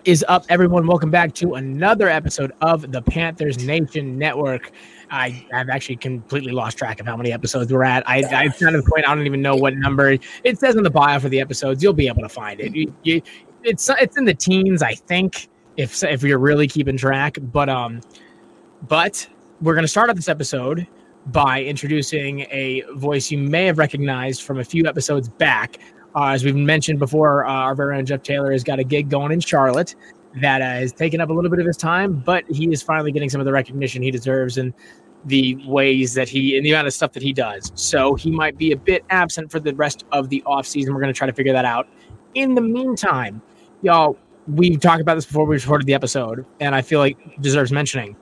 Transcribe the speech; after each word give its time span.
What 0.00 0.08
is 0.08 0.24
up, 0.28 0.46
everyone? 0.48 0.86
Welcome 0.86 1.10
back 1.10 1.34
to 1.34 1.56
another 1.56 2.08
episode 2.08 2.52
of 2.62 2.90
the 2.90 3.02
Panthers 3.02 3.62
Nation 3.62 4.16
Network. 4.16 4.70
I 5.10 5.44
have 5.52 5.68
actually 5.68 5.96
completely 5.96 6.52
lost 6.52 6.78
track 6.78 7.00
of 7.00 7.06
how 7.06 7.18
many 7.18 7.32
episodes 7.32 7.70
we're 7.70 7.84
at. 7.84 8.08
I, 8.08 8.24
I 8.24 8.48
kind 8.48 8.76
of 8.76 8.86
point 8.86 9.06
I 9.06 9.14
don't 9.14 9.26
even 9.26 9.42
know 9.42 9.54
what 9.54 9.76
number 9.76 10.16
it 10.42 10.58
says 10.58 10.76
in 10.76 10.84
the 10.84 10.90
bio 10.90 11.20
for 11.20 11.28
the 11.28 11.38
episodes. 11.38 11.82
You'll 11.82 11.92
be 11.92 12.06
able 12.06 12.22
to 12.22 12.30
find 12.30 12.60
it. 12.60 12.74
You, 12.74 12.94
you, 13.02 13.20
it's 13.62 13.90
it's 14.00 14.16
in 14.16 14.24
the 14.24 14.32
teens, 14.32 14.80
I 14.82 14.94
think, 14.94 15.50
if 15.76 16.02
if 16.02 16.22
you're 16.22 16.38
really 16.38 16.66
keeping 16.66 16.96
track. 16.96 17.36
But 17.38 17.68
um, 17.68 18.00
but 18.88 19.28
we're 19.60 19.74
gonna 19.74 19.86
start 19.86 20.08
off 20.08 20.16
this 20.16 20.30
episode 20.30 20.86
by 21.26 21.62
introducing 21.62 22.46
a 22.50 22.84
voice 22.94 23.30
you 23.30 23.36
may 23.36 23.66
have 23.66 23.76
recognized 23.76 24.44
from 24.44 24.60
a 24.60 24.64
few 24.64 24.86
episodes 24.86 25.28
back. 25.28 25.76
Uh, 26.14 26.28
as 26.28 26.44
we've 26.44 26.56
mentioned 26.56 26.98
before, 26.98 27.44
uh, 27.44 27.52
our 27.52 27.92
own 27.92 28.04
Jeff 28.04 28.22
Taylor 28.22 28.52
has 28.52 28.64
got 28.64 28.78
a 28.78 28.84
gig 28.84 29.08
going 29.08 29.32
in 29.32 29.40
Charlotte 29.40 29.94
that 30.40 30.60
uh, 30.62 30.64
has 30.64 30.92
taken 30.92 31.20
up 31.20 31.30
a 31.30 31.32
little 31.32 31.50
bit 31.50 31.60
of 31.60 31.66
his 31.66 31.76
time, 31.76 32.14
but 32.14 32.44
he 32.48 32.72
is 32.72 32.82
finally 32.82 33.12
getting 33.12 33.28
some 33.28 33.40
of 33.40 33.44
the 33.44 33.52
recognition 33.52 34.02
he 34.02 34.10
deserves 34.10 34.58
in 34.58 34.74
the 35.26 35.56
ways 35.66 36.14
that 36.14 36.28
he 36.28 36.56
and 36.56 36.64
the 36.64 36.70
amount 36.70 36.86
of 36.86 36.94
stuff 36.94 37.12
that 37.12 37.22
he 37.22 37.32
does. 37.32 37.72
So 37.74 38.14
he 38.14 38.30
might 38.30 38.56
be 38.56 38.72
a 38.72 38.76
bit 38.76 39.04
absent 39.10 39.50
for 39.50 39.60
the 39.60 39.74
rest 39.74 40.04
of 40.12 40.28
the 40.28 40.42
offseason. 40.46 40.88
We're 40.88 41.00
going 41.00 41.12
to 41.12 41.18
try 41.18 41.26
to 41.26 41.32
figure 41.32 41.52
that 41.52 41.64
out. 41.64 41.88
In 42.34 42.54
the 42.54 42.60
meantime, 42.60 43.42
y'all, 43.82 44.16
we've 44.46 44.80
talked 44.80 45.00
about 45.00 45.16
this 45.16 45.26
before 45.26 45.44
we 45.44 45.56
recorded 45.56 45.86
the 45.86 45.94
episode, 45.94 46.46
and 46.60 46.74
I 46.74 46.82
feel 46.82 47.00
like 47.00 47.18
deserves 47.40 47.70
mentioning. 47.70 48.16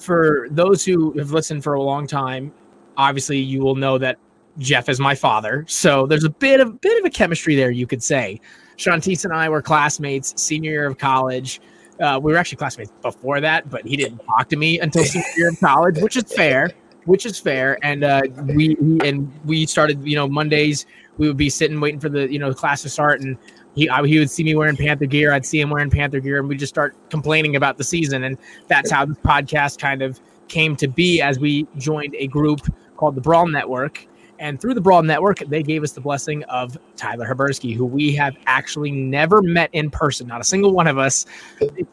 For 0.00 0.48
those 0.50 0.84
who 0.84 1.16
have 1.18 1.30
listened 1.30 1.64
for 1.64 1.74
a 1.74 1.82
long 1.82 2.06
time, 2.06 2.52
obviously 2.96 3.38
you 3.38 3.60
will 3.60 3.76
know 3.76 3.98
that 3.98 4.18
Jeff 4.58 4.88
is 4.88 4.98
my 4.98 5.14
father. 5.14 5.64
So 5.68 6.06
there's 6.06 6.24
a 6.24 6.30
bit 6.30 6.60
of 6.60 6.80
bit 6.80 6.98
of 6.98 7.04
a 7.04 7.10
chemistry 7.10 7.54
there, 7.54 7.70
you 7.70 7.86
could 7.86 8.02
say. 8.02 8.40
Shantice 8.76 9.24
and 9.24 9.34
I 9.34 9.48
were 9.48 9.62
classmates 9.62 10.40
senior 10.40 10.70
year 10.70 10.86
of 10.86 10.98
college. 10.98 11.60
Uh, 12.00 12.18
we 12.22 12.32
were 12.32 12.38
actually 12.38 12.58
classmates 12.58 12.92
before 13.02 13.40
that, 13.40 13.68
but 13.70 13.84
he 13.84 13.96
didn't 13.96 14.18
talk 14.18 14.48
to 14.48 14.56
me 14.56 14.78
until 14.78 15.04
senior 15.04 15.26
year 15.36 15.48
of 15.48 15.58
college, 15.60 15.98
which 15.98 16.16
is 16.16 16.32
fair. 16.32 16.70
Which 17.04 17.26
is 17.26 17.38
fair. 17.38 17.78
And 17.82 18.04
uh, 18.04 18.22
we 18.44 18.76
and 19.04 19.32
we 19.44 19.66
started, 19.66 20.04
you 20.04 20.14
know, 20.14 20.28
Mondays 20.28 20.86
we 21.18 21.26
would 21.26 21.36
be 21.36 21.50
sitting 21.50 21.80
waiting 21.80 22.00
for 22.00 22.08
the 22.08 22.32
you 22.32 22.38
know 22.38 22.54
class 22.54 22.82
to 22.82 22.88
start, 22.88 23.20
and 23.20 23.36
he 23.74 23.88
I, 23.90 24.06
he 24.06 24.18
would 24.18 24.30
see 24.30 24.44
me 24.44 24.54
wearing 24.54 24.76
Panther 24.76 25.06
gear, 25.06 25.32
I'd 25.32 25.44
see 25.44 25.60
him 25.60 25.70
wearing 25.70 25.90
Panther 25.90 26.20
gear, 26.20 26.38
and 26.38 26.48
we 26.48 26.56
just 26.56 26.72
start 26.72 26.96
complaining 27.10 27.56
about 27.56 27.76
the 27.76 27.84
season. 27.84 28.24
And 28.24 28.38
that's 28.68 28.90
how 28.90 29.04
this 29.04 29.18
podcast 29.18 29.78
kind 29.78 30.00
of 30.00 30.20
came 30.48 30.76
to 30.76 30.88
be 30.88 31.20
as 31.20 31.38
we 31.38 31.66
joined 31.76 32.14
a 32.16 32.26
group 32.26 32.60
called 32.96 33.14
the 33.14 33.20
Brawl 33.20 33.46
Network 33.46 34.06
and 34.38 34.60
through 34.60 34.74
the 34.74 34.80
Brawl 34.80 35.02
Network, 35.02 35.38
they 35.38 35.62
gave 35.62 35.82
us 35.82 35.92
the 35.92 36.00
blessing 36.00 36.44
of 36.44 36.76
Tyler 36.96 37.26
Habersky, 37.26 37.74
who 37.74 37.84
we 37.84 38.14
have 38.14 38.36
actually 38.46 38.90
never 38.90 39.42
met 39.42 39.70
in 39.72 39.90
person, 39.90 40.26
not 40.26 40.40
a 40.40 40.44
single 40.44 40.72
one 40.72 40.86
of 40.86 40.98
us. 40.98 41.26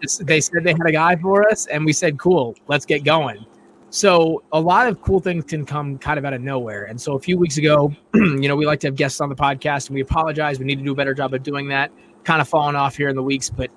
Just, 0.01 0.25
they 0.25 0.39
said 0.39 0.63
they 0.63 0.73
had 0.73 0.87
a 0.87 0.91
guy 0.91 1.15
for 1.15 1.49
us, 1.49 1.65
and 1.67 1.85
we 1.85 1.93
said, 1.93 2.19
cool, 2.19 2.55
let's 2.67 2.85
get 2.85 3.03
going. 3.03 3.45
So 3.89 4.43
a 4.51 4.59
lot 4.59 4.87
of 4.87 5.01
cool 5.01 5.19
things 5.19 5.45
can 5.45 5.65
come 5.65 5.97
kind 5.97 6.19
of 6.19 6.25
out 6.25 6.33
of 6.33 6.41
nowhere. 6.41 6.83
And 6.85 6.99
so 6.99 7.13
a 7.13 7.19
few 7.19 7.37
weeks 7.37 7.57
ago, 7.57 7.93
you 8.13 8.47
know, 8.47 8.55
we 8.55 8.65
like 8.65 8.79
to 8.81 8.87
have 8.87 8.95
guests 8.95 9.21
on 9.21 9.29
the 9.29 9.35
podcast, 9.35 9.87
and 9.87 9.95
we 9.95 10.01
apologize. 10.01 10.59
We 10.59 10.65
need 10.65 10.79
to 10.79 10.83
do 10.83 10.91
a 10.91 10.95
better 10.95 11.13
job 11.13 11.33
of 11.33 11.43
doing 11.43 11.67
that. 11.69 11.91
Kind 12.23 12.41
of 12.41 12.47
falling 12.49 12.75
off 12.75 12.97
here 12.97 13.09
in 13.09 13.15
the 13.15 13.23
weeks, 13.23 13.49
but 13.49 13.69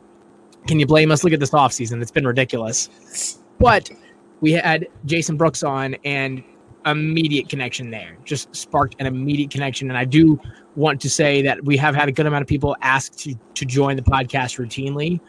can 0.66 0.78
you 0.80 0.86
blame 0.86 1.10
us? 1.10 1.24
Look 1.24 1.32
at 1.32 1.40
this 1.40 1.50
offseason. 1.50 2.02
It's 2.02 2.10
been 2.10 2.26
ridiculous. 2.26 3.38
But 3.58 3.90
we 4.40 4.52
had 4.52 4.88
Jason 5.04 5.36
Brooks 5.36 5.62
on, 5.62 5.94
and 6.04 6.42
immediate 6.90 7.48
connection 7.48 7.90
there. 7.90 8.16
Just 8.24 8.54
sparked 8.54 8.96
an 8.98 9.06
immediate 9.06 9.50
connection. 9.50 9.88
And 9.88 9.98
I 9.98 10.04
do 10.04 10.40
want 10.76 11.00
to 11.02 11.10
say 11.10 11.42
that 11.42 11.64
we 11.64 11.76
have 11.76 11.94
had 11.94 12.08
a 12.08 12.12
good 12.12 12.26
amount 12.26 12.42
of 12.42 12.48
people 12.48 12.76
ask 12.82 13.16
to 13.16 13.34
to 13.54 13.64
join 13.64 13.96
the 13.96 14.02
podcast 14.02 14.58
routinely. 14.58 15.20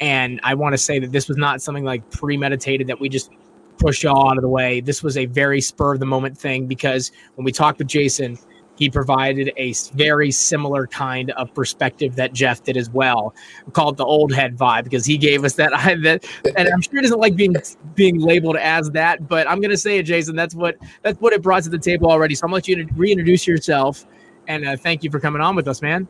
And 0.00 0.40
I 0.44 0.54
want 0.54 0.74
to 0.74 0.78
say 0.78 0.98
that 1.00 1.12
this 1.12 1.28
was 1.28 1.36
not 1.36 1.60
something 1.60 1.84
like 1.84 2.08
premeditated 2.10 2.86
that 2.86 3.00
we 3.00 3.08
just 3.08 3.30
pushed 3.78 4.02
y'all 4.02 4.30
out 4.30 4.36
of 4.36 4.42
the 4.42 4.48
way. 4.48 4.80
This 4.80 5.02
was 5.02 5.16
a 5.16 5.26
very 5.26 5.60
spur 5.60 5.94
of 5.94 6.00
the 6.00 6.06
moment 6.06 6.36
thing 6.36 6.66
because 6.66 7.12
when 7.36 7.44
we 7.44 7.52
talked 7.52 7.78
with 7.78 7.88
Jason, 7.88 8.38
he 8.78 8.88
provided 8.88 9.52
a 9.56 9.72
very 9.94 10.30
similar 10.30 10.86
kind 10.86 11.32
of 11.32 11.52
perspective 11.52 12.14
that 12.16 12.32
Jeff 12.32 12.62
did 12.62 12.76
as 12.76 12.88
well. 12.90 13.34
called 13.72 13.96
the 13.96 14.04
old 14.04 14.32
head 14.32 14.56
vibe 14.56 14.84
because 14.84 15.04
he 15.04 15.18
gave 15.18 15.44
us 15.44 15.54
that. 15.54 15.70
that 16.02 16.24
and 16.56 16.68
I'm 16.68 16.80
sure 16.80 16.94
he 16.94 17.02
doesn't 17.02 17.18
like 17.18 17.34
being 17.34 17.56
being 17.94 18.20
labeled 18.20 18.56
as 18.56 18.90
that, 18.90 19.26
but 19.26 19.48
I'm 19.48 19.60
gonna 19.60 19.76
say 19.76 19.98
it, 19.98 20.04
Jason. 20.04 20.36
That's 20.36 20.54
what 20.54 20.76
that's 21.02 21.20
what 21.20 21.32
it 21.32 21.42
brought 21.42 21.64
to 21.64 21.70
the 21.70 21.78
table 21.78 22.10
already. 22.10 22.34
So 22.36 22.44
I'm 22.44 22.50
gonna 22.50 22.56
let 22.56 22.68
you 22.68 22.88
reintroduce 22.94 23.46
yourself 23.46 24.06
and 24.46 24.66
uh, 24.66 24.76
thank 24.76 25.02
you 25.02 25.10
for 25.10 25.20
coming 25.20 25.42
on 25.42 25.56
with 25.56 25.66
us, 25.68 25.82
man. 25.82 26.06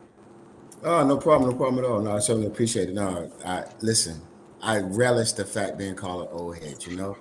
Oh, 0.83 1.05
no 1.05 1.17
problem, 1.17 1.49
no 1.49 1.57
problem 1.57 1.83
at 1.83 1.89
all. 1.89 1.99
No, 2.01 2.15
I 2.15 2.19
certainly 2.19 2.47
appreciate 2.47 2.89
it. 2.89 2.95
No, 2.95 3.31
I 3.45 3.65
listen. 3.81 4.21
I 4.61 4.79
relish 4.79 5.33
the 5.33 5.45
fact 5.45 5.77
being 5.77 5.95
called 5.95 6.23
an 6.23 6.27
old 6.31 6.57
head. 6.57 6.85
You 6.85 6.95
know, 6.95 7.17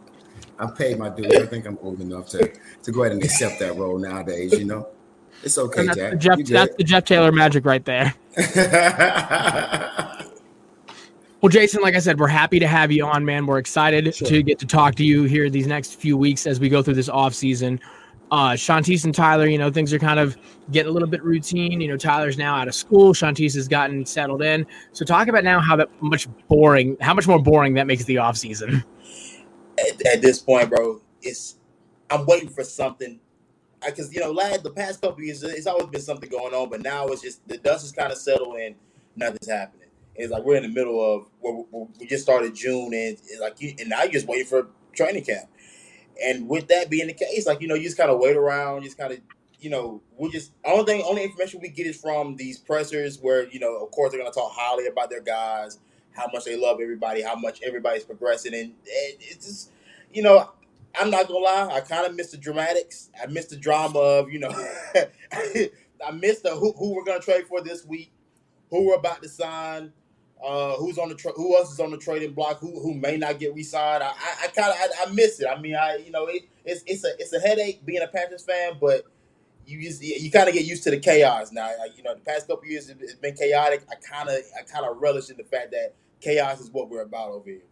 I'm 0.59 0.73
paid 0.75 0.99
my 0.99 1.09
dues. 1.09 1.35
I 1.35 1.47
think 1.47 1.67
I'm 1.67 1.79
old 1.83 2.01
enough 2.01 2.29
to 2.31 2.53
to 2.83 2.93
go 2.93 3.03
ahead 3.03 3.13
and 3.13 3.25
accept 3.25 3.59
that 3.61 3.77
role 3.77 3.99
nowadays. 3.99 4.53
You 4.53 4.65
know. 4.65 4.89
It's 5.43 5.57
okay, 5.59 5.87
that's 5.87 5.97
Jack. 5.97 6.11
The 6.11 6.17
Jeff, 6.19 6.39
that's 6.47 6.77
the 6.77 6.85
Jeff 6.85 7.05
Taylor 7.05 7.33
magic 7.33 7.65
right 7.65 7.85
there. 7.85 8.15
well, 11.41 11.49
Jason, 11.49 11.83
like 11.83 11.95
I 11.95 12.01
said, 12.01 12.19
we're 12.19 12.29
happy 12.29 12.59
to 12.59 12.67
have 12.67 12.91
you 12.91 13.05
on, 13.07 13.25
man. 13.25 13.47
We're 13.47 13.59
excited 13.59 14.15
sure. 14.15 14.29
to 14.29 14.43
get 14.43 14.59
to 14.59 14.67
talk 14.67 14.97
to 14.97 15.05
you 15.05 15.25
here 15.25 15.49
these 15.49 15.67
next 15.67 16.01
few 16.01 16.17
weeks 16.17 16.47
as 16.47 16.59
we 16.59 16.69
go 16.69 16.83
through 16.83 16.95
this 16.95 17.09
off 17.09 17.35
season. 17.35 17.81
Uh, 18.31 18.51
Shantice 18.51 19.05
and 19.05 19.15
Tyler, 19.15 19.47
you 19.47 19.57
know, 19.57 19.71
things 19.71 19.93
are 19.93 19.99
kind 19.99 20.21
of 20.21 20.37
getting 20.71 20.91
a 20.91 20.93
little 20.93 21.09
bit 21.09 21.23
routine. 21.23 21.81
You 21.81 21.89
know, 21.89 21.97
Tyler's 21.97 22.37
now 22.37 22.57
out 22.57 22.69
of 22.69 22.75
school. 22.75 23.15
Shantice 23.15 23.55
has 23.55 23.69
gotten 23.69 24.05
settled 24.05 24.43
in. 24.43 24.67
So 24.93 25.05
talk 25.05 25.29
about 25.29 25.45
now 25.45 25.61
how 25.61 25.77
that 25.77 25.89
much 26.03 26.29
boring, 26.49 26.97
how 27.01 27.15
much 27.15 27.27
more 27.27 27.39
boring 27.39 27.75
that 27.75 27.87
makes 27.87 28.05
the 28.05 28.19
off 28.19 28.37
season. 28.37 28.85
At, 29.79 30.07
at 30.07 30.21
this 30.21 30.41
point, 30.41 30.69
bro, 30.69 31.01
it's 31.23 31.57
I'm 32.11 32.27
waiting 32.27 32.49
for 32.49 32.65
something 32.65 33.21
because 33.85 34.13
you 34.13 34.21
know, 34.21 34.33
last 34.33 34.63
the 34.63 34.71
past 34.71 35.01
couple 35.01 35.23
years, 35.23 35.43
it's 35.43 35.67
always 35.67 35.87
been 35.87 36.01
something 36.01 36.29
going 36.29 36.55
on, 36.55 36.69
but 36.69 36.83
now 36.83 37.07
it's 37.09 37.23
just 37.23 37.47
the 37.49 37.59
dust 37.59 37.85
is 37.85 37.93
kind 37.93 38.13
of 38.13 38.19
settling, 38.19 38.77
nothing's 39.17 39.49
happening. 39.49 39.89
And 40.17 40.25
it's 40.25 40.33
like 40.33 40.45
we're 40.45 40.57
in 40.57 40.63
the 40.63 40.69
middle 40.69 41.01
of 41.01 41.27
we 41.99 42.07
just 42.07 42.23
started 42.23 42.55
June, 42.55 42.93
and 42.95 43.17
like 43.41 43.61
you, 43.61 43.75
and 43.79 43.89
now 43.89 44.03
you're 44.03 44.13
just 44.13 44.27
waiting 44.27 44.47
for 44.47 44.69
training 44.95 45.25
camp. 45.25 45.49
And 46.25 46.49
with 46.49 46.67
that 46.69 46.91
being 46.91 47.07
the 47.07 47.15
case, 47.15 47.47
like 47.47 47.61
you 47.61 47.69
know, 47.69 47.75
you 47.75 47.85
just 47.85 47.97
kind 47.97 48.11
of 48.11 48.19
wait 48.19 48.37
around, 48.37 48.83
you 48.83 48.89
just 48.89 48.99
kind 48.99 49.13
of 49.13 49.21
you 49.61 49.71
know, 49.71 50.01
we 50.17 50.31
just 50.31 50.53
only 50.65 50.85
thing, 50.85 51.03
only 51.05 51.25
information 51.25 51.61
we 51.61 51.69
get 51.69 51.87
is 51.87 52.01
from 52.01 52.37
these 52.37 52.59
pressers, 52.59 53.19
where 53.21 53.49
you 53.49 53.61
know, 53.61 53.77
of 53.77 53.91
course, 53.91 54.11
they're 54.11 54.21
gonna 54.21 54.33
talk 54.33 54.53
highly 54.55 54.87
about 54.87 55.11
their 55.11 55.21
guys, 55.21 55.79
how 56.13 56.27
much 56.33 56.45
they 56.45 56.57
love 56.57 56.79
everybody, 56.81 57.23
how 57.23 57.35
much 57.35 57.61
everybody's 57.63 58.05
progressing, 58.05 58.55
and, 58.55 58.65
and 58.65 58.75
it's 59.21 59.47
just, 59.47 59.71
you 60.13 60.23
know, 60.23 60.51
I'm 60.95 61.11
not 61.11 61.29
gonna 61.29 61.41
lie, 61.41 61.69
I 61.73 61.81
kind 61.81 62.07
of 62.07 62.15
missed 62.15 62.33
the 62.33 62.37
dramatics. 62.37 63.11
I 63.21 63.27
missed 63.27 63.51
the 63.51 63.57
drama 63.57 63.99
of, 63.99 64.31
you 64.33 64.41
know, 64.41 64.51
I 65.33 66.11
missed 66.15 66.43
the 66.43 66.51
who, 66.51 66.73
who 66.73 66.95
we're 66.95 67.05
gonna 67.05 67.21
trade 67.21 67.47
for 67.47 67.61
this 67.63 67.85
week, 67.87 68.13
who 68.71 68.87
we're 68.87 68.97
about 68.97 69.23
to 69.23 69.29
sign, 69.29 69.93
uh, 70.45 70.75
who's 70.77 70.99
on 70.99 71.09
the 71.09 71.15
tra- 71.15 71.33
who 71.33 71.57
else 71.57 71.73
is 71.73 71.81
on 71.81 71.91
the 71.91 71.99
trading 71.99 72.33
block, 72.33 72.59
who 72.61 72.81
who 72.81 72.95
may 72.95 73.17
not 73.17 73.39
get 73.39 73.55
re-signed. 73.55 74.03
I 74.03 74.09
I, 74.09 74.37
I 74.45 74.49
kind 74.49 74.71
of 74.71 74.77
I, 74.77 75.09
I, 75.09 75.13
miss 75.13 75.41
it. 75.41 75.47
I 75.49 75.61
mean, 75.61 75.77
I 75.77 75.97
you 75.97 76.11
know 76.11 76.27
it, 76.27 76.45
it's 76.65 76.83
it's 76.87 77.05
a 77.05 77.11
it's 77.19 77.33
a 77.33 77.41
headache 77.41 77.85
being 77.87 78.03
a 78.03 78.09
Panthers 78.09 78.45
fan, 78.45 78.75
but 78.81 79.05
you 79.67 79.83
just 79.83 80.03
you 80.03 80.31
kind 80.31 80.49
of 80.49 80.55
get 80.55 80.65
used 80.67 80.85
to 80.85 80.91
the 80.91 80.99
chaos 81.01 81.53
now. 81.53 81.71
Like, 81.79 81.97
you 81.97 82.03
know, 82.03 82.15
the 82.15 82.21
past 82.21 82.49
couple 82.49 82.67
years 82.67 82.89
it's 82.89 83.15
been 83.15 83.35
chaotic. 83.35 83.85
I 83.91 83.97
kind 83.97 84.29
of 84.29 84.37
I 84.59 84.63
kind 84.63 84.87
of 84.87 84.99
relish 84.99 85.31
in 85.31 85.37
the 85.37 85.45
fact 85.45 85.73
that 85.73 85.95
chaos 86.21 86.61
is 86.61 86.71
what 86.71 86.91
we're 86.91 87.03
about 87.03 87.31
over 87.31 87.51
here 87.51 87.63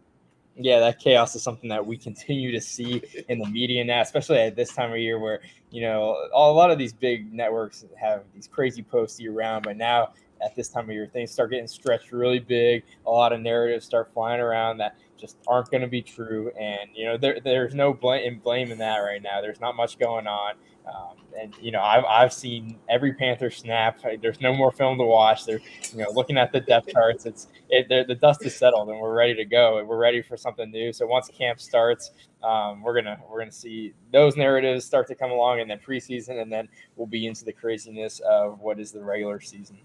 yeah, 0.58 0.80
that 0.80 0.98
chaos 0.98 1.34
is 1.36 1.42
something 1.42 1.68
that 1.68 1.84
we 1.84 1.96
continue 1.96 2.50
to 2.52 2.60
see 2.60 3.02
in 3.28 3.38
the 3.38 3.46
media 3.46 3.84
now, 3.84 4.00
especially 4.00 4.38
at 4.38 4.56
this 4.56 4.72
time 4.72 4.90
of 4.90 4.98
year 4.98 5.18
where, 5.18 5.40
you 5.70 5.82
know, 5.82 6.16
a 6.32 6.50
lot 6.52 6.70
of 6.70 6.78
these 6.78 6.92
big 6.92 7.32
networks 7.32 7.84
have 8.00 8.22
these 8.34 8.48
crazy 8.48 8.82
posts 8.82 9.20
year 9.20 9.32
round, 9.32 9.64
but 9.64 9.76
now 9.76 10.10
at 10.42 10.54
this 10.54 10.68
time 10.68 10.84
of 10.84 10.90
year, 10.90 11.06
things 11.06 11.30
start 11.30 11.50
getting 11.50 11.66
stretched 11.66 12.12
really 12.12 12.38
big. 12.38 12.84
A 13.06 13.10
lot 13.10 13.32
of 13.32 13.40
narratives 13.40 13.84
start 13.84 14.10
flying 14.12 14.40
around 14.40 14.78
that 14.78 14.96
just 15.16 15.36
aren't 15.46 15.70
going 15.70 15.82
to 15.82 15.88
be 15.88 16.02
true. 16.02 16.50
And, 16.58 16.90
you 16.94 17.06
know, 17.06 17.16
there, 17.16 17.38
there's 17.42 17.74
no 17.74 17.92
blame, 17.92 18.38
blame 18.38 18.70
in 18.70 18.78
that 18.78 18.98
right 18.98 19.22
now. 19.22 19.40
There's 19.40 19.60
not 19.60 19.76
much 19.76 19.98
going 19.98 20.26
on. 20.26 20.54
Um, 20.86 21.16
and 21.38 21.54
you 21.60 21.72
know, 21.72 21.80
I've, 21.82 22.04
I've 22.04 22.32
seen 22.32 22.78
every 22.88 23.12
Panther 23.12 23.50
snap. 23.50 24.00
There's 24.22 24.40
no 24.40 24.54
more 24.54 24.70
film 24.70 24.98
to 24.98 25.04
watch. 25.04 25.44
They're 25.44 25.60
you 25.92 25.98
know 25.98 26.10
looking 26.12 26.38
at 26.38 26.52
the 26.52 26.60
depth 26.60 26.88
charts. 26.92 27.26
It's 27.26 27.48
it, 27.68 27.88
the 27.88 28.14
dust 28.14 28.44
is 28.46 28.56
settled 28.56 28.88
and 28.88 29.00
we're 29.00 29.14
ready 29.14 29.34
to 29.34 29.44
go. 29.44 29.82
We're 29.84 29.98
ready 29.98 30.22
for 30.22 30.36
something 30.36 30.70
new. 30.70 30.92
So 30.92 31.06
once 31.06 31.28
camp 31.28 31.60
starts, 31.60 32.12
um, 32.44 32.82
we're 32.82 32.94
gonna 32.94 33.18
we're 33.28 33.40
gonna 33.40 33.50
see 33.50 33.94
those 34.12 34.36
narratives 34.36 34.84
start 34.84 35.08
to 35.08 35.14
come 35.16 35.32
along, 35.32 35.60
and 35.60 35.68
then 35.68 35.80
preseason, 35.84 36.40
and 36.40 36.52
then 36.52 36.68
we'll 36.94 37.08
be 37.08 37.26
into 37.26 37.44
the 37.44 37.52
craziness 37.52 38.20
of 38.20 38.60
what 38.60 38.78
is 38.78 38.92
the 38.92 39.02
regular 39.02 39.40
season. 39.40 39.78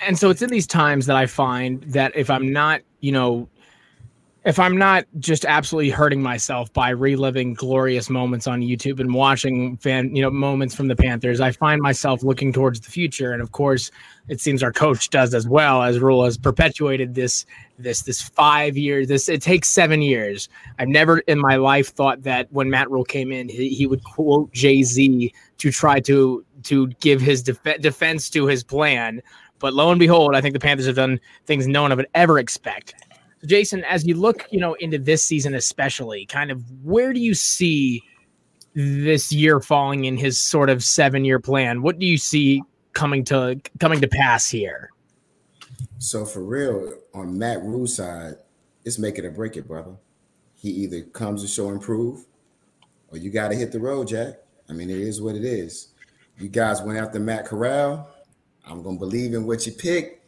And 0.00 0.18
so 0.18 0.30
it's 0.30 0.42
in 0.42 0.50
these 0.50 0.66
times 0.66 1.06
that 1.06 1.16
I 1.16 1.26
find 1.26 1.82
that 1.84 2.12
if 2.16 2.28
I'm 2.28 2.52
not, 2.52 2.82
you 3.00 3.12
know, 3.12 3.48
if 4.44 4.58
I'm 4.58 4.76
not 4.76 5.04
just 5.18 5.44
absolutely 5.44 5.90
hurting 5.90 6.22
myself 6.22 6.72
by 6.72 6.90
reliving 6.90 7.52
glorious 7.52 8.08
moments 8.08 8.46
on 8.46 8.62
YouTube 8.62 8.98
and 8.98 9.12
watching 9.12 9.76
fan, 9.76 10.16
you 10.16 10.22
know, 10.22 10.30
moments 10.30 10.74
from 10.74 10.88
the 10.88 10.96
Panthers, 10.96 11.42
I 11.42 11.52
find 11.52 11.82
myself 11.82 12.22
looking 12.22 12.50
towards 12.50 12.80
the 12.80 12.90
future. 12.90 13.32
And 13.32 13.42
of 13.42 13.52
course, 13.52 13.90
it 14.28 14.40
seems 14.40 14.62
our 14.62 14.72
coach 14.72 15.10
does 15.10 15.34
as 15.34 15.46
well 15.46 15.82
as 15.82 15.98
Rhule 15.98 16.24
has 16.24 16.38
perpetuated 16.38 17.14
this, 17.14 17.44
this, 17.78 18.02
this 18.02 18.22
five 18.22 18.78
years, 18.78 19.08
this, 19.08 19.28
it 19.28 19.42
takes 19.42 19.68
seven 19.68 20.00
years. 20.00 20.48
I've 20.78 20.88
never 20.88 21.18
in 21.18 21.38
my 21.38 21.56
life 21.56 21.88
thought 21.88 22.22
that 22.22 22.50
when 22.50 22.70
Matt 22.70 22.90
Rhule 22.90 23.04
came 23.04 23.32
in, 23.32 23.46
he, 23.50 23.68
he 23.68 23.86
would 23.86 24.02
quote 24.04 24.50
Jay-Z 24.52 25.34
to 25.58 25.70
try 25.70 26.00
to, 26.00 26.44
to 26.62 26.86
give 27.00 27.20
his 27.20 27.42
def- 27.42 27.80
defense 27.80 28.30
to 28.30 28.46
his 28.46 28.64
plan. 28.64 29.20
But 29.58 29.74
lo 29.74 29.90
and 29.90 30.00
behold, 30.00 30.34
I 30.34 30.40
think 30.40 30.54
the 30.54 30.60
Panthers 30.60 30.86
have 30.86 30.96
done 30.96 31.20
things 31.44 31.66
no 31.66 31.82
one 31.82 31.94
would 31.94 32.08
ever 32.14 32.38
expect 32.38 32.94
so 33.40 33.46
Jason, 33.46 33.84
as 33.84 34.06
you 34.06 34.14
look, 34.14 34.46
you 34.50 34.60
know, 34.60 34.74
into 34.74 34.98
this 34.98 35.24
season 35.24 35.54
especially, 35.54 36.26
kind 36.26 36.50
of 36.50 36.62
where 36.82 37.12
do 37.12 37.20
you 37.20 37.34
see 37.34 38.02
this 38.74 39.32
year 39.32 39.60
falling 39.60 40.04
in 40.04 40.16
his 40.16 40.38
sort 40.38 40.70
of 40.70 40.84
seven-year 40.84 41.40
plan? 41.40 41.82
What 41.82 41.98
do 41.98 42.06
you 42.06 42.18
see 42.18 42.62
coming 42.92 43.24
to 43.24 43.60
coming 43.78 44.00
to 44.00 44.08
pass 44.08 44.48
here? 44.48 44.90
So 45.98 46.24
for 46.24 46.44
real, 46.44 46.94
on 47.14 47.38
Matt 47.38 47.62
Rhule's 47.62 47.96
side, 47.96 48.34
it's 48.84 48.98
make 48.98 49.18
it 49.18 49.24
or 49.24 49.30
break 49.30 49.56
it, 49.56 49.66
brother. 49.66 49.96
He 50.56 50.70
either 50.70 51.02
comes 51.02 51.42
to 51.42 51.48
show 51.48 51.70
improve, 51.70 52.26
or 53.10 53.18
you 53.18 53.30
got 53.30 53.48
to 53.48 53.56
hit 53.56 53.72
the 53.72 53.80
road, 53.80 54.08
Jack. 54.08 54.34
I 54.68 54.72
mean, 54.72 54.90
it 54.90 54.98
is 54.98 55.20
what 55.20 55.34
it 55.34 55.44
is. 55.44 55.88
You 56.38 56.48
guys 56.48 56.80
went 56.82 56.98
after 56.98 57.18
Matt 57.18 57.46
Corral. 57.46 58.08
I'm 58.66 58.82
gonna 58.82 58.98
believe 58.98 59.34
in 59.34 59.46
what 59.46 59.66
you 59.66 59.72
picked. 59.72 60.24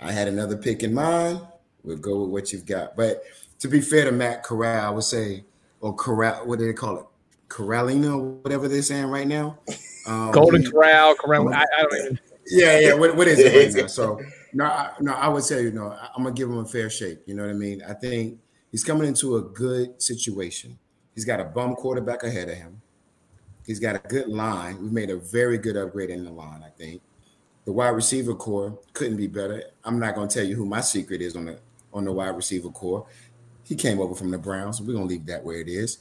I 0.00 0.12
had 0.12 0.28
another 0.28 0.56
pick 0.56 0.82
in 0.82 0.92
mind. 0.92 1.40
We'll 1.86 1.96
go 1.96 2.22
with 2.22 2.30
what 2.30 2.52
you've 2.52 2.66
got. 2.66 2.96
But 2.96 3.22
to 3.60 3.68
be 3.68 3.80
fair 3.80 4.04
to 4.04 4.12
Matt 4.12 4.42
Corral, 4.42 4.86
I 4.86 4.90
would 4.90 5.04
say, 5.04 5.44
or 5.80 5.94
Corral, 5.94 6.46
what 6.46 6.58
do 6.58 6.66
they 6.66 6.72
call 6.72 6.98
it? 6.98 7.06
Corralino, 7.48 8.42
whatever 8.42 8.68
they're 8.68 8.82
saying 8.82 9.06
right 9.06 9.26
now. 9.26 9.58
Um, 10.06 10.32
Golden 10.32 10.68
Corral, 10.68 11.14
Corral. 11.14 11.52
I, 11.52 11.62
I, 11.62 11.82
don't 11.82 11.94
even. 11.94 12.20
Yeah, 12.48 12.78
yeah. 12.78 12.94
What, 12.94 13.16
what 13.16 13.28
is 13.28 13.38
it 13.38 13.56
right 13.56 13.82
now? 13.82 13.86
So 13.86 14.20
no, 14.52 14.64
I, 14.64 14.92
no. 15.00 15.12
I 15.12 15.28
would 15.28 15.44
say, 15.44 15.62
you 15.62 15.72
know, 15.72 15.96
I'm 16.16 16.22
gonna 16.22 16.34
give 16.34 16.48
him 16.48 16.58
a 16.58 16.64
fair 16.64 16.90
shake. 16.90 17.20
You 17.26 17.34
know 17.34 17.44
what 17.44 17.50
I 17.50 17.54
mean? 17.54 17.82
I 17.82 17.92
think 17.92 18.38
he's 18.70 18.84
coming 18.84 19.06
into 19.06 19.36
a 19.36 19.42
good 19.42 20.00
situation. 20.02 20.78
He's 21.14 21.24
got 21.24 21.40
a 21.40 21.44
bum 21.44 21.74
quarterback 21.74 22.24
ahead 22.24 22.48
of 22.48 22.56
him. 22.56 22.80
He's 23.64 23.80
got 23.80 23.96
a 23.96 24.08
good 24.08 24.28
line. 24.28 24.80
We've 24.80 24.92
made 24.92 25.10
a 25.10 25.16
very 25.16 25.58
good 25.58 25.76
upgrade 25.76 26.10
in 26.10 26.24
the 26.24 26.30
line. 26.30 26.62
I 26.64 26.70
think 26.70 27.02
the 27.64 27.72
wide 27.72 27.88
receiver 27.88 28.34
corps 28.34 28.78
couldn't 28.92 29.16
be 29.16 29.26
better. 29.26 29.64
I'm 29.84 29.98
not 29.98 30.14
gonna 30.14 30.28
tell 30.28 30.44
you 30.44 30.54
who 30.54 30.66
my 30.66 30.80
secret 30.80 31.20
is 31.20 31.36
on 31.36 31.46
the 31.46 31.58
on 31.96 32.04
the 32.04 32.12
wide 32.12 32.36
receiver 32.36 32.68
corps. 32.70 33.06
He 33.64 33.74
came 33.74 34.00
over 34.00 34.14
from 34.14 34.30
the 34.30 34.38
Browns. 34.38 34.80
We're 34.80 34.94
gonna 34.94 35.06
leave 35.06 35.26
that 35.26 35.42
where 35.42 35.58
it 35.58 35.68
is. 35.68 35.98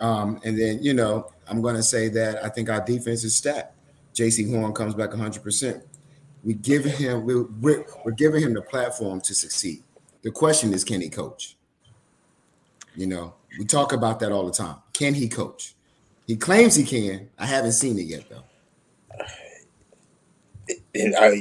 Um, 0.00 0.40
and 0.44 0.58
then 0.58 0.82
you 0.82 0.94
know, 0.94 1.32
I'm 1.48 1.60
gonna 1.62 1.82
say 1.82 2.08
that 2.10 2.44
I 2.44 2.48
think 2.48 2.68
our 2.68 2.84
defense 2.84 3.24
is 3.24 3.34
stacked. 3.34 3.74
Jaycee 4.14 4.48
Horn 4.50 4.72
comes 4.72 4.94
back 4.94 5.10
100. 5.10 5.42
percent 5.42 5.82
We 6.44 6.54
give 6.54 6.84
him 6.84 7.24
we're, 7.24 7.42
we're, 7.60 7.84
we're 8.04 8.12
giving 8.12 8.42
him 8.42 8.54
the 8.54 8.62
platform 8.62 9.20
to 9.22 9.34
succeed. 9.34 9.82
The 10.22 10.30
question 10.30 10.72
is, 10.72 10.84
can 10.84 11.00
he 11.00 11.08
coach? 11.08 11.56
You 12.94 13.06
know, 13.06 13.34
we 13.58 13.64
talk 13.64 13.92
about 13.92 14.20
that 14.20 14.32
all 14.32 14.46
the 14.46 14.52
time. 14.52 14.76
Can 14.92 15.14
he 15.14 15.28
coach? 15.28 15.74
He 16.26 16.36
claims 16.36 16.74
he 16.74 16.84
can. 16.84 17.30
I 17.38 17.46
haven't 17.46 17.72
seen 17.72 17.98
it 17.98 18.06
yet 18.06 18.28
though 18.28 18.44
and 20.98 21.16
I, 21.16 21.36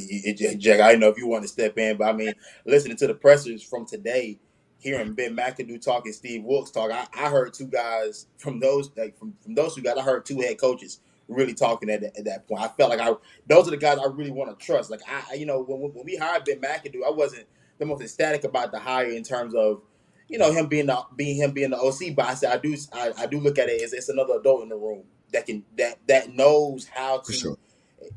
Jack, 0.58 0.80
I 0.80 0.92
don't 0.92 1.02
know 1.02 1.10
if 1.10 1.18
you 1.18 1.28
want 1.28 1.44
to 1.44 1.48
step 1.48 1.78
in, 1.78 1.98
but 1.98 2.08
I 2.08 2.14
mean, 2.14 2.34
listening 2.66 2.98
to 2.98 3.08
the 3.08 3.14
pressers 3.14 3.64
from 3.64 3.86
today, 3.86 4.40
hearing 4.80 5.14
Ben 5.14 5.36
McAdoo 5.36 5.84
talk 5.84 6.06
and 6.06 6.14
Steve 6.14 6.44
Wilks 6.44 6.72
talk, 6.72 6.92
I, 6.92 7.08
I 7.14 7.30
heard 7.30 7.54
two 7.54 7.68
guys 7.68 8.28
from 8.38 8.60
those 8.60 8.92
like 8.96 9.18
from, 9.18 9.34
from 9.42 9.56
those 9.56 9.76
two 9.76 9.82
guys. 9.82 9.98
I 9.98 10.04
heard 10.04 10.26
two 10.26 10.40
head 10.40 10.60
coaches 10.60 11.00
really 11.28 11.54
talking 11.54 11.90
at, 11.90 12.04
at 12.04 12.26
that 12.26 12.48
point. 12.48 12.62
I 12.62 12.68
felt 12.68 12.90
like 12.90 13.00
I 13.00 13.14
those 13.48 13.68
are 13.68 13.72
the 13.72 13.78
guys 13.78 13.98
I 13.98 14.08
really 14.08 14.32
want 14.32 14.58
to 14.58 14.66
trust. 14.66 14.92
Like 14.92 15.02
I, 15.10 15.34
you 15.34 15.46
know, 15.46 15.62
when, 15.62 15.94
when 15.94 16.06
we 16.06 16.16
hired 16.16 16.46
Ben 16.46 16.60
McAdoo, 16.60 17.06
I 17.06 17.12
wasn't 17.12 17.46
the 17.80 17.86
most 17.86 18.02
ecstatic 18.02 18.44
about 18.44 18.72
the 18.72 18.80
hire 18.80 19.10
in 19.10 19.24
terms 19.24 19.56
of 19.56 19.82
you 20.28 20.38
know 20.38 20.52
him 20.52 20.68
being 20.68 20.88
the 20.88 21.02
being 21.16 21.38
him 21.38 21.52
being 21.52 21.72
the 21.72 21.78
OC. 21.78 22.16
But 22.16 22.26
I 22.26 22.34
said 22.36 22.52
I 22.52 22.58
do 22.58 22.76
I, 22.94 23.14
I 23.18 23.26
do 23.26 23.40
look 23.40 23.58
at 23.58 23.70
it 23.70 23.82
as 23.82 23.94
it's 23.94 24.10
another 24.10 24.36
adult 24.40 24.64
in 24.64 24.70
the 24.70 24.76
room 24.76 25.04
that 25.34 25.46
can 25.46 25.64
that 25.78 25.98
that 26.08 26.34
knows 26.34 26.88
how 26.88 27.20
to. 27.20 27.34
Sure 27.34 27.58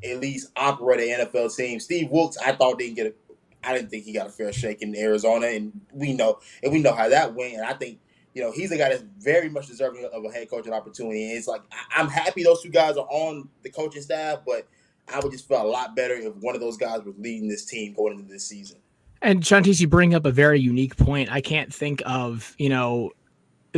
at 0.04 0.20
least 0.20 0.50
operate 0.56 1.00
an 1.00 1.26
NFL 1.26 1.54
team. 1.54 1.80
Steve 1.80 2.10
Wilks, 2.10 2.36
I 2.38 2.52
thought 2.52 2.78
didn't 2.78 2.96
get 2.96 3.06
a, 3.06 3.14
I 3.68 3.74
didn't 3.74 3.90
think 3.90 4.04
he 4.04 4.12
got 4.12 4.26
a 4.26 4.30
fair 4.30 4.52
shake 4.52 4.82
in 4.82 4.96
Arizona, 4.96 5.46
and 5.46 5.80
we 5.92 6.12
know 6.12 6.38
and 6.62 6.72
we 6.72 6.80
know 6.80 6.92
how 6.92 7.08
that 7.08 7.34
went. 7.34 7.54
And 7.54 7.64
I 7.64 7.74
think 7.74 7.98
you 8.34 8.42
know 8.42 8.52
he's 8.52 8.72
a 8.72 8.78
guy 8.78 8.90
that's 8.90 9.04
very 9.18 9.48
much 9.48 9.66
deserving 9.66 10.08
of 10.12 10.24
a 10.24 10.30
head 10.30 10.48
coaching 10.48 10.72
opportunity. 10.72 11.28
And 11.28 11.38
it's 11.38 11.48
like 11.48 11.62
I'm 11.94 12.08
happy 12.08 12.42
those 12.42 12.62
two 12.62 12.70
guys 12.70 12.96
are 12.96 13.06
on 13.08 13.48
the 13.62 13.70
coaching 13.70 14.02
staff, 14.02 14.40
but 14.46 14.66
I 15.12 15.20
would 15.20 15.32
just 15.32 15.48
feel 15.48 15.62
a 15.62 15.64
lot 15.64 15.96
better 15.96 16.14
if 16.14 16.34
one 16.36 16.54
of 16.54 16.60
those 16.60 16.76
guys 16.76 17.02
was 17.04 17.14
leading 17.18 17.48
this 17.48 17.64
team 17.64 17.94
going 17.94 18.18
into 18.18 18.32
this 18.32 18.46
season. 18.46 18.78
And 19.22 19.42
Shantice, 19.42 19.80
you 19.80 19.88
bring 19.88 20.14
up 20.14 20.24
a 20.24 20.30
very 20.30 20.60
unique 20.60 20.96
point. 20.96 21.30
I 21.30 21.42
can't 21.42 21.72
think 21.72 22.02
of, 22.06 22.54
you 22.58 22.70
know, 22.70 23.10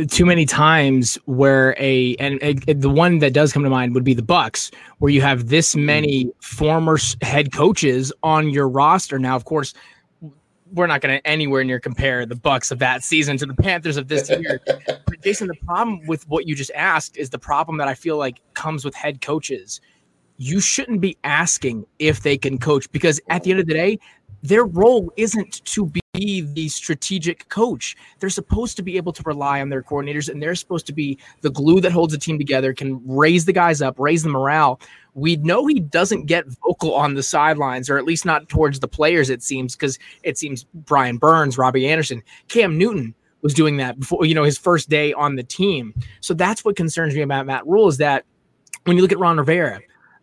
too 0.09 0.25
many 0.25 0.45
times 0.45 1.15
where 1.25 1.75
a 1.77 2.15
and, 2.15 2.41
and, 2.41 2.63
the 2.81 2.89
one 2.89 3.19
that 3.19 3.33
does 3.33 3.53
come 3.53 3.63
to 3.63 3.69
mind 3.69 3.93
would 3.93 4.03
be 4.03 4.13
the 4.13 4.23
Bucks, 4.23 4.71
where 4.99 5.11
you 5.11 5.21
have 5.21 5.49
this 5.49 5.75
mm-hmm. 5.75 5.85
many 5.85 6.31
former 6.41 6.97
head 7.21 7.51
coaches 7.53 8.11
on 8.23 8.49
your 8.49 8.67
roster. 8.67 9.19
Now, 9.19 9.35
of 9.35 9.45
course, 9.45 9.73
we're 10.71 10.87
not 10.87 11.01
going 11.01 11.19
to 11.19 11.27
anywhere 11.27 11.63
near 11.63 11.79
compare 11.79 12.25
the 12.25 12.35
Bucks 12.35 12.71
of 12.71 12.79
that 12.79 13.03
season 13.03 13.37
to 13.37 13.45
the 13.45 13.53
Panthers 13.53 13.97
of 13.97 14.07
this 14.07 14.29
year. 14.29 14.59
but 14.87 15.21
Jason, 15.23 15.47
the 15.47 15.55
problem 15.65 16.05
with 16.07 16.27
what 16.27 16.47
you 16.47 16.55
just 16.55 16.71
asked 16.73 17.15
is 17.15 17.29
the 17.29 17.39
problem 17.39 17.77
that 17.77 17.87
I 17.87 17.93
feel 17.93 18.17
like 18.17 18.41
comes 18.55 18.83
with 18.83 18.95
head 18.95 19.21
coaches. 19.21 19.79
You 20.37 20.59
shouldn't 20.59 20.99
be 20.99 21.15
asking 21.23 21.85
if 21.99 22.23
they 22.23 22.37
can 22.37 22.57
coach 22.57 22.91
because 22.91 23.21
at 23.29 23.43
the 23.43 23.51
end 23.51 23.59
of 23.59 23.67
the 23.67 23.73
day, 23.73 23.99
their 24.43 24.65
role 24.65 25.11
isn't 25.15 25.63
to 25.65 25.91
be 26.13 26.41
the 26.41 26.67
strategic 26.67 27.47
coach. 27.49 27.95
They're 28.19 28.29
supposed 28.29 28.75
to 28.77 28.83
be 28.83 28.97
able 28.97 29.13
to 29.13 29.23
rely 29.25 29.61
on 29.61 29.69
their 29.69 29.81
coordinators, 29.81 30.29
and 30.29 30.43
they're 30.43 30.53
supposed 30.53 30.85
to 30.87 30.93
be 30.93 31.17
the 31.41 31.49
glue 31.49 31.81
that 31.81 31.91
holds 31.91 32.13
the 32.13 32.19
team 32.19 32.37
together, 32.37 32.73
can 32.73 33.01
raise 33.07 33.45
the 33.45 33.53
guys 33.53 33.81
up, 33.81 33.97
raise 33.97 34.21
the 34.21 34.29
morale. 34.29 34.79
We 35.15 35.37
know 35.37 35.65
he 35.65 35.79
doesn't 35.79 36.25
get 36.25 36.45
vocal 36.61 36.93
on 36.93 37.15
the 37.15 37.23
sidelines, 37.23 37.89
or 37.89 37.97
at 37.97 38.03
least 38.03 38.25
not 38.25 38.49
towards 38.49 38.79
the 38.79 38.87
players, 38.87 39.29
it 39.29 39.41
seems, 39.41 39.75
because 39.75 39.97
it 40.23 40.37
seems 40.37 40.65
Brian 40.73 41.17
Burns, 41.17 41.57
Robbie 41.57 41.87
Anderson, 41.87 42.21
Cam 42.49 42.77
Newton 42.77 43.15
was 43.41 43.53
doing 43.53 43.77
that 43.77 43.99
before, 43.99 44.25
you 44.25 44.35
know, 44.35 44.43
his 44.43 44.57
first 44.57 44.89
day 44.89 45.13
on 45.13 45.35
the 45.35 45.43
team. 45.43 45.93
So 46.21 46.33
that's 46.33 46.65
what 46.65 46.75
concerns 46.75 47.15
me 47.15 47.21
about 47.21 47.45
Matt 47.45 47.65
Rhule 47.65 47.87
is 47.87 47.97
that 47.97 48.25
when 48.85 48.97
you 48.97 49.01
look 49.01 49.11
at 49.11 49.19
Ron 49.19 49.37
Rivera, 49.37 49.79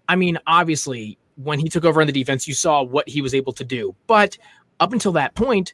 I 0.09 0.17
mean, 0.17 0.39
obviously, 0.47 1.19
when 1.43 1.59
he 1.59 1.69
took 1.69 1.85
over 1.85 2.01
on 2.01 2.07
the 2.07 2.13
defense, 2.13 2.47
you 2.47 2.55
saw 2.55 2.83
what 2.83 3.09
he 3.09 3.23
was 3.23 3.35
able 3.35 3.53
to 3.55 3.65
do. 3.65 3.95
But 4.07 4.37
up 4.79 4.93
until 4.93 5.13
that 5.13 5.35
point, 5.35 5.73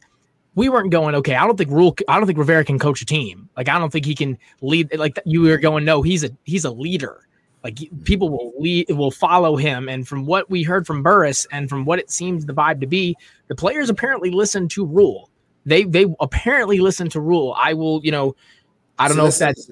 we 0.54 0.68
weren't 0.68 0.90
going 0.90 1.14
okay. 1.14 1.34
I 1.34 1.46
don't 1.46 1.56
think 1.56 1.70
Rhule. 1.70 1.94
I 2.08 2.16
don't 2.16 2.26
think 2.26 2.38
Rivera 2.38 2.64
can 2.64 2.78
coach 2.78 3.02
a 3.02 3.06
team. 3.06 3.48
Like 3.56 3.68
I 3.68 3.78
don't 3.78 3.92
think 3.92 4.06
he 4.06 4.14
can 4.14 4.38
lead. 4.62 4.96
Like 4.96 5.18
you 5.24 5.42
were 5.42 5.58
going, 5.58 5.84
no, 5.84 6.02
he's 6.02 6.24
a 6.24 6.30
he's 6.44 6.64
a 6.64 6.70
leader. 6.70 7.26
Like 7.62 7.74
mm-hmm. 7.74 8.02
people 8.02 8.30
will 8.30 8.52
lead, 8.58 8.90
will 8.90 9.10
follow 9.10 9.56
him. 9.56 9.88
And 9.88 10.08
from 10.08 10.24
what 10.24 10.48
we 10.48 10.62
heard 10.62 10.86
from 10.86 11.02
Burris 11.02 11.46
and 11.52 11.68
from 11.68 11.84
what 11.84 11.98
it 11.98 12.10
seems 12.10 12.46
the 12.46 12.54
vibe 12.54 12.80
to 12.80 12.86
be, 12.86 13.16
the 13.48 13.54
players 13.54 13.90
apparently 13.90 14.30
listen 14.30 14.68
to 14.68 14.84
Rhule. 14.84 15.30
They 15.66 15.84
they 15.84 16.06
apparently 16.20 16.78
listen 16.78 17.10
to 17.10 17.20
Rhule. 17.20 17.54
I 17.58 17.74
will, 17.74 18.00
you 18.02 18.12
know, 18.12 18.34
I 18.98 19.08
don't 19.08 19.16
so 19.16 19.22
know 19.22 19.28
if 19.28 19.38
that's 19.38 19.70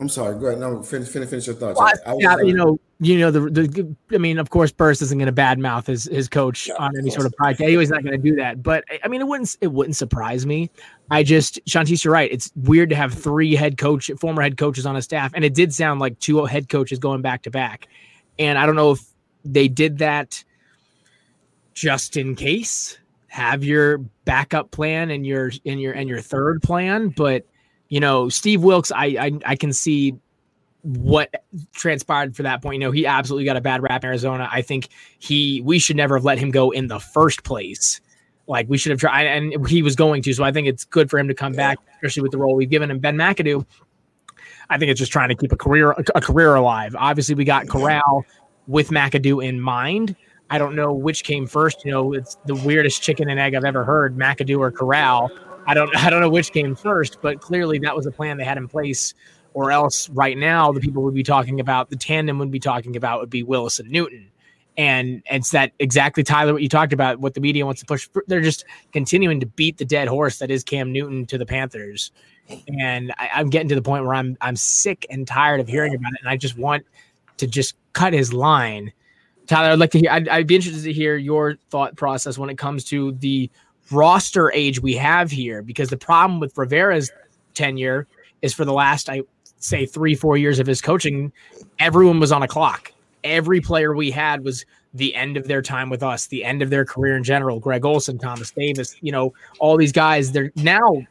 I'm 0.00 0.08
sorry. 0.08 0.38
Go 0.38 0.46
ahead. 0.46 0.58
No, 0.58 0.82
finish, 0.82 1.08
finish, 1.08 1.28
finish 1.28 1.46
your 1.46 1.54
thoughts. 1.54 1.78
Well, 1.78 1.92
I, 2.06 2.14
yeah, 2.18 2.36
you 2.40 2.54
know, 2.54 2.80
you 2.98 3.18
know 3.18 3.30
the, 3.30 3.40
the 3.40 3.96
I 4.12 4.18
mean, 4.18 4.38
of 4.38 4.50
course, 4.50 4.72
Burris 4.72 5.00
isn't 5.00 5.16
going 5.16 5.32
to 5.32 5.40
badmouth 5.40 5.86
his 5.86 6.04
his 6.04 6.28
coach 6.28 6.68
yeah, 6.68 6.74
on 6.78 6.96
any 6.98 7.10
sort 7.10 7.26
of 7.26 7.34
podcast. 7.40 7.78
He's 7.78 7.90
not 7.90 8.02
going 8.02 8.20
to 8.20 8.30
do 8.30 8.34
that. 8.36 8.62
But 8.62 8.84
I 9.04 9.08
mean, 9.08 9.20
it 9.20 9.28
wouldn't 9.28 9.56
it 9.60 9.68
wouldn't 9.68 9.96
surprise 9.96 10.44
me. 10.44 10.70
I 11.10 11.22
just 11.22 11.64
Shantice, 11.66 12.04
you're 12.04 12.12
right. 12.12 12.30
It's 12.32 12.50
weird 12.56 12.90
to 12.90 12.96
have 12.96 13.14
three 13.14 13.54
head 13.54 13.78
coach, 13.78 14.10
former 14.18 14.42
head 14.42 14.56
coaches 14.56 14.86
on 14.86 14.96
a 14.96 15.02
staff, 15.02 15.32
and 15.34 15.44
it 15.44 15.54
did 15.54 15.72
sound 15.72 16.00
like 16.00 16.18
two 16.18 16.44
head 16.46 16.68
coaches 16.68 16.98
going 16.98 17.22
back 17.22 17.42
to 17.42 17.50
back. 17.50 17.88
And 18.38 18.58
I 18.58 18.66
don't 18.66 18.76
know 18.76 18.92
if 18.92 19.00
they 19.44 19.68
did 19.68 19.98
that 19.98 20.42
just 21.74 22.16
in 22.16 22.34
case. 22.34 22.98
Have 23.28 23.64
your 23.64 23.98
backup 24.26 24.72
plan 24.72 25.10
and 25.10 25.26
your 25.26 25.52
in 25.64 25.78
your 25.78 25.94
and 25.94 26.08
your 26.08 26.20
third 26.20 26.60
plan, 26.62 27.08
but 27.08 27.46
you 27.92 28.00
know, 28.00 28.30
Steve 28.30 28.62
Wilks, 28.62 28.90
I, 28.90 29.04
I, 29.04 29.38
I 29.44 29.54
can 29.54 29.70
see 29.70 30.16
what 30.80 31.44
transpired 31.74 32.34
for 32.34 32.42
that 32.42 32.62
point. 32.62 32.76
You 32.76 32.80
know, 32.80 32.90
he 32.90 33.04
absolutely 33.04 33.44
got 33.44 33.58
a 33.58 33.60
bad 33.60 33.82
rap 33.82 34.02
in 34.02 34.08
Arizona. 34.08 34.48
I 34.50 34.62
think 34.62 34.88
he 35.18 35.60
we 35.60 35.78
should 35.78 35.96
never 35.96 36.16
have 36.16 36.24
let 36.24 36.38
him 36.38 36.50
go 36.50 36.70
in 36.70 36.86
the 36.86 36.98
first 36.98 37.44
place. 37.44 38.00
Like 38.46 38.66
we 38.70 38.78
should 38.78 38.92
have 38.92 38.98
tried, 38.98 39.26
and 39.26 39.68
he 39.68 39.82
was 39.82 39.94
going 39.94 40.22
to. 40.22 40.32
So 40.32 40.42
I 40.42 40.52
think 40.52 40.68
it's 40.68 40.86
good 40.86 41.10
for 41.10 41.18
him 41.18 41.28
to 41.28 41.34
come 41.34 41.52
back, 41.52 41.76
especially 41.96 42.22
with 42.22 42.32
the 42.32 42.38
role 42.38 42.54
we've 42.54 42.70
given 42.70 42.90
him. 42.90 42.98
Ben 42.98 43.14
McAdoo, 43.14 43.66
I 44.70 44.78
think 44.78 44.90
it's 44.90 44.98
just 44.98 45.12
trying 45.12 45.28
to 45.28 45.34
keep 45.34 45.52
a 45.52 45.56
career 45.58 45.94
a 46.14 46.20
career 46.22 46.54
alive. 46.54 46.96
Obviously, 46.98 47.34
we 47.34 47.44
got 47.44 47.68
Corral 47.68 48.24
with 48.68 48.88
McAdoo 48.88 49.46
in 49.46 49.60
mind. 49.60 50.16
I 50.48 50.56
don't 50.56 50.74
know 50.74 50.94
which 50.94 51.24
came 51.24 51.46
first. 51.46 51.84
You 51.84 51.90
know, 51.90 52.14
it's 52.14 52.38
the 52.46 52.54
weirdest 52.54 53.02
chicken 53.02 53.28
and 53.28 53.38
egg 53.38 53.54
I've 53.54 53.66
ever 53.66 53.84
heard, 53.84 54.16
McAdoo 54.16 54.60
or 54.60 54.70
Corral. 54.70 55.30
I 55.66 55.74
don't 55.74 55.94
I 55.96 56.10
don't 56.10 56.20
know 56.20 56.30
which 56.30 56.52
came 56.52 56.74
first, 56.74 57.18
but 57.22 57.40
clearly 57.40 57.78
that 57.80 57.94
was 57.94 58.06
a 58.06 58.10
plan 58.10 58.36
they 58.36 58.44
had 58.44 58.58
in 58.58 58.68
place. 58.68 59.14
Or 59.54 59.70
else, 59.70 60.08
right 60.08 60.38
now, 60.38 60.72
the 60.72 60.80
people 60.80 61.02
would 61.02 61.12
be 61.12 61.22
talking 61.22 61.60
about 61.60 61.90
the 61.90 61.96
tandem 61.96 62.38
would 62.38 62.50
be 62.50 62.58
talking 62.58 62.96
about 62.96 63.20
would 63.20 63.28
be 63.28 63.42
Willis 63.42 63.78
and 63.78 63.90
Newton, 63.90 64.30
and 64.78 65.22
it's 65.26 65.50
that 65.50 65.72
exactly 65.78 66.22
Tyler 66.22 66.54
what 66.54 66.62
you 66.62 66.70
talked 66.70 66.94
about. 66.94 67.20
What 67.20 67.34
the 67.34 67.40
media 67.42 67.66
wants 67.66 67.82
to 67.82 67.86
push, 67.86 68.08
they're 68.28 68.40
just 68.40 68.64
continuing 68.94 69.40
to 69.40 69.46
beat 69.46 69.76
the 69.76 69.84
dead 69.84 70.08
horse 70.08 70.38
that 70.38 70.50
is 70.50 70.64
Cam 70.64 70.90
Newton 70.90 71.26
to 71.26 71.36
the 71.36 71.44
Panthers, 71.44 72.12
and 72.78 73.12
I, 73.18 73.28
I'm 73.34 73.50
getting 73.50 73.68
to 73.68 73.74
the 73.74 73.82
point 73.82 74.06
where 74.06 74.14
I'm 74.14 74.38
I'm 74.40 74.56
sick 74.56 75.04
and 75.10 75.28
tired 75.28 75.60
of 75.60 75.68
hearing 75.68 75.94
about 75.94 76.14
it, 76.14 76.20
and 76.20 76.30
I 76.30 76.38
just 76.38 76.56
want 76.56 76.86
to 77.36 77.46
just 77.46 77.76
cut 77.92 78.14
his 78.14 78.32
line. 78.32 78.90
Tyler, 79.46 79.72
I'd 79.72 79.78
like 79.78 79.90
to 79.90 79.98
hear. 79.98 80.10
I'd, 80.10 80.28
I'd 80.28 80.46
be 80.46 80.54
interested 80.54 80.84
to 80.84 80.94
hear 80.94 81.18
your 81.18 81.56
thought 81.68 81.94
process 81.94 82.38
when 82.38 82.48
it 82.48 82.56
comes 82.56 82.84
to 82.84 83.12
the 83.12 83.50
roster 83.92 84.52
age 84.52 84.80
we 84.80 84.94
have 84.94 85.30
here, 85.30 85.62
because 85.62 85.90
the 85.90 85.96
problem 85.96 86.40
with 86.40 86.56
Rivera's 86.56 87.10
tenure 87.54 88.06
is 88.42 88.52
for 88.54 88.64
the 88.64 88.72
last, 88.72 89.08
I 89.08 89.22
say, 89.58 89.86
three, 89.86 90.14
four 90.14 90.36
years 90.36 90.58
of 90.58 90.66
his 90.66 90.80
coaching, 90.80 91.32
everyone 91.78 92.20
was 92.20 92.32
on 92.32 92.42
a 92.42 92.48
clock. 92.48 92.92
Every 93.24 93.60
player 93.60 93.94
we 93.94 94.10
had 94.10 94.44
was 94.44 94.64
the 94.94 95.14
end 95.14 95.36
of 95.36 95.46
their 95.46 95.62
time 95.62 95.88
with 95.88 96.02
us, 96.02 96.26
the 96.26 96.44
end 96.44 96.60
of 96.60 96.70
their 96.70 96.84
career 96.84 97.16
in 97.16 97.24
general. 97.24 97.60
Greg 97.60 97.84
Olsen, 97.84 98.18
Thomas 98.18 98.50
Davis, 98.50 98.96
you 99.00 99.12
know, 99.12 99.32
all 99.58 99.76
these 99.76 99.92
guys. 99.92 100.32
They're 100.32 100.50
now 100.56 101.02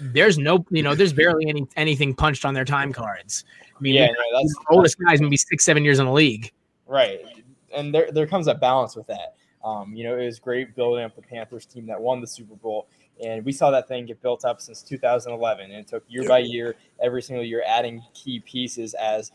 there's 0.00 0.38
no, 0.38 0.64
you 0.70 0.82
know, 0.82 0.94
there's 0.94 1.12
barely 1.12 1.48
any 1.48 1.66
anything 1.76 2.14
punched 2.14 2.44
on 2.44 2.54
their 2.54 2.64
time 2.64 2.92
cards. 2.92 3.44
I 3.76 3.80
mean, 3.80 3.94
Yeah, 3.94 4.02
yeah, 4.02 4.08
no, 4.08 4.38
that's- 4.38 4.54
the 4.54 4.74
oldest 4.76 4.98
guys 4.98 5.20
maybe 5.20 5.36
six, 5.36 5.64
seven 5.64 5.84
years 5.84 5.98
in 5.98 6.06
the 6.06 6.12
league. 6.12 6.52
Right. 6.86 7.20
And 7.74 7.94
there, 7.94 8.10
there 8.12 8.26
comes 8.26 8.46
a 8.46 8.54
balance 8.54 8.96
with 8.96 9.06
that. 9.06 9.36
Um, 9.64 9.94
you 9.94 10.04
know, 10.04 10.16
it 10.18 10.24
was 10.24 10.38
great 10.38 10.74
building 10.74 11.04
up 11.04 11.14
the 11.14 11.22
Panthers 11.22 11.66
team 11.66 11.86
that 11.86 12.00
won 12.00 12.20
the 12.20 12.26
Super 12.26 12.54
Bowl. 12.54 12.88
And 13.24 13.44
we 13.44 13.52
saw 13.52 13.70
that 13.70 13.86
thing 13.86 14.06
get 14.06 14.22
built 14.22 14.44
up 14.44 14.60
since 14.60 14.82
2011. 14.82 15.64
And 15.64 15.74
it 15.74 15.86
took 15.86 16.04
year 16.08 16.26
by 16.26 16.38
year, 16.38 16.76
every 17.02 17.22
single 17.22 17.44
year, 17.44 17.62
adding 17.66 18.02
key 18.14 18.40
pieces 18.40 18.94
as 18.94 19.30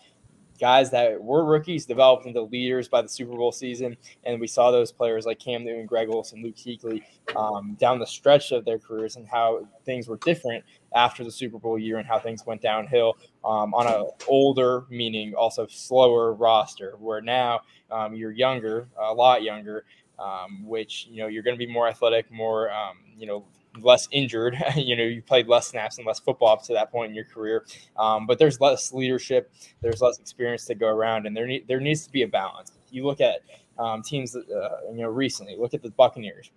guys 0.60 0.90
that 0.92 1.22
were 1.22 1.44
rookies 1.44 1.86
developed 1.86 2.26
into 2.26 2.42
leaders 2.42 2.88
by 2.88 3.02
the 3.02 3.10
Super 3.10 3.36
Bowl 3.36 3.52
season. 3.52 3.96
And 4.24 4.40
we 4.40 4.48
saw 4.48 4.72
those 4.72 4.92
players 4.92 5.26
like 5.26 5.40
Cam 5.40 5.64
Newton, 5.64 5.86
Greg 5.86 6.10
Olsen, 6.10 6.42
Luke 6.42 6.56
Kuechly 6.56 7.04
um, 7.36 7.76
down 7.80 8.00
the 8.00 8.08
stretch 8.08 8.52
of 8.52 8.66
their 8.66 8.80
careers 8.80 9.16
and 9.16 9.28
how 9.28 9.68
things 9.86 10.08
were 10.08 10.18
different 10.18 10.64
after 10.96 11.24
the 11.24 11.32
Super 11.32 11.60
Bowl 11.60 11.78
year 11.78 11.98
and 11.98 12.08
how 12.08 12.20
things 12.20 12.46
went 12.46 12.62
downhill 12.62 13.18
um, 13.44 13.74
on 13.74 13.88
a 13.88 14.06
older, 14.28 14.86
meaning 14.90 15.34
also 15.36 15.68
slower 15.68 16.34
roster. 16.34 16.96
Where 17.00 17.22
now 17.22 17.62
um, 17.92 18.16
you're 18.16 18.32
younger, 18.32 18.88
a 18.98 19.14
lot 19.14 19.44
younger, 19.44 19.86
um, 20.20 20.66
which 20.66 21.08
you 21.10 21.22
know 21.22 21.28
you're 21.28 21.44
going 21.44 21.58
to 21.58 21.66
be 21.66 21.72
more 21.72 21.88
athletic, 21.88 22.32
more 22.32 22.72
um, 22.72 22.98
you 23.18 23.26
know 23.26 23.46
less 23.82 24.08
injured. 24.12 24.58
you 24.76 24.96
know 24.96 25.04
you 25.04 25.22
played 25.22 25.48
less 25.48 25.68
snaps 25.68 25.98
and 25.98 26.08
less 26.08 26.20
football 26.20 26.50
up 26.50 26.64
to 26.64 26.74
that 26.74 26.92
point 26.92 27.10
in 27.10 27.16
your 27.16 27.26
career, 27.26 27.66
um, 27.98 28.26
but 28.26 28.40
there's 28.40 28.60
less 28.60 28.94
leadership, 28.94 29.52
there's 29.82 30.02
less 30.02 30.20
experience 30.20 30.66
to 30.66 30.76
go 30.76 30.88
around, 30.88 31.26
and 31.26 31.36
there 31.36 31.48
need, 31.48 31.68
there 31.68 31.80
needs 31.80 32.06
to 32.06 32.12
be 32.12 32.24
a 32.24 32.28
balance. 32.28 32.72
You 32.92 33.06
look 33.06 33.22
at 33.22 33.42
um, 33.78 34.02
teams 34.02 34.32
that 34.34 34.50
uh, 34.50 34.92
you 34.92 35.02
know 35.02 35.10
recently. 35.10 35.56
Look 35.58 35.74
at 35.74 35.82
the 35.82 35.92
Buccaneers. 35.92 36.52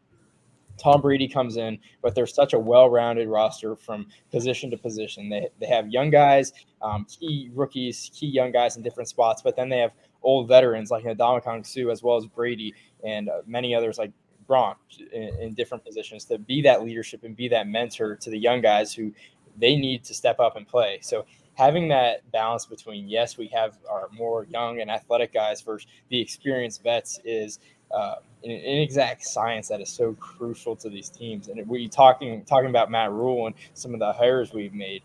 Tom 0.79 1.01
Brady 1.01 1.29
comes 1.29 1.57
in, 1.57 1.79
but 2.03 2.15
they're 2.15 2.27
such 2.27 2.53
a 2.53 2.59
well-rounded 2.59 3.29
roster 3.29 3.75
from 3.75 4.07
position 4.31 4.71
to 4.71 4.79
position. 4.79 5.29
They, 5.29 5.49
they 5.61 5.67
have 5.67 5.89
young 5.89 6.09
guys, 6.09 6.53
um, 6.81 7.05
key 7.05 7.51
rookies, 7.53 8.11
key 8.15 8.29
young 8.29 8.53
guys 8.53 8.77
in 8.77 8.83
different 8.83 9.09
spots, 9.09 9.43
but 9.43 9.57
then 9.57 9.69
they 9.69 9.79
have 9.79 9.93
old 10.23 10.49
veterans 10.49 10.91
like 10.91 11.05
Ndamukong 11.05 11.67
Suh 11.67 11.91
as 11.91 12.03
well 12.03 12.17
as 12.17 12.27
Brady 12.27 12.75
and 13.05 13.29
uh, 13.29 13.43
many 13.47 13.75
others 13.75 13.99
like 13.99 14.13
Gronk 14.49 14.77
in, 15.13 15.29
in 15.41 15.55
different 15.55 15.85
positions 15.85 16.25
to 16.27 16.39
be 16.39 16.63
that 16.63 16.83
leadership 16.83 17.25
and 17.25 17.37
be 17.37 17.49
that 17.49 17.69
mentor 17.69 18.17
to 18.17 18.31
the 18.31 18.39
young 18.39 18.61
guys 18.61 18.93
who 18.95 19.13
they 19.59 19.77
need 19.77 20.05
to 20.05 20.15
step 20.15 20.41
up 20.41 20.57
and 20.57 20.67
play. 20.67 20.99
So 21.03 21.27
having 21.55 21.89
that 21.89 22.31
balance 22.31 22.67
between 22.67 23.09
yes, 23.09 23.37
we 23.37 23.49
have 23.49 23.79
our 23.91 24.09
more 24.13 24.45
young 24.45 24.81
and 24.81 24.91
athletic 24.91 25.33
guys 25.35 25.61
versus 25.61 25.91
the 26.09 26.21
experienced 26.21 26.83
vets 26.83 27.21
is 27.25 27.59
uh, 27.91 28.17
an 28.45 28.51
inexact 28.51 29.25
science 29.25 29.69
that 29.69 29.81
is 29.81 29.89
so 29.89 30.13
crucial 30.15 30.77
to 30.77 30.89
these 30.89 31.09
teams. 31.09 31.49
And 31.49 31.67
we 31.69 31.89
talking 31.89 32.45
talking 32.45 32.71
about 32.71 32.91
Matt 32.91 33.11
Rhule 33.11 33.47
and 33.47 33.57
some 33.75 33.93
of 33.93 34.01
the 34.01 34.13
hires 34.13 34.53
we've 34.53 34.75
made. 34.75 35.03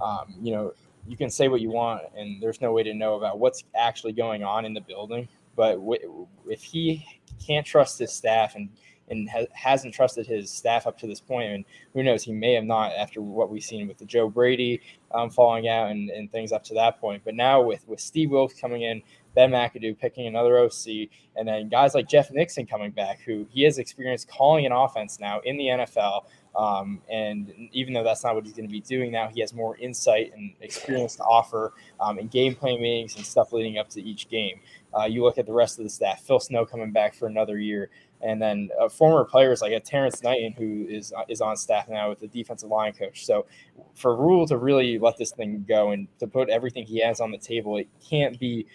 Um, 0.00 0.34
you 0.42 0.52
know, 0.52 0.72
you 1.06 1.16
can 1.16 1.30
say 1.30 1.48
what 1.48 1.60
you 1.60 1.70
want, 1.70 2.02
and 2.16 2.42
there's 2.42 2.60
no 2.60 2.72
way 2.72 2.82
to 2.82 2.94
know 2.94 3.14
about 3.14 3.38
what's 3.38 3.64
actually 3.74 4.12
going 4.12 4.42
on 4.42 4.64
in 4.64 4.74
the 4.74 4.80
building. 4.80 5.28
But 5.56 5.76
w- 5.76 6.26
if 6.46 6.62
he 6.62 7.06
can't 7.44 7.66
trust 7.66 7.98
his 7.98 8.12
staff 8.12 8.54
and 8.54 8.68
and 9.08 9.28
ha- 9.28 9.46
hasn't 9.52 9.94
trusted 9.94 10.26
his 10.26 10.50
staff 10.50 10.86
up 10.86 10.98
to 10.98 11.06
this 11.06 11.20
point. 11.20 11.52
and 11.52 11.64
who 11.92 12.02
knows, 12.02 12.22
he 12.22 12.32
may 12.32 12.54
have 12.54 12.64
not 12.64 12.92
after 12.92 13.20
what 13.20 13.50
we've 13.50 13.62
seen 13.62 13.86
with 13.86 13.98
the 13.98 14.04
Joe 14.04 14.28
Brady 14.28 14.80
um, 15.12 15.30
falling 15.30 15.68
out 15.68 15.90
and, 15.90 16.10
and 16.10 16.30
things 16.32 16.52
up 16.52 16.64
to 16.64 16.74
that 16.74 17.00
point. 17.00 17.22
But 17.24 17.34
now 17.34 17.62
with 17.62 17.86
with 17.86 18.00
Steve 18.00 18.30
Wilks 18.30 18.58
coming 18.58 18.82
in, 18.82 19.02
Ben 19.34 19.50
McAdoo 19.50 19.98
picking 19.98 20.26
another 20.26 20.58
OC, 20.58 21.08
and 21.36 21.46
then 21.46 21.68
guys 21.68 21.94
like 21.94 22.08
Jeff 22.08 22.30
Nixon 22.30 22.66
coming 22.66 22.90
back, 22.90 23.20
who 23.20 23.46
he 23.50 23.62
has 23.62 23.78
experience 23.78 24.24
calling 24.24 24.64
an 24.66 24.72
offense 24.72 25.18
now 25.20 25.40
in 25.40 25.56
the 25.56 25.64
NFL. 25.64 26.24
Um, 26.56 27.02
and 27.10 27.52
even 27.72 27.92
though 27.94 28.04
that's 28.04 28.22
not 28.22 28.36
what 28.36 28.44
he's 28.44 28.54
going 28.54 28.68
to 28.68 28.72
be 28.72 28.80
doing 28.80 29.10
now, 29.10 29.28
he 29.28 29.40
has 29.40 29.52
more 29.52 29.76
insight 29.78 30.32
and 30.36 30.52
experience 30.60 31.16
to 31.16 31.24
offer 31.24 31.72
um, 31.98 32.18
in 32.20 32.28
game 32.28 32.54
plan 32.54 32.80
meetings 32.80 33.16
and 33.16 33.26
stuff 33.26 33.52
leading 33.52 33.76
up 33.78 33.88
to 33.90 34.00
each 34.00 34.28
game. 34.28 34.60
Uh, 34.98 35.04
you 35.04 35.22
look 35.22 35.38
at 35.38 35.46
the 35.46 35.52
rest 35.52 35.78
of 35.78 35.84
the 35.84 35.90
staff, 35.90 36.22
Phil 36.22 36.40
Snow 36.40 36.64
coming 36.64 36.92
back 36.92 37.14
for 37.14 37.26
another 37.26 37.58
year, 37.58 37.90
and 38.22 38.40
then 38.40 38.70
uh, 38.80 38.88
former 38.88 39.24
players 39.24 39.60
like 39.60 39.72
a 39.72 39.80
Terrence 39.80 40.22
Knighton, 40.22 40.52
who 40.52 40.86
is 40.88 41.12
is 41.28 41.40
on 41.40 41.56
staff 41.56 41.88
now 41.88 42.08
with 42.10 42.20
the 42.20 42.28
defensive 42.28 42.68
line 42.68 42.92
coach. 42.92 43.26
So 43.26 43.46
for 43.94 44.16
Rhule 44.16 44.46
to 44.46 44.56
really 44.56 44.98
let 44.98 45.16
this 45.16 45.32
thing 45.32 45.64
go 45.68 45.90
and 45.90 46.08
to 46.18 46.26
put 46.26 46.48
everything 46.48 46.86
he 46.86 47.00
has 47.00 47.20
on 47.20 47.30
the 47.30 47.38
table, 47.38 47.76
it 47.76 47.88
can't 48.08 48.38
be 48.38 48.66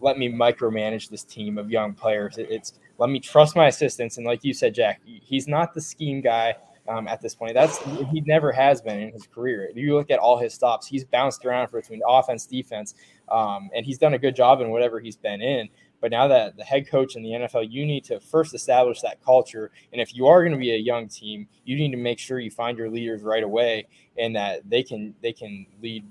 let 0.00 0.18
me 0.18 0.30
micromanage 0.30 1.10
this 1.10 1.24
team 1.24 1.58
of 1.58 1.70
young 1.70 1.92
players. 1.92 2.38
It, 2.38 2.48
it's 2.50 2.74
let 2.98 3.10
me 3.10 3.20
trust 3.20 3.54
my 3.56 3.68
assistants, 3.68 4.16
and 4.16 4.26
like 4.26 4.44
you 4.44 4.52
said, 4.52 4.74
Jack, 4.74 5.00
he's 5.04 5.46
not 5.46 5.74
the 5.74 5.80
scheme 5.80 6.20
guy. 6.20 6.54
Um, 6.88 7.06
at 7.06 7.20
this 7.20 7.34
point, 7.34 7.54
that's 7.54 7.78
he 8.10 8.22
never 8.22 8.50
has 8.50 8.80
been 8.80 8.98
in 8.98 9.12
his 9.12 9.26
career. 9.26 9.70
You 9.74 9.94
look 9.94 10.10
at 10.10 10.18
all 10.18 10.38
his 10.38 10.54
stops, 10.54 10.86
he's 10.86 11.04
bounced 11.04 11.44
around 11.44 11.70
between 11.70 12.00
offense, 12.06 12.46
defense, 12.46 12.94
um, 13.28 13.68
and 13.74 13.84
he's 13.84 13.98
done 13.98 14.14
a 14.14 14.18
good 14.18 14.34
job 14.34 14.60
in 14.60 14.70
whatever 14.70 14.98
he's 14.98 15.16
been 15.16 15.42
in. 15.42 15.68
But 16.00 16.10
now 16.10 16.28
that 16.28 16.56
the 16.56 16.64
head 16.64 16.88
coach 16.88 17.16
in 17.16 17.22
the 17.22 17.30
NFL, 17.30 17.70
you 17.70 17.84
need 17.84 18.04
to 18.04 18.20
first 18.20 18.54
establish 18.54 19.00
that 19.00 19.22
culture. 19.22 19.70
And 19.92 20.00
if 20.00 20.14
you 20.14 20.26
are 20.26 20.42
going 20.42 20.52
to 20.52 20.58
be 20.58 20.72
a 20.72 20.78
young 20.78 21.08
team, 21.08 21.48
you 21.64 21.76
need 21.76 21.90
to 21.90 21.96
make 21.96 22.18
sure 22.18 22.38
you 22.38 22.50
find 22.50 22.78
your 22.78 22.88
leaders 22.88 23.22
right 23.22 23.42
away 23.42 23.86
and 24.16 24.34
that 24.36 24.68
they 24.68 24.82
can 24.82 25.14
they 25.22 25.32
can 25.32 25.66
lead 25.82 26.04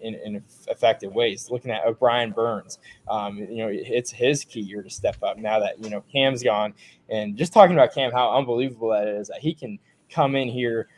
in, 0.00 0.14
in 0.14 0.42
effective 0.68 1.12
ways. 1.12 1.50
Looking 1.50 1.70
at 1.70 1.84
O'Brien 1.86 2.30
Burns, 2.30 2.78
um, 3.08 3.38
you 3.38 3.56
know, 3.56 3.68
it's 3.70 4.10
his 4.10 4.44
key 4.44 4.60
year 4.60 4.82
to 4.82 4.90
step 4.90 5.16
up 5.22 5.38
now 5.38 5.58
that 5.60 5.82
you 5.82 5.90
know 5.90 6.02
Cam's 6.12 6.42
gone. 6.42 6.74
And 7.08 7.36
just 7.36 7.52
talking 7.52 7.76
about 7.76 7.94
Cam, 7.94 8.12
how 8.12 8.36
unbelievable 8.36 8.90
that 8.90 9.08
is 9.08 9.28
that 9.28 9.40
he 9.40 9.54
can 9.54 9.78
come 10.10 10.36
in 10.36 10.48
here 10.48 10.88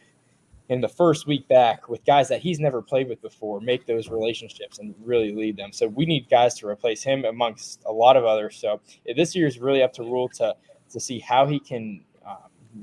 in 0.69 0.81
the 0.81 0.89
first 0.89 1.27
week 1.27 1.47
back 1.49 1.89
with 1.89 2.05
guys 2.05 2.29
that 2.29 2.41
he's 2.41 2.59
never 2.59 2.83
played 2.83 3.09
with 3.09 3.23
before, 3.23 3.61
make 3.61 3.87
those 3.87 4.09
relationships 4.09 4.79
and 4.79 4.95
really 5.05 5.33
lead 5.33 5.57
them. 5.57 5.73
So 5.73 5.87
we 5.87 6.07
need 6.07 6.29
guys 6.29 6.55
to 6.55 6.67
replace 6.67 7.03
him 7.03 7.25
amongst 7.25 7.83
a 7.87 7.93
lot 7.93 8.17
of 8.17 8.25
others. 8.25 8.57
So 8.57 8.81
this 9.15 9.35
year 9.37 9.47
is 9.47 9.59
really 9.59 9.83
up 9.83 9.93
to 9.95 10.03
Rhule 10.03 10.29
to 10.31 10.57
to 10.89 11.01
see 11.01 11.19
how 11.19 11.47
he 11.47 11.59
can, 11.59 12.05
um, 12.25 12.37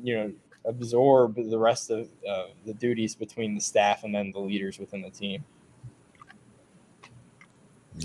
you 0.03 0.15
know, 0.15 0.33
absorb 0.65 1.35
the 1.35 1.57
rest 1.57 1.89
of 1.89 2.09
uh, 2.27 2.47
the 2.65 2.73
duties 2.73 3.15
between 3.15 3.55
the 3.55 3.61
staff 3.61 4.03
and 4.03 4.13
then 4.13 4.31
the 4.31 4.39
leaders 4.39 4.79
within 4.79 5.01
the 5.01 5.09
team. 5.09 5.43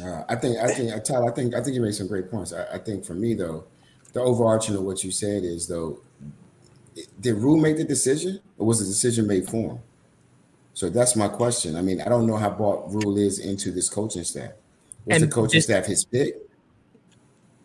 Uh, 0.03 0.23
I 0.29 0.37
think 0.37 0.59
I 0.59 0.69
think 0.69 1.05
Tyler, 1.05 1.31
I 1.31 1.35
think 1.35 1.55
I 1.55 1.63
think 1.63 1.75
you 1.75 1.81
made 1.81 1.95
some 1.95 2.09
great 2.09 2.31
points. 2.31 2.53
I, 2.53 2.75
I 2.75 2.79
think 2.79 3.05
for 3.05 3.15
me 3.15 3.35
though, 3.35 3.65
the 4.13 4.21
overarching 4.21 4.77
of 4.77 4.83
what 4.83 5.03
you 5.03 5.11
said 5.11 5.45
is 5.45 5.67
though, 5.67 6.01
did 7.21 7.35
Rhule 7.37 7.57
make 7.57 7.77
the 7.77 7.85
decision 7.85 8.41
or 8.59 8.67
was 8.67 8.81
the 8.81 8.87
decision 8.87 9.27
made 9.27 9.47
for 9.49 9.73
him? 9.75 9.79
So 10.75 10.89
that's 10.89 11.17
my 11.17 11.29
question. 11.29 11.77
I 11.77 11.83
mean, 11.83 12.01
I 12.01 12.09
don't 12.09 12.27
know 12.27 12.37
how 12.37 12.51
bought 12.51 12.93
Rhule 12.93 13.19
is 13.19 13.39
into 13.41 13.71
this 13.73 13.89
coaching 13.89 14.25
staff. 14.25 14.53
Was 15.07 15.17
And 15.17 15.23
the 15.25 15.35
coaching 15.35 15.59
this- 15.59 15.65
staff 15.65 15.87
his 15.87 16.05
pick? 16.05 16.37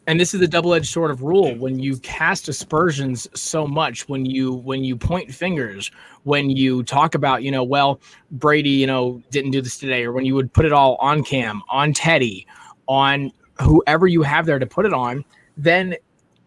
and 0.06 0.20
this 0.20 0.34
is 0.34 0.42
the 0.42 0.48
double-edged 0.50 0.90
sword 0.92 1.12
of 1.12 1.22
Rhule 1.22 1.56
when 1.56 1.80
you 1.80 1.96
cast 2.00 2.50
aspersions 2.50 3.26
so 3.40 3.66
much 3.66 4.10
when 4.10 4.26
you 4.26 4.52
when 4.52 4.84
you 4.84 4.98
point 4.98 5.34
fingers 5.34 5.92
when 6.24 6.50
you 6.50 6.84
talk 6.84 7.16
about 7.16 7.42
you 7.42 7.50
know 7.50 7.64
well 7.64 8.02
brady 8.32 8.70
you 8.70 8.86
know 8.86 9.22
didn't 9.32 9.52
do 9.52 9.62
this 9.62 9.78
today 9.78 10.04
or 10.04 10.12
when 10.12 10.26
you 10.26 10.36
would 10.36 10.52
put 10.52 10.66
it 10.66 10.74
all 10.74 10.98
on 10.98 11.24
cam 11.24 11.62
on 11.70 11.94
teddy 11.94 12.46
on 12.90 13.32
whoever 13.62 14.06
you 14.06 14.22
have 14.24 14.46
there 14.46 14.60
to 14.60 14.66
put 14.66 14.86
it 14.86 14.92
on 14.92 15.24
then 15.56 15.96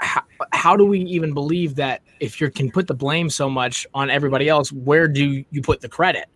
how, 0.07 0.23
how 0.53 0.77
do 0.77 0.85
we 0.85 1.01
even 1.01 1.35
believe 1.35 1.75
that 1.77 2.03
if 2.21 2.41
you 2.41 2.51
can 2.51 2.71
put 2.71 2.87
the 2.87 2.95
blame 2.95 3.29
so 3.29 3.51
much 3.51 3.87
on 3.95 4.11
everybody 4.11 4.49
else 4.49 4.73
where 4.73 5.09
do 5.09 5.45
you 5.51 5.63
put 5.63 5.81
the 5.81 5.89
credit 5.89 6.27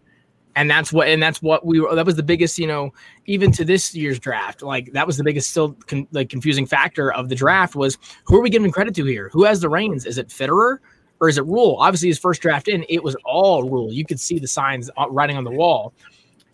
and 0.57 0.69
that's 0.69 0.93
what 0.93 1.09
and 1.09 1.23
that's 1.23 1.41
what 1.41 1.65
we 1.65 1.81
were 1.81 1.95
that 1.95 2.05
was 2.05 2.17
the 2.17 2.23
biggest 2.23 2.59
you 2.59 2.67
know 2.67 2.93
even 3.27 3.53
to 3.53 3.65
this 3.65 3.95
year's 3.95 4.19
draft 4.19 4.63
like 4.63 4.93
that 4.93 5.07
was 5.07 5.17
the 5.17 5.25
biggest 5.25 5.51
still 5.51 5.73
con, 5.87 6.07
like 6.13 6.29
confusing 6.29 6.67
factor 6.67 7.13
of 7.13 7.29
the 7.29 7.35
draft 7.35 7.75
was 7.75 7.97
who 8.25 8.37
are 8.37 8.43
we 8.43 8.51
giving 8.51 8.71
credit 8.71 8.95
to 8.95 9.05
here 9.05 9.31
who 9.33 9.45
has 9.45 9.61
the 9.61 9.69
reins 9.69 10.05
is 10.07 10.19
it 10.19 10.29
fitterer 10.29 10.79
or 11.21 11.29
is 11.29 11.39
it 11.39 11.45
Rhule? 11.45 11.77
Obviously, 11.79 12.09
his 12.09 12.19
first 12.19 12.41
draft 12.41 12.67
in, 12.67 12.85
it 12.89 13.05
was 13.05 13.15
all 13.25 13.69
Rhule. 13.69 13.93
You 13.93 14.05
could 14.05 14.19
see 14.19 14.39
the 14.39 14.49
signs 14.49 14.91
uh, 14.97 15.07
writing 15.11 15.37
on 15.37 15.45
the 15.45 15.51
wall. 15.51 15.93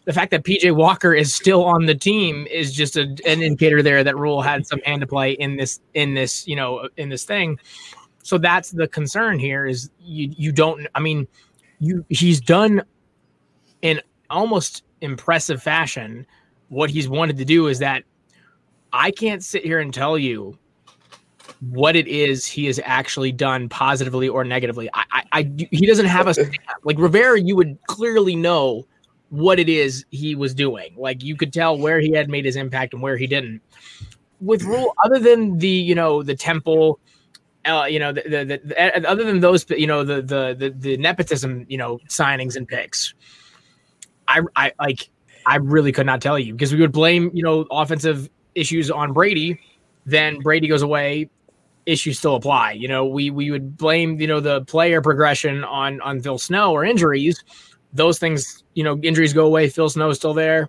The 0.06 0.12
fact 0.12 0.30
that 0.30 0.44
PJ 0.44 0.74
Walker 0.74 1.12
is 1.12 1.34
still 1.34 1.64
on 1.64 1.86
the 1.86 1.94
team 1.94 2.46
is 2.46 2.72
just 2.72 2.96
a, 2.96 3.02
an 3.26 3.42
indicator 3.42 3.82
there 3.82 4.02
that 4.02 4.16
Rhule 4.16 4.40
had 4.40 4.66
some 4.66 4.80
hand 4.86 5.00
to 5.02 5.06
play 5.06 5.32
in 5.32 5.56
this 5.56 5.80
in 5.94 6.14
this 6.14 6.46
you 6.48 6.56
know 6.56 6.88
in 6.96 7.08
this 7.08 7.24
thing. 7.24 7.58
So 8.22 8.38
that's 8.38 8.70
the 8.70 8.88
concern 8.88 9.38
here 9.38 9.66
is 9.66 9.90
you 10.00 10.32
you 10.36 10.52
don't 10.52 10.86
I 10.94 11.00
mean 11.00 11.28
you 11.80 12.04
he's 12.08 12.40
done 12.40 12.82
in 13.82 14.00
almost 14.30 14.84
impressive 15.00 15.62
fashion 15.62 16.26
what 16.68 16.90
he's 16.90 17.08
wanted 17.08 17.36
to 17.38 17.44
do 17.44 17.68
is 17.68 17.78
that 17.78 18.02
I 18.92 19.10
can't 19.10 19.42
sit 19.42 19.62
here 19.62 19.80
and 19.80 19.92
tell 19.92 20.18
you 20.18 20.58
what 21.60 21.96
it 21.96 22.06
is 22.08 22.46
he 22.46 22.66
has 22.66 22.80
actually 22.84 23.32
done 23.32 23.68
positively 23.68 24.28
or 24.28 24.44
negatively. 24.44 24.88
I, 24.94 25.04
I, 25.12 25.24
I 25.32 25.42
he 25.70 25.86
doesn't 25.86 26.06
have 26.06 26.26
a 26.26 26.34
like 26.84 26.98
Rivera. 26.98 27.40
You 27.40 27.56
would 27.56 27.78
clearly 27.86 28.36
know 28.36 28.86
what 29.30 29.58
it 29.58 29.68
is 29.68 30.04
he 30.10 30.34
was 30.34 30.54
doing. 30.54 30.94
Like 30.96 31.22
you 31.22 31.36
could 31.36 31.52
tell 31.52 31.76
where 31.78 32.00
he 32.00 32.12
had 32.12 32.28
made 32.28 32.44
his 32.44 32.56
impact 32.56 32.92
and 32.94 33.02
where 33.02 33.16
he 33.16 33.26
didn't. 33.26 33.60
With 34.40 34.62
Rhule, 34.62 34.94
other 35.04 35.18
than 35.18 35.58
the 35.58 35.68
you 35.68 35.94
know 35.94 36.22
the 36.22 36.34
temple, 36.34 37.00
uh, 37.64 37.86
you 37.88 37.98
know 37.98 38.12
the, 38.12 38.22
the, 38.22 38.60
the, 38.64 39.08
other 39.08 39.24
than 39.24 39.40
those 39.40 39.68
you 39.70 39.86
know 39.86 40.04
the, 40.04 40.22
the 40.22 40.54
the 40.58 40.74
the 40.76 40.96
nepotism 40.98 41.64
you 41.68 41.78
know 41.78 41.98
signings 42.08 42.56
and 42.56 42.68
picks, 42.68 43.14
I 44.28 44.42
I 44.54 44.72
like 44.78 45.08
I 45.46 45.56
really 45.56 45.92
could 45.92 46.06
not 46.06 46.20
tell 46.20 46.38
you 46.38 46.52
because 46.52 46.72
we 46.72 46.80
would 46.80 46.92
blame 46.92 47.30
you 47.32 47.42
know 47.42 47.66
offensive 47.70 48.28
issues 48.54 48.90
on 48.90 49.12
Brady, 49.12 49.58
then 50.04 50.38
Brady 50.40 50.68
goes 50.68 50.82
away, 50.82 51.30
issues 51.86 52.18
still 52.18 52.34
apply. 52.34 52.72
You 52.72 52.88
know, 52.88 53.06
we 53.06 53.30
we 53.30 53.50
would 53.50 53.76
blame 53.76 54.20
you 54.20 54.26
know 54.26 54.40
the 54.40 54.62
player 54.62 55.00
progression 55.00 55.64
on 55.64 56.00
on 56.02 56.20
Phil 56.20 56.38
Snow 56.38 56.72
or 56.72 56.84
injuries. 56.84 57.42
Those 57.96 58.18
things, 58.18 58.64
you 58.74 58.84
know, 58.84 58.98
injuries 59.02 59.32
go 59.32 59.46
away. 59.46 59.68
Phil 59.68 59.88
Snow 59.88 60.10
is 60.10 60.16
still 60.18 60.34
there. 60.34 60.68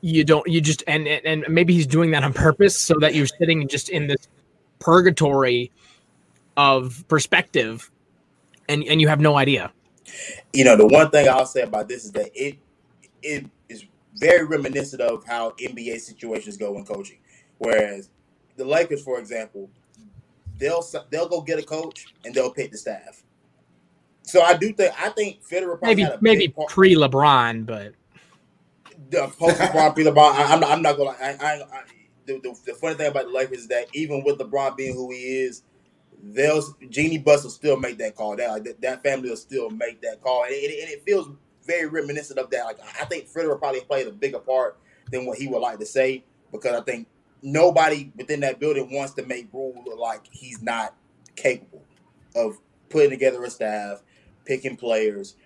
You 0.00 0.24
don't. 0.24 0.46
You 0.46 0.60
just 0.60 0.82
and 0.86 1.06
and 1.06 1.44
maybe 1.48 1.74
he's 1.74 1.86
doing 1.86 2.10
that 2.12 2.22
on 2.22 2.32
purpose 2.32 2.78
so 2.78 2.94
that 3.00 3.14
you're 3.14 3.26
sitting 3.26 3.66
just 3.68 3.88
in 3.88 4.06
this 4.06 4.28
purgatory 4.78 5.70
of 6.56 7.04
perspective, 7.08 7.90
and 8.68 8.84
and 8.84 9.00
you 9.00 9.08
have 9.08 9.20
no 9.20 9.36
idea. 9.36 9.72
You 10.52 10.64
know, 10.64 10.76
the 10.76 10.86
one 10.86 11.10
thing 11.10 11.28
I'll 11.28 11.46
say 11.46 11.62
about 11.62 11.88
this 11.88 12.04
is 12.04 12.12
that 12.12 12.30
it 12.34 12.58
it 13.22 13.46
is 13.68 13.84
very 14.16 14.44
reminiscent 14.44 15.02
of 15.02 15.24
how 15.26 15.50
NBA 15.52 16.00
situations 16.00 16.56
go 16.56 16.76
in 16.76 16.84
coaching. 16.84 17.18
Whereas 17.58 18.10
the 18.56 18.64
Lakers, 18.64 19.02
for 19.02 19.18
example, 19.18 19.70
they'll 20.58 20.84
they'll 21.10 21.28
go 21.28 21.40
get 21.40 21.58
a 21.58 21.62
coach 21.62 22.14
and 22.24 22.34
they'll 22.34 22.52
pick 22.52 22.70
the 22.70 22.78
staff. 22.78 23.22
So 24.26 24.42
I 24.42 24.56
do 24.56 24.72
think 24.72 24.92
I 25.00 25.08
think 25.10 25.42
Fitterer 25.48 25.80
maybe 25.80 26.06
maybe 26.20 26.52
pre 26.68 26.94
LeBron, 26.96 27.64
but 27.64 27.94
the 29.10 29.28
post 29.38 29.58
LeBron 29.58 29.94
pre 29.94 30.04
LeBron. 30.04 30.32
I, 30.32 30.52
am 30.52 30.60
not, 30.60 30.70
I'm 30.70 30.82
not 30.82 30.96
gonna. 30.96 31.16
I, 31.20 31.36
I, 31.40 31.52
I 31.62 31.82
the, 32.26 32.40
the, 32.40 32.58
the, 32.66 32.74
funny 32.74 32.96
thing 32.96 33.06
about 33.06 33.26
the 33.26 33.32
Lakers 33.32 33.58
is 33.58 33.68
that 33.68 33.86
even 33.94 34.24
with 34.24 34.38
LeBron 34.38 34.76
being 34.76 34.94
who 34.94 35.12
he 35.12 35.18
is, 35.44 35.62
they'll 36.20 36.60
Jeanie 36.90 37.18
Buss 37.18 37.44
will 37.44 37.50
still 37.50 37.76
make 37.76 37.98
that 37.98 38.16
call. 38.16 38.34
That 38.36 38.50
like, 38.50 38.64
that, 38.64 38.80
that 38.80 39.02
family 39.04 39.30
will 39.30 39.36
still 39.36 39.70
make 39.70 40.02
that 40.02 40.20
call, 40.20 40.42
and 40.42 40.52
it, 40.52 40.82
and 40.82 40.90
it 40.90 41.04
feels 41.04 41.28
very 41.64 41.86
reminiscent 41.86 42.38
of 42.40 42.50
that. 42.50 42.64
Like 42.64 42.78
I 43.00 43.04
think 43.04 43.28
Fitterer 43.28 43.58
probably 43.58 43.82
played 43.82 44.08
a 44.08 44.12
bigger 44.12 44.40
part 44.40 44.76
than 45.12 45.24
what 45.24 45.38
he 45.38 45.46
would 45.46 45.60
like 45.60 45.78
to 45.78 45.86
say 45.86 46.24
because 46.50 46.74
I 46.74 46.82
think 46.82 47.06
nobody 47.42 48.10
within 48.16 48.40
that 48.40 48.58
building 48.58 48.92
wants 48.92 49.14
to 49.14 49.24
make 49.24 49.48
Rhule 49.52 49.82
look 49.86 49.98
like 49.98 50.22
he's 50.32 50.60
not 50.62 50.94
capable 51.36 51.84
of 52.34 52.58
putting 52.88 53.10
together 53.10 53.42
a 53.44 53.50
staff, 53.50 54.02
picking 54.46 54.76
players. 54.76 55.36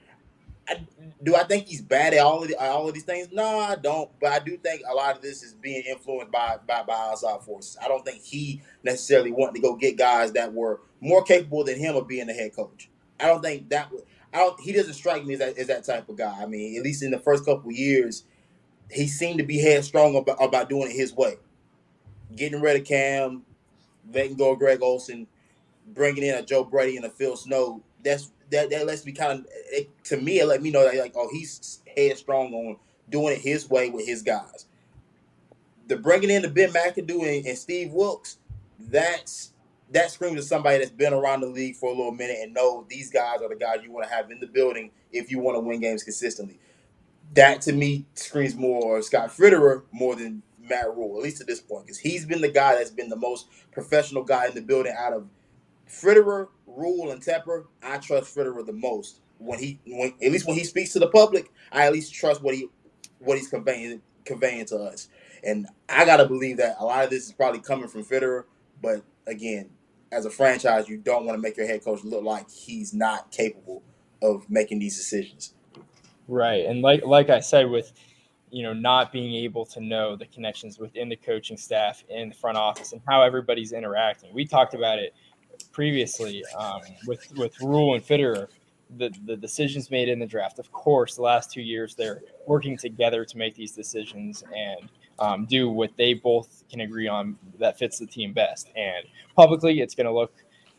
I, 0.69 0.87
do 1.23 1.35
I 1.35 1.45
think 1.45 1.67
he's 1.67 1.83
bad 1.83 2.15
at 2.15 2.21
all 2.21 2.43
of 2.43 2.49
the, 2.49 2.57
all 2.57 2.87
of 2.87 2.95
these 2.95 3.03
things? 3.03 3.29
No, 3.33 3.59
I 3.59 3.75
don't. 3.77 4.09
But 4.21 4.33
I 4.33 4.39
do 4.39 4.57
think 4.57 4.83
a 4.89 4.95
lot 4.95 5.17
of 5.17 5.23
this 5.23 5.43
is 5.43 5.55
being 5.55 5.83
influenced 5.89 6.31
by 6.31 6.59
by, 6.67 6.83
by 6.85 6.95
outside 6.95 7.41
forces. 7.43 7.77
I 7.83 7.89
don't 7.89 8.05
think 8.05 8.23
he 8.23 8.63
necessarily 8.85 9.33
wanted 9.33 9.57
to 9.57 9.63
go 9.63 9.75
get 9.75 9.99
guys 9.99 10.33
that 10.33 10.53
were 10.53 10.81
more 11.01 11.25
capable 11.25 11.65
than 11.65 11.79
him 11.79 11.97
of 11.97 12.07
being 12.07 12.29
the 12.29 12.35
head 12.35 12.55
coach. 12.55 12.89
I 13.19 13.27
don't 13.27 13.43
think 13.43 13.69
that. 13.71 13.91
I 14.33 14.39
don't. 14.39 14.61
He 14.61 14.73
doesn't 14.73 14.95
strike 14.95 15.25
me 15.25 15.35
as 15.35 15.41
that, 15.41 15.59
as 15.59 15.67
that 15.67 15.85
type 15.85 16.09
of 16.09 16.17
guy. 16.17 16.37
I 16.41 16.47
mean, 16.47 16.77
at 16.79 16.85
least 16.85 17.03
in 17.03 17.11
the 17.11 17.19
first 17.19 17.45
couple 17.45 17.73
years, 17.73 18.25
he 18.91 19.09
seemed 19.09 19.39
to 19.39 19.45
be 19.45 19.59
headstrong 19.59 20.15
about, 20.15 20.37
about 20.41 20.69
doing 20.69 20.91
it 20.91 20.95
his 20.95 21.13
way 21.13 21.37
getting 22.37 22.61
rid 22.61 22.81
of 22.81 22.87
Cam, 22.87 23.43
letting 24.13 24.37
go 24.37 24.53
of 24.53 24.59
Greg 24.59 24.83
Olsen, 24.83 25.27
bringing 25.95 26.25
in 26.25 26.35
a 26.35 26.43
Joe 26.43 26.65
Brady 26.65 26.97
and 26.97 27.07
a 27.07 27.11
Phil 27.11 27.37
Snow. 27.37 27.83
That's 28.03 28.33
that 28.51 28.71
that 28.71 28.87
lets 28.87 29.05
me 29.05 29.13
kind 29.13 29.41
of 29.41 29.47
it, 29.51 29.89
to 30.05 30.17
me 30.17 30.41
it 30.41 30.47
let 30.47 30.63
me 30.63 30.71
know 30.71 30.85
that 30.85 30.97
like 30.97 31.15
oh 31.17 31.29
he's 31.33 31.81
headstrong 31.97 32.53
on 32.53 32.77
doing 33.09 33.35
it 33.35 33.41
his 33.41 33.69
way 33.69 33.91
with 33.91 34.07
his 34.07 34.23
guys. 34.23 34.67
The 35.89 35.97
bringing 35.97 36.31
in 36.31 36.43
the 36.43 36.49
Ben 36.49 36.71
McAdoo 36.71 37.39
and, 37.39 37.47
and 37.47 37.59
Steve 37.59 37.93
Wilks, 37.93 38.39
that's 38.79 39.53
that 39.91 40.11
screams 40.11 40.37
to 40.37 40.43
somebody 40.43 40.79
that's 40.79 40.91
been 40.91 41.13
around 41.13 41.41
the 41.41 41.49
league 41.49 41.75
for 41.75 41.89
a 41.89 41.93
little 41.93 42.13
minute 42.13 42.39
and 42.41 42.55
know 42.55 42.87
these 42.89 43.11
guys 43.11 43.43
are 43.43 43.49
the 43.49 43.57
guys 43.57 43.79
you 43.83 43.91
want 43.91 44.09
to 44.09 44.15
have 44.15 44.31
in 44.31 44.39
the 44.39 44.47
building 44.47 44.91
if 45.11 45.31
you 45.31 45.41
want 45.41 45.57
to 45.57 45.61
win 45.61 45.81
games 45.81 46.05
consistently. 46.05 46.59
That 47.35 47.61
to 47.63 47.73
me 47.73 48.07
screams 48.15 48.55
more 48.55 49.03
Scott 49.03 49.31
Fitterer 49.31 49.83
more 49.93 50.15
than 50.15 50.43
Matt 50.61 50.97
Rhule, 50.97 51.17
at 51.17 51.23
least 51.25 51.39
to 51.39 51.45
this 51.45 51.61
point, 51.61 51.87
because 51.87 51.99
he's 51.99 52.25
been 52.25 52.41
the 52.41 52.51
guy 52.51 52.77
that's 52.77 52.91
been 52.91 53.09
the 53.09 53.17
most 53.17 53.49
professional 53.73 54.23
guy 54.23 54.47
in 54.47 54.55
the 54.55 54.63
building 54.63 54.95
out 54.97 55.13
of 55.13 55.29
Fitterer, 55.91 56.49
Rhule, 56.67 57.11
and 57.11 57.23
Tepper. 57.23 57.65
I 57.83 57.99
trust 57.99 58.37
Fitterer 58.37 58.65
the 58.65 58.73
most 58.73 59.21
when 59.39 59.59
he, 59.59 59.81
when 59.87 60.15
at 60.23 60.33
least 60.33 60.47
when 60.47 60.57
he 60.57 60.65
speaks 60.65 60.93
to 60.93 60.99
the 60.99 61.09
public. 61.09 61.51
I 61.73 61.87
at 61.87 61.93
least 61.93 62.15
trust 62.15 62.43
what 62.43 62.55
he, 62.55 62.69
what 63.19 63.37
he's 63.37 63.49
conveying 63.49 64.01
conveying 64.25 64.67
to 64.67 64.77
us. 64.77 65.09
And 65.43 65.67
I 65.89 66.05
gotta 66.05 66.27
believe 66.27 66.59
that 66.59 66.77
a 66.79 66.85
lot 66.85 67.05
of 67.05 67.11
this 67.11 67.27
is 67.27 67.33
probably 67.33 67.61
coming 67.61 67.89
from 67.89 68.05
Fitterer. 68.05 68.45
But 68.81 69.03
again, 69.27 69.71
as 70.13 70.27
a 70.27 70.31
franchise, 70.31 70.89
you 70.89 70.99
don't 70.99 71.27
want 71.27 71.37
to 71.37 71.43
make 71.43 71.57
your 71.57 71.67
head 71.67 71.85
coach 71.85 72.05
look 72.05 72.23
like 72.23 72.51
he's 72.51 72.95
not 72.95 73.31
capable 73.31 73.83
of 74.23 74.49
making 74.51 74.79
these 74.79 74.97
decisions. 74.97 75.55
Right, 76.29 76.67
and 76.67 76.83
like 76.83 77.05
like 77.05 77.31
I 77.31 77.41
said 77.41 77.69
with 77.69 77.93
you 78.51 78.63
know, 78.63 78.73
not 78.73 79.13
being 79.13 79.35
able 79.45 79.65
to 79.65 79.81
know 79.81 80.17
the 80.17 80.27
connections 80.27 80.79
within 80.79 81.09
the 81.09 81.17
coaching 81.17 81.57
staff 81.57 82.05
in 82.09 82.31
the 82.31 82.35
front 82.35 82.57
office 82.57 82.93
and 82.93 83.01
how 83.09 83.23
everybody's 83.23 83.73
interacting. 83.73 84.33
We 84.35 84.45
talked 84.45 84.75
about 84.75 84.99
it 84.99 85.15
previously 85.73 86.45
um, 86.59 86.81
with 87.07 87.27
with 87.37 87.61
Rhule 87.61 87.95
and 87.95 88.05
Fitterer. 88.05 88.49
The, 88.97 89.15
the 89.25 89.37
decisions 89.37 89.89
made 89.93 90.09
in 90.09 90.19
the 90.19 90.27
draft, 90.27 90.59
of 90.59 90.73
course, 90.73 91.15
the 91.15 91.23
last 91.23 91.53
two 91.53 91.63
years 91.63 91.95
they're 91.95 92.23
working 92.49 92.77
together 92.77 93.25
to 93.25 93.39
make 93.39 93.55
these 93.55 93.71
decisions 93.71 94.43
and 94.53 94.89
um, 95.21 95.47
do 95.47 95.71
what 95.71 95.91
they 95.97 96.13
both 96.13 96.65
can 96.69 96.81
agree 96.81 97.07
on 97.07 97.37
that 97.61 97.79
fits 97.79 98.01
the 98.01 98.07
team 98.07 98.33
best. 98.33 98.73
And 98.75 99.07
publicly, 99.37 99.81
it's 99.81 99.95
going 99.95 100.07
to 100.07 100.13
look 100.13 100.33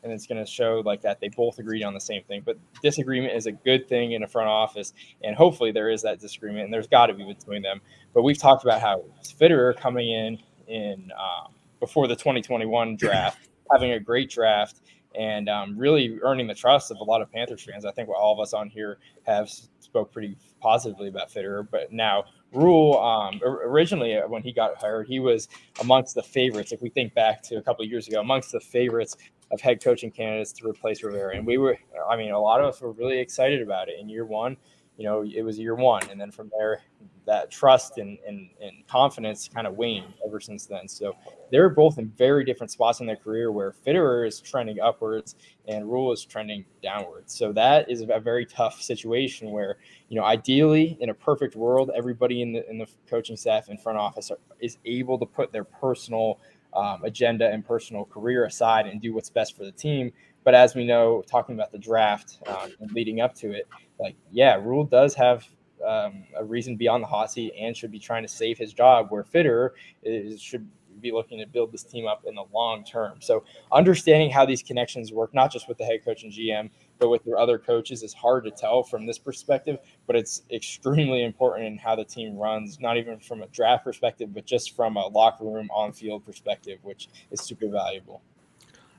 and 0.04 0.12
it's 0.12 0.26
going 0.26 0.44
to 0.44 0.50
show 0.50 0.82
like 0.86 1.02
that 1.02 1.20
they 1.20 1.30
both 1.30 1.60
agreed 1.60 1.84
on 1.84 1.94
the 1.94 2.02
same 2.02 2.24
thing. 2.24 2.42
But 2.46 2.58
disagreement 2.82 3.36
is 3.36 3.46
a 3.46 3.52
good 3.52 3.88
thing 3.88 4.14
in 4.14 4.24
a 4.24 4.28
front 4.28 4.50
office, 4.50 4.94
and 5.24 5.36
hopefully 5.36 5.72
there 5.72 5.90
is 5.90 6.02
that 6.02 6.20
disagreement, 6.20 6.66
and 6.66 6.74
there's 6.74 6.88
got 6.88 7.08
to 7.08 7.14
be 7.14 7.24
between 7.24 7.62
them. 7.62 7.82
But 8.14 8.24
we've 8.24 8.38
talked 8.38 8.64
about 8.64 8.82
how 8.82 9.04
Fitterer 9.24 9.78
coming 9.78 10.12
in 10.12 10.40
in 10.68 11.12
um, 11.18 11.54
before 11.80 12.08
the 12.08 12.16
2021 12.16 12.96
draft, 12.96 13.50
having 13.72 13.92
a 13.92 14.00
great 14.00 14.30
draft, 14.30 14.82
and 15.16 15.50
um, 15.50 15.78
really 15.78 16.20
earning 16.22 16.48
the 16.48 16.56
trust 16.56 16.92
of 16.92 16.98
a 16.98 17.04
lot 17.04 17.22
of 17.22 17.32
Panthers 17.32 17.64
fans. 17.64 17.86
I 17.86 17.92
think 17.92 18.08
what 18.08 18.18
all 18.18 18.34
of 18.34 18.40
us 18.40 18.54
on 18.54 18.70
here 18.70 18.98
have 19.24 19.50
spoke 19.80 20.12
pretty 20.12 20.38
positively 20.62 21.10
about 21.10 21.30
Fitterer, 21.30 21.68
but 21.70 21.92
now 21.92 22.24
Rhule 22.54 23.00
um, 23.00 23.40
originally 23.44 24.18
uh, 24.18 24.28
when 24.28 24.44
he 24.44 24.52
got 24.52 24.76
hired, 24.78 25.08
he 25.08 25.20
was 25.20 25.48
amongst 25.80 26.16
the 26.16 26.24
favorites. 26.24 26.72
If 26.72 26.82
we 26.82 26.90
think 26.90 27.14
back 27.14 27.42
to 27.44 27.56
a 27.56 27.62
couple 27.62 27.84
of 27.84 27.90
years 27.90 28.08
ago, 28.08 28.20
amongst 28.20 28.52
the 28.52 28.60
favorites 28.60 29.16
of 29.52 29.62
head 29.62 29.84
coaching 29.84 30.12
candidates 30.12 30.52
to 30.54 30.68
replace 30.68 31.04
Rivera. 31.04 31.36
And 31.36 31.46
we 31.46 31.58
were, 31.58 31.78
I 32.10 32.16
mean, 32.16 32.32
a 32.32 32.40
lot 32.40 32.62
of 32.62 32.68
us 32.68 32.82
were 32.82 32.92
really 32.92 33.20
excited 33.20 33.62
about 33.62 33.90
it 33.90 34.00
in 34.00 34.10
year 34.10 34.26
one. 34.26 34.58
You 34.98 35.06
know, 35.06 35.24
it 35.24 35.42
was 35.42 35.58
year 35.58 35.76
one. 35.76 36.08
And 36.10 36.20
then 36.20 36.32
from 36.32 36.52
there, 36.58 36.84
that 37.26 37.50
trust 37.50 37.98
and, 37.98 38.18
and, 38.28 38.50
and 38.62 38.86
confidence 38.88 39.48
kind 39.48 39.66
of 39.66 39.76
waned 39.76 40.14
ever 40.26 40.40
since 40.40 40.66
then. 40.66 40.88
So 40.88 41.16
they're 41.52 41.70
both 41.70 41.98
in 41.98 42.10
very 42.10 42.44
different 42.44 42.72
spots 42.72 43.00
in 43.00 43.08
their 43.08 43.16
career 43.16 43.52
where 43.52 43.72
Fitterer 43.72 44.28
is 44.28 44.42
trending 44.42 44.80
upwards 44.80 45.36
and 45.68 45.90
Rhule 45.90 46.12
is 46.12 46.26
trending 46.26 46.66
downwards. 46.84 47.34
So 47.34 47.52
that 47.54 47.90
is 47.90 48.02
a 48.02 48.20
very 48.20 48.46
tough 48.46 48.82
situation 48.82 49.52
where, 49.52 49.78
you 50.10 50.20
know, 50.20 50.26
ideally 50.26 50.98
in 51.00 51.10
a 51.10 51.14
perfect 51.14 51.56
world, 51.56 51.90
everybody 51.96 52.42
in 52.42 52.54
the, 52.54 52.70
in 52.70 52.78
the 52.78 52.88
coaching 53.10 53.38
staff 53.38 53.70
and 53.70 53.82
front 53.82 53.98
office 53.98 54.30
are, 54.30 54.40
is 54.60 54.78
able 54.86 55.18
to 55.20 55.26
put 55.26 55.52
their 55.52 55.64
personal– 55.64 56.40
um, 56.74 57.04
agenda 57.04 57.50
and 57.50 57.66
personal 57.66 58.06
career 58.06 58.46
aside 58.46 58.88
and 58.88 59.02
do 59.02 59.14
what's 59.14 59.30
best 59.30 59.58
for 59.58 59.66
the 59.66 59.72
team. 59.72 60.12
But 60.44 60.56
as 60.56 60.76
we 60.76 60.86
know, 60.86 61.24
talking 61.30 61.56
about 61.56 61.72
the 61.72 61.78
draft 61.78 62.40
um, 62.48 62.72
leading 62.94 63.22
up 63.22 63.36
to 63.36 63.52
it, 63.52 63.68
like, 64.00 64.16
yeah, 64.32 64.56
Rhule 64.56 64.86
does 64.86 65.14
have 65.16 65.48
um, 65.88 66.24
a 66.36 66.44
reason 66.44 66.76
beyond 66.76 67.04
the 67.04 67.08
hot 67.08 67.32
seat 67.32 67.54
and 67.60 67.76
should 67.76 67.92
be 67.92 68.00
trying 68.00 68.24
to 68.24 68.28
save 68.28 68.58
his 68.58 68.74
job, 68.74 69.08
where 69.10 69.24
Fitter 69.24 69.76
is, 70.04 70.42
should 70.42 70.68
be 71.00 71.12
looking 71.12 71.40
to 71.40 71.48
build 71.48 71.72
this 71.72 71.84
team 71.84 72.08
up 72.08 72.24
in 72.28 72.36
the 72.36 72.44
long 72.54 72.84
term. 72.84 73.18
So 73.22 73.44
understanding 73.72 74.30
how 74.30 74.46
these 74.46 74.62
connections 74.62 75.12
work, 75.12 75.34
not 75.34 75.52
just 75.52 75.68
with 75.68 75.78
the 75.78 75.86
head 75.86 76.06
coach 76.06 76.24
and 76.24 76.32
GM, 76.32 76.70
but 77.00 77.10
with 77.10 77.24
their 77.24 77.38
other 77.38 77.58
coaches, 77.58 78.04
is 78.04 78.14
hard 78.14 78.44
to 78.46 78.52
tell 78.52 78.84
from 78.84 79.06
this 79.06 79.18
perspective. 79.18 79.80
But 80.08 80.16
it's 80.16 80.44
extremely 80.52 81.24
important 81.24 81.68
in 81.68 81.78
how 81.78 81.96
the 81.96 82.06
team 82.06 82.38
runs, 82.38 82.80
not 82.80 82.98
even 82.98 83.20
from 83.20 83.42
a 83.42 83.48
draft 83.48 83.84
perspective, 83.84 84.34
but 84.34 84.46
just 84.46 84.76
from 84.76 84.98
a 84.98 85.08
locker 85.08 85.46
room 85.46 85.70
on 85.74 85.92
field 85.92 86.26
perspective, 86.26 86.80
which 86.84 87.10
is 87.32 87.42
super 87.42 87.68
valuable. 87.68 88.22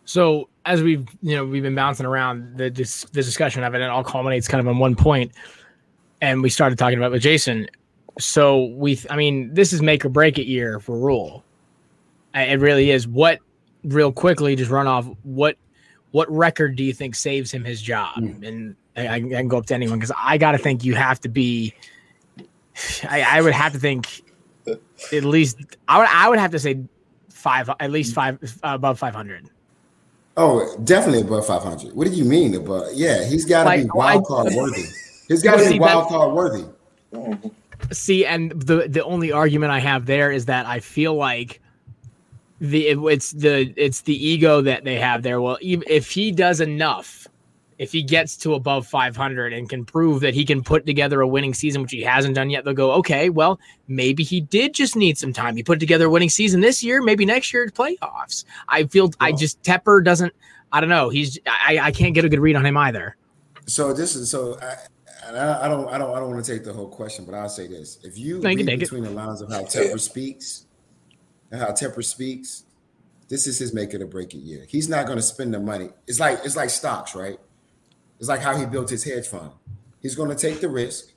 So 0.05 0.49
as 0.65 0.83
we've 0.83 1.07
you 1.23 1.37
know 1.37 1.45
we've 1.45 1.62
been 1.62 1.75
bouncing 1.75 2.07
around 2.07 2.57
the 2.57 2.71
this, 2.71 3.05
the 3.05 3.23
discussion 3.23 3.62
of 3.62 3.75
it, 3.75 3.77
and 3.79 3.85
it 3.85 3.91
all 3.91 4.05
culminates 4.05 4.49
kind 4.49 4.61
of 4.61 4.69
on 4.69 4.79
one 4.79 4.97
point, 4.97 5.33
and 6.21 6.43
we 6.43 6.51
started 6.51 6.79
talking 6.79 6.99
about 6.99 7.12
with 7.12 7.23
Jason. 7.23 7.69
So 8.19 8.65
we, 8.65 9.01
I 9.09 9.17
mean, 9.17 9.55
this 9.55 9.73
is 9.73 9.81
make 9.81 10.05
or 10.05 10.11
break 10.11 10.38
it 10.38 10.47
year 10.47 10.81
for 10.81 10.99
Rhule. 10.99 11.45
It 12.35 12.61
really 12.61 12.91
is. 12.91 13.07
What 13.07 13.38
real 13.85 14.12
quickly, 14.12 14.57
just 14.57 14.71
run 14.71 14.87
off 14.87 15.09
what 15.23 15.57
what 16.11 16.31
record 16.31 16.77
do 16.77 16.85
you 16.85 16.93
think 16.93 17.15
saves 17.15 17.51
him 17.51 17.65
his 17.65 17.81
job? 17.81 18.17
Mm. 18.17 18.47
And 18.47 18.77
I, 18.97 19.15
I, 19.15 19.21
can 19.21 19.49
go 19.49 19.59
up 19.59 19.67
to 19.67 19.75
anyone 19.75 19.99
because 19.99 20.12
I 20.17 20.38
got 20.38 20.53
to 20.53 20.59
think 20.59 20.85
you 20.85 20.95
have 20.95 21.21
to 21.21 21.29
be. 21.29 21.75
I, 23.09 23.23
I 23.23 23.43
would 23.43 23.53
have 23.53 23.73
to 23.73 23.79
think 23.79 24.23
at 24.67 25.25
least 25.25 25.59
I 25.88 25.99
would 25.99 26.09
I 26.09 26.29
would 26.29 26.38
have 26.38 26.53
to 26.53 26.59
say 26.59 26.81
five 27.31 27.69
at 27.81 27.91
least 27.91 28.15
five 28.15 28.38
above 28.62 28.99
five 28.99 29.15
hundred. 29.15 29.51
Oh, 30.37 30.77
definitely 30.85 31.21
above 31.21 31.47
500. 31.47 31.95
What 31.95 32.09
do 32.09 32.14
you 32.14 32.25
mean 32.25 32.55
above? 32.55 32.88
Yeah, 32.95 33.25
he's 33.25 33.45
got 33.45 33.64
to 33.64 33.68
like, 33.68 33.83
be 33.83 33.90
wild 33.92 34.25
card 34.27 34.53
worthy. 34.57 34.85
He's 35.29 35.42
got 35.42 35.59
to 35.59 35.68
be 35.68 35.79
wild 35.79 36.09
card 36.09 36.33
worthy. 36.33 36.64
See, 37.90 38.25
and 38.25 38.53
the 38.53 38.88
the 38.88 39.05
only 39.05 39.33
argument 39.33 39.73
I 39.73 39.81
have 39.81 40.07
there 40.07 40.31
is 40.31 40.47
that 40.47 40.66
I 40.66 40.81
feel 40.81 41.14
like 41.14 41.61
the 42.61 42.88
it, 42.88 42.99
it's 42.99 43.33
the 43.33 43.75
it's 43.77 44.03
the 44.03 44.27
ego 44.27 44.62
that 44.62 44.85
they 44.85 44.99
have 44.99 45.23
there. 45.23 45.40
Well, 45.40 45.59
if 45.61 46.11
he 46.11 46.31
does 46.31 46.61
enough, 46.61 47.27
if 47.83 47.90
he 47.90 48.01
gets 48.01 48.37
to 48.37 48.55
above 48.55 48.87
500 48.87 49.53
and 49.53 49.68
can 49.68 49.85
prove 49.85 50.21
that 50.21 50.35
he 50.35 50.45
can 50.45 50.62
put 50.62 50.87
together 50.87 51.21
a 51.21 51.27
winning 51.27 51.53
season, 51.53 51.83
which 51.83 51.90
he 51.90 52.01
hasn't 52.01 52.37
done 52.37 52.49
yet, 52.49 52.64
they'll 52.64 52.75
go, 52.75 52.92
okay, 52.92 53.29
well, 53.29 53.59
maybe 53.88 54.23
he 54.23 54.40
did 54.40 54.73
just 54.73 54.95
need 54.95 55.18
some 55.18 55.33
time. 55.33 55.57
He 55.57 55.64
put 55.64 55.81
together 55.81 56.07
a 56.07 56.11
winning 56.11 56.29
season 56.29 56.61
this 56.61 56.85
year, 56.85 57.03
maybe 57.03 57.27
next 57.27 57.53
year 57.53 57.66
playoffs. 57.71 58.45
I 58.68 58.85
feel 58.85 59.11
I 59.18 59.33
just 59.33 59.61
Tepper 59.64 60.05
doesn't. 60.05 60.33
I 60.71 60.81
don't 60.81 60.90
know. 60.90 61.09
He's 61.09 61.40
I, 61.45 61.81
I 61.83 61.90
can't 61.90 62.14
get 62.14 62.25
a 62.25 62.29
good 62.29 62.38
read 62.38 62.55
on 62.55 62.64
him 62.64 62.77
either. 62.77 63.16
So 63.66 63.92
this 63.92 64.14
is 64.14 64.31
so 64.31 64.61
I, 64.62 64.77
I, 65.29 65.33
don't 65.68 65.88
I 65.88 65.99
don't 65.99 66.14
I 66.14 66.21
don't 66.21 66.31
want 66.31 66.45
to 66.45 66.53
take 66.53 66.62
the 66.62 66.73
whole 66.73 66.88
question, 66.88 67.25
but 67.25 67.35
I'll 67.35 67.49
say 67.49 67.66
this: 67.66 67.99
if 68.05 68.16
you 68.16 68.40
read 68.40 68.64
between 68.79 69.05
it. 69.05 69.09
the 69.09 69.14
lines 69.14 69.42
of 69.42 69.51
how 69.51 69.62
Tepper 69.62 69.99
speaks 69.99 70.66
and 71.51 71.61
how 71.61 71.73
Tepper 71.73 72.05
speaks, 72.05 72.64
this 73.29 73.49
is 73.49 73.59
his 73.59 73.75
make 73.75 73.92
it 73.92 74.01
or 74.01 74.07
break 74.07 74.35
it 74.35 74.38
year. 74.38 74.66
He's 74.68 74.88
not 74.88 75.07
going 75.07 75.18
to 75.18 75.23
spend 75.23 75.53
the 75.53 75.59
money. 75.59 75.90
It's 76.07 76.21
like 76.21 76.38
it's 76.45 76.55
like 76.55 76.71
stocks, 76.71 77.16
right? 77.16 77.40
It's 78.23 78.29
like 78.29 78.41
how 78.41 78.57
he 78.57 78.67
built 78.67 78.89
his 78.89 79.03
hedge 79.03 79.27
fund. 79.27 79.51
He's 80.01 80.15
going 80.15 80.29
to 80.29 80.37
take 80.37 80.61
the 80.61 80.69
risk. 80.69 81.11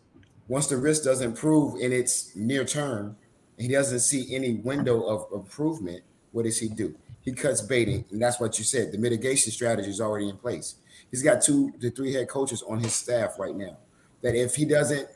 Once 0.48 0.66
the 0.66 0.78
risk 0.78 1.04
doesn't 1.04 1.38
prove 1.38 1.80
in 1.80 1.94
its 1.94 2.36
near 2.36 2.66
term, 2.66 3.16
he 3.60 3.68
doesn't 3.68 4.00
see 4.00 4.34
any 4.34 4.56
window 4.56 5.04
of 5.04 5.28
improvement, 5.32 6.02
what 6.32 6.46
does 6.46 6.58
he 6.58 6.68
do? 6.68 6.96
He 7.22 7.32
cuts 7.34 7.62
baiting, 7.62 8.06
and 8.10 8.20
that's 8.20 8.40
what 8.40 8.58
you 8.58 8.64
said. 8.64 8.92
The 8.92 8.98
mitigation 8.98 9.52
strategy 9.52 9.88
is 9.88 10.02
already 10.02 10.30
in 10.30 10.38
place. 10.38 10.78
He's 11.12 11.22
got 11.22 11.44
two 11.44 11.74
to 11.80 11.92
three 11.92 12.12
head 12.12 12.28
coaches 12.28 12.64
on 12.68 12.80
his 12.80 12.96
staff 12.96 13.38
right 13.38 13.56
now. 13.56 13.78
That 14.24 14.34
if 14.34 14.56
he 14.56 14.66
doesn't 14.66 15.08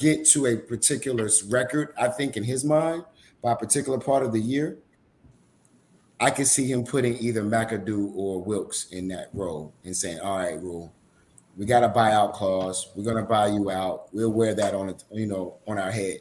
get 0.00 0.26
to 0.30 0.46
a 0.46 0.56
particular 0.56 1.30
record, 1.48 1.94
I 1.96 2.08
think 2.08 2.36
in 2.36 2.42
his 2.42 2.64
mind, 2.64 3.04
by 3.40 3.52
a 3.52 3.56
particular 3.56 4.00
part 4.00 4.24
of 4.24 4.32
the 4.32 4.40
year, 4.40 4.78
I 6.18 6.30
can 6.30 6.44
see 6.44 6.68
him 6.68 6.82
putting 6.82 7.18
either 7.18 7.44
McAdoo 7.44 8.16
or 8.16 8.42
Wilks 8.42 8.90
in 8.90 9.06
that 9.08 9.28
role 9.32 9.72
and 9.84 9.96
saying, 9.96 10.18
"All 10.18 10.36
right, 10.36 10.60
Rhule, 10.60 10.92
we 11.60 11.66
got 11.66 11.84
a 11.84 11.90
buyout 11.90 12.32
clause. 12.32 12.90
We're 12.96 13.04
gonna 13.04 13.26
buy 13.26 13.48
you 13.48 13.70
out. 13.70 14.06
We'll 14.14 14.32
wear 14.32 14.54
that 14.54 14.74
on 14.74 14.88
it, 14.88 15.04
you 15.12 15.26
know, 15.26 15.58
on 15.68 15.78
our 15.78 15.90
head. 15.90 16.20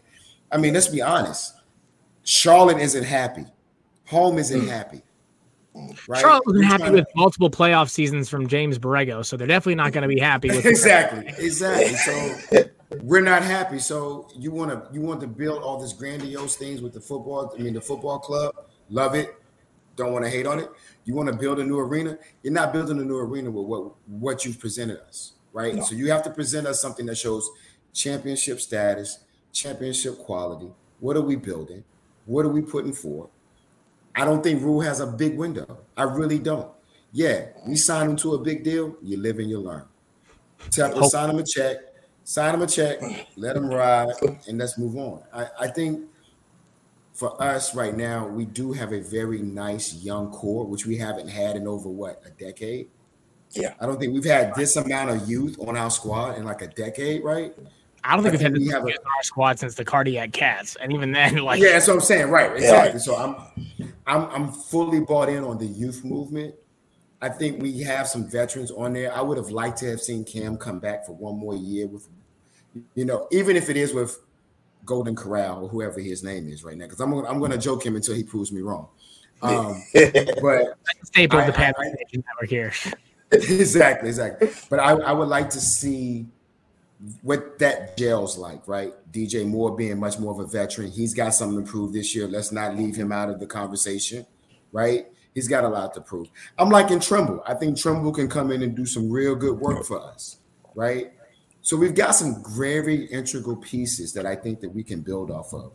I 0.51 0.57
mean, 0.57 0.73
let's 0.73 0.89
be 0.89 1.01
honest. 1.01 1.53
Charlotte 2.23 2.79
isn't 2.79 3.05
happy. 3.05 3.45
Home 4.07 4.37
isn't 4.37 4.63
mm. 4.63 4.67
happy. 4.67 5.01
Right? 6.09 6.19
Charlotte 6.19 6.45
wasn't 6.45 6.65
happy 6.65 6.83
to... 6.83 6.91
with 6.91 7.07
multiple 7.15 7.49
playoff 7.49 7.89
seasons 7.89 8.27
from 8.27 8.49
James 8.49 8.77
Borrego, 8.77 9.25
so 9.25 9.37
they're 9.37 9.47
definitely 9.47 9.75
not 9.75 9.93
going 9.93 10.01
to 10.01 10.13
be 10.13 10.19
happy 10.19 10.49
with 10.49 10.65
exactly, 10.65 11.33
exactly. 11.37 11.95
So 11.95 12.63
we're 13.01 13.21
not 13.21 13.41
happy. 13.41 13.79
So 13.79 14.27
you 14.35 14.51
want 14.51 14.71
to 14.71 14.93
you 14.93 14.99
want 14.99 15.21
to 15.21 15.27
build 15.27 15.63
all 15.63 15.79
this 15.79 15.93
grandiose 15.93 16.57
things 16.57 16.81
with 16.81 16.91
the 16.91 16.99
football. 16.99 17.55
I 17.57 17.61
mean, 17.61 17.75
the 17.75 17.81
football 17.81 18.19
club, 18.19 18.55
love 18.89 19.15
it. 19.15 19.38
Don't 19.99 20.13
want 20.13 20.23
to 20.23 20.31
hate 20.31 20.47
on 20.47 20.59
it. 20.59 20.69
You 21.03 21.13
want 21.13 21.27
to 21.27 21.35
build 21.35 21.59
a 21.59 21.63
new 21.65 21.77
arena? 21.77 22.17
You're 22.41 22.53
not 22.53 22.71
building 22.71 22.97
a 22.99 23.03
new 23.03 23.17
arena 23.17 23.51
with 23.51 23.65
what 23.65 23.91
what 24.07 24.45
you've 24.45 24.57
presented 24.57 25.01
us, 25.01 25.33
right? 25.51 25.75
No. 25.75 25.83
So 25.83 25.93
you 25.93 26.09
have 26.09 26.23
to 26.23 26.29
present 26.29 26.65
us 26.67 26.81
something 26.81 27.05
that 27.07 27.17
shows 27.17 27.49
championship 27.93 28.61
status, 28.61 29.25
championship 29.51 30.17
quality. 30.19 30.71
What 31.01 31.17
are 31.17 31.21
we 31.21 31.35
building? 31.35 31.83
What 32.25 32.45
are 32.45 32.49
we 32.49 32.61
putting 32.61 32.93
for? 32.93 33.29
I 34.15 34.23
don't 34.23 34.41
think 34.41 34.61
Rhule 34.61 34.79
has 34.79 35.01
a 35.01 35.07
big 35.07 35.37
window. 35.37 35.79
I 35.97 36.03
really 36.03 36.39
don't. 36.39 36.71
Yeah, 37.11 37.47
we 37.67 37.75
sign 37.75 38.11
him 38.11 38.15
to 38.17 38.35
a 38.35 38.37
big 38.37 38.63
deal. 38.63 38.95
You 39.03 39.17
live 39.17 39.39
and 39.39 39.49
you 39.49 39.59
learn. 39.59 39.83
Tepper, 40.69 41.03
sign 41.09 41.29
him 41.29 41.39
a 41.39 41.43
check, 41.43 41.75
sign 42.23 42.55
him 42.55 42.61
a 42.61 42.67
check, 42.67 43.01
let 43.35 43.57
him 43.57 43.67
ride, 43.67 44.13
and 44.47 44.57
let's 44.59 44.77
move 44.77 44.95
on. 44.95 45.23
I, 45.33 45.47
I 45.59 45.67
think 45.67 46.07
for 47.19 47.41
us 47.43 47.75
right 47.75 47.95
now, 47.95 48.25
we 48.25 48.45
do 48.45 48.71
have 48.71 48.93
a 48.93 49.01
very 49.01 49.41
nice 49.41 49.93
young 49.93 50.31
core, 50.31 50.65
which 50.65 50.85
we 50.85 50.95
haven't 50.95 51.27
had 51.27 51.57
in 51.57 51.67
over 51.67 51.89
what 51.89 52.21
a 52.25 52.29
decade. 52.29 52.87
Yeah, 53.51 53.73
I 53.81 53.87
don't 53.87 53.99
think 53.99 54.13
we've 54.13 54.23
had 54.23 54.55
this 54.55 54.77
amount 54.77 55.09
of 55.09 55.29
youth 55.29 55.57
on 55.59 55.75
our 55.75 55.91
squad 55.91 56.37
in 56.37 56.45
like 56.45 56.61
a 56.61 56.67
decade, 56.67 57.21
right? 57.25 57.53
I 58.05 58.15
don't 58.15 58.23
think 58.23 58.35
I 58.35 58.37
we've 58.37 58.41
had 58.41 58.53
this 58.53 58.59
we 58.61 58.69
have 58.69 58.83
a, 58.83 58.91
our 58.91 59.23
squad 59.23 59.59
since 59.59 59.75
the 59.75 59.83
cardiac 59.83 60.31
cats, 60.31 60.77
and 60.77 60.93
even 60.93 61.11
then, 61.11 61.35
like 61.43 61.59
yeah, 61.61 61.73
that's 61.73 61.89
what 61.89 61.95
I'm 61.95 62.01
saying, 62.01 62.29
right? 62.29 62.53
Exactly. 62.55 62.93
Yeah. 62.93 62.97
So 62.99 63.17
I'm, 63.17 63.35
I'm, 64.07 64.29
I'm 64.29 64.51
fully 64.53 65.01
bought 65.01 65.27
in 65.27 65.43
on 65.43 65.57
the 65.57 65.65
youth 65.65 66.05
movement. 66.05 66.55
I 67.21 67.27
think 67.27 67.61
we 67.61 67.81
have 67.81 68.07
some 68.07 68.29
veterans 68.29 68.71
on 68.71 68.93
there. 68.93 69.13
I 69.13 69.19
would 69.19 69.35
have 69.35 69.49
liked 69.49 69.79
to 69.79 69.89
have 69.89 69.99
seen 69.99 70.23
Cam 70.23 70.55
come 70.55 70.79
back 70.79 71.05
for 71.05 71.11
one 71.11 71.37
more 71.37 71.53
year 71.53 71.85
with, 71.85 72.07
you 72.95 73.03
know, 73.03 73.27
even 73.29 73.57
if 73.57 73.69
it 73.69 73.75
is 73.75 73.93
with 73.93 74.17
Golden 74.89 75.15
Corral 75.15 75.65
or 75.65 75.69
whoever 75.69 75.99
his 75.99 76.23
name 76.23 76.49
is 76.49 76.63
right 76.63 76.75
now, 76.75 76.85
because 76.85 76.99
I'm 76.99 77.13
I'm 77.13 77.37
going 77.37 77.51
to 77.51 77.59
joke 77.59 77.85
him 77.85 77.95
until 77.95 78.15
he 78.15 78.23
proves 78.23 78.51
me 78.51 78.61
wrong. 78.61 78.87
Um, 79.43 79.83
but 79.93 80.79
staple 81.03 81.39
of 81.39 81.45
the 81.45 81.53
Panther 81.53 81.83
network 82.11 82.49
here. 82.49 82.73
exactly, 83.31 84.09
exactly. 84.09 84.49
But 84.67 84.79
I, 84.79 84.93
I 84.93 85.11
would 85.11 85.27
like 85.27 85.51
to 85.51 85.59
see 85.59 86.25
what 87.21 87.59
that 87.59 87.97
gels 87.97 88.35
like, 88.35 88.67
right? 88.67 88.93
DJ 89.11 89.47
Moore 89.47 89.75
being 89.75 89.99
much 89.99 90.17
more 90.17 90.33
of 90.33 90.39
a 90.39 90.47
veteran, 90.47 90.89
he's 90.89 91.13
got 91.13 91.35
something 91.35 91.63
to 91.63 91.71
prove 91.71 91.93
this 91.93 92.15
year. 92.15 92.27
Let's 92.27 92.51
not 92.51 92.75
leave 92.75 92.95
him 92.95 93.11
out 93.11 93.29
of 93.29 93.39
the 93.39 93.45
conversation, 93.45 94.25
right? 94.71 95.05
He's 95.35 95.47
got 95.47 95.63
a 95.63 95.69
lot 95.69 95.93
to 95.93 96.01
prove. 96.01 96.29
I'm 96.57 96.69
liking 96.69 96.99
Tremble. 96.99 97.43
I 97.45 97.53
think 97.53 97.77
Tremble 97.77 98.11
can 98.11 98.27
come 98.27 98.51
in 98.51 98.63
and 98.63 98.75
do 98.75 98.87
some 98.87 99.09
real 99.09 99.35
good 99.35 99.59
work 99.59 99.85
for 99.85 100.01
us, 100.01 100.37
right? 100.73 101.13
So 101.69 101.77
we've 101.77 101.93
got 101.93 102.15
some 102.15 102.43
very 102.57 103.05
integral 103.11 103.55
pieces 103.55 104.11
that 104.13 104.25
I 104.25 104.35
think 104.35 104.59
that 104.61 104.69
we 104.69 104.81
can 104.81 105.01
build 105.01 105.29
off 105.29 105.53
of. 105.53 105.71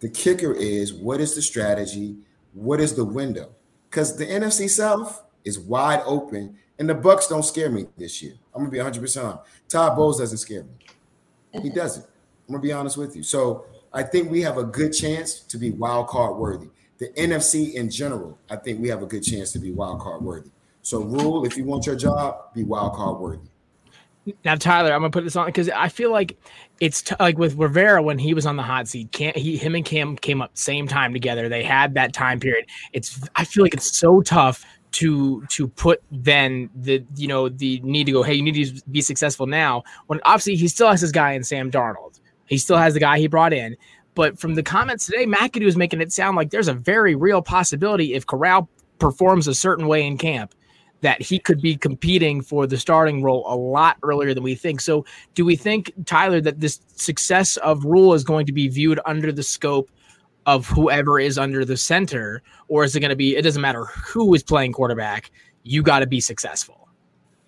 The 0.00 0.08
kicker 0.08 0.52
is 0.52 0.92
what 0.92 1.20
is 1.20 1.36
the 1.36 1.40
strategy? 1.40 2.16
What 2.52 2.80
is 2.80 2.96
the 2.96 3.04
window? 3.04 3.52
Because 3.88 4.16
the 4.16 4.26
NFC 4.26 4.68
South 4.68 5.22
is 5.44 5.56
wide 5.56 6.02
open, 6.04 6.58
and 6.80 6.88
the 6.88 6.96
Bucks 6.96 7.28
don't 7.28 7.44
scare 7.44 7.70
me 7.70 7.86
this 7.96 8.20
year. 8.20 8.32
I'm 8.52 8.62
gonna 8.62 8.72
be 8.72 8.78
100 8.78 9.00
percent 9.00 9.24
on. 9.24 9.38
Todd 9.68 9.94
Bowles 9.94 10.18
doesn't 10.18 10.38
scare 10.38 10.64
me. 10.64 11.62
He 11.62 11.70
doesn't. 11.70 12.04
I'm 12.48 12.54
gonna 12.54 12.60
be 12.60 12.72
honest 12.72 12.96
with 12.96 13.14
you. 13.14 13.22
So 13.22 13.66
I 13.92 14.02
think 14.02 14.32
we 14.32 14.40
have 14.40 14.58
a 14.58 14.64
good 14.64 14.92
chance 14.92 15.38
to 15.42 15.58
be 15.58 15.70
wild 15.70 16.08
card 16.08 16.38
worthy. 16.38 16.70
The 16.98 17.10
NFC 17.10 17.74
in 17.74 17.88
general, 17.88 18.36
I 18.50 18.56
think 18.56 18.80
we 18.80 18.88
have 18.88 19.04
a 19.04 19.06
good 19.06 19.22
chance 19.22 19.52
to 19.52 19.60
be 19.60 19.70
wild 19.70 20.00
card 20.00 20.22
worthy. 20.22 20.50
So 20.82 21.04
Rhule, 21.04 21.46
if 21.46 21.56
you 21.56 21.62
want 21.62 21.86
your 21.86 21.94
job, 21.94 22.52
be 22.52 22.64
wild 22.64 22.94
card 22.94 23.20
worthy. 23.20 23.46
Now, 24.44 24.54
Tyler, 24.54 24.92
I'm 24.92 25.00
gonna 25.00 25.10
put 25.10 25.24
this 25.24 25.36
on 25.36 25.46
because 25.46 25.70
I 25.70 25.88
feel 25.88 26.10
like 26.10 26.36
it's 26.80 27.02
t- 27.02 27.14
like 27.18 27.38
with 27.38 27.54
Rivera 27.54 28.02
when 28.02 28.18
he 28.18 28.34
was 28.34 28.46
on 28.46 28.56
the 28.56 28.62
hot 28.62 28.86
seat. 28.86 29.12
Can't 29.12 29.36
he? 29.36 29.56
Him 29.56 29.74
and 29.74 29.84
Cam 29.84 30.16
came 30.16 30.42
up 30.42 30.56
same 30.56 30.86
time 30.86 31.12
together. 31.12 31.48
They 31.48 31.62
had 31.62 31.94
that 31.94 32.12
time 32.12 32.38
period. 32.38 32.66
It's 32.92 33.20
I 33.36 33.44
feel 33.44 33.62
like 33.62 33.74
it's 33.74 33.98
so 33.98 34.20
tough 34.20 34.64
to 34.92 35.44
to 35.46 35.68
put 35.68 36.02
then 36.10 36.68
the 36.74 37.04
you 37.16 37.28
know 37.28 37.48
the 37.48 37.80
need 37.80 38.04
to 38.04 38.12
go. 38.12 38.22
Hey, 38.22 38.34
you 38.34 38.42
need 38.42 38.64
to 38.64 38.82
be 38.90 39.00
successful 39.00 39.46
now. 39.46 39.82
When 40.06 40.20
obviously 40.24 40.56
he 40.56 40.68
still 40.68 40.90
has 40.90 41.00
his 41.00 41.12
guy 41.12 41.32
in 41.32 41.42
Sam 41.42 41.70
Darnold. 41.70 42.20
He 42.46 42.58
still 42.58 42.76
has 42.76 42.94
the 42.94 43.00
guy 43.00 43.18
he 43.18 43.26
brought 43.26 43.52
in. 43.52 43.76
But 44.14 44.38
from 44.38 44.54
the 44.54 44.62
comments 44.62 45.06
today, 45.06 45.24
McAdoo 45.24 45.66
is 45.66 45.76
making 45.76 46.00
it 46.00 46.12
sound 46.12 46.36
like 46.36 46.50
there's 46.50 46.68
a 46.68 46.74
very 46.74 47.14
real 47.14 47.40
possibility 47.40 48.14
if 48.14 48.26
Corral 48.26 48.68
performs 48.98 49.46
a 49.46 49.54
certain 49.54 49.86
way 49.86 50.04
in 50.04 50.18
camp 50.18 50.54
that 51.02 51.20
he 51.22 51.38
could 51.38 51.60
be 51.60 51.76
competing 51.76 52.42
for 52.42 52.66
the 52.66 52.76
starting 52.76 53.22
role 53.22 53.44
a 53.46 53.56
lot 53.56 53.96
earlier 54.02 54.34
than 54.34 54.42
we 54.42 54.54
think. 54.54 54.80
So, 54.80 55.04
do 55.34 55.44
we 55.44 55.56
think, 55.56 55.92
Tyler, 56.04 56.40
that 56.40 56.60
this 56.60 56.80
success 56.94 57.56
of 57.58 57.84
Rhule 57.84 58.14
is 58.14 58.24
going 58.24 58.46
to 58.46 58.52
be 58.52 58.68
viewed 58.68 59.00
under 59.06 59.32
the 59.32 59.42
scope 59.42 59.90
of 60.46 60.66
whoever 60.66 61.18
is 61.18 61.38
under 61.38 61.64
the 61.64 61.76
center, 61.76 62.42
or 62.68 62.84
is 62.84 62.96
it 62.96 63.00
going 63.00 63.10
to 63.10 63.16
be? 63.16 63.36
It 63.36 63.42
doesn't 63.42 63.62
matter 63.62 63.84
who 63.86 64.32
is 64.34 64.42
playing 64.42 64.72
quarterback. 64.72 65.30
You 65.62 65.82
got 65.82 66.00
to 66.00 66.06
be 66.06 66.20
successful. 66.20 66.88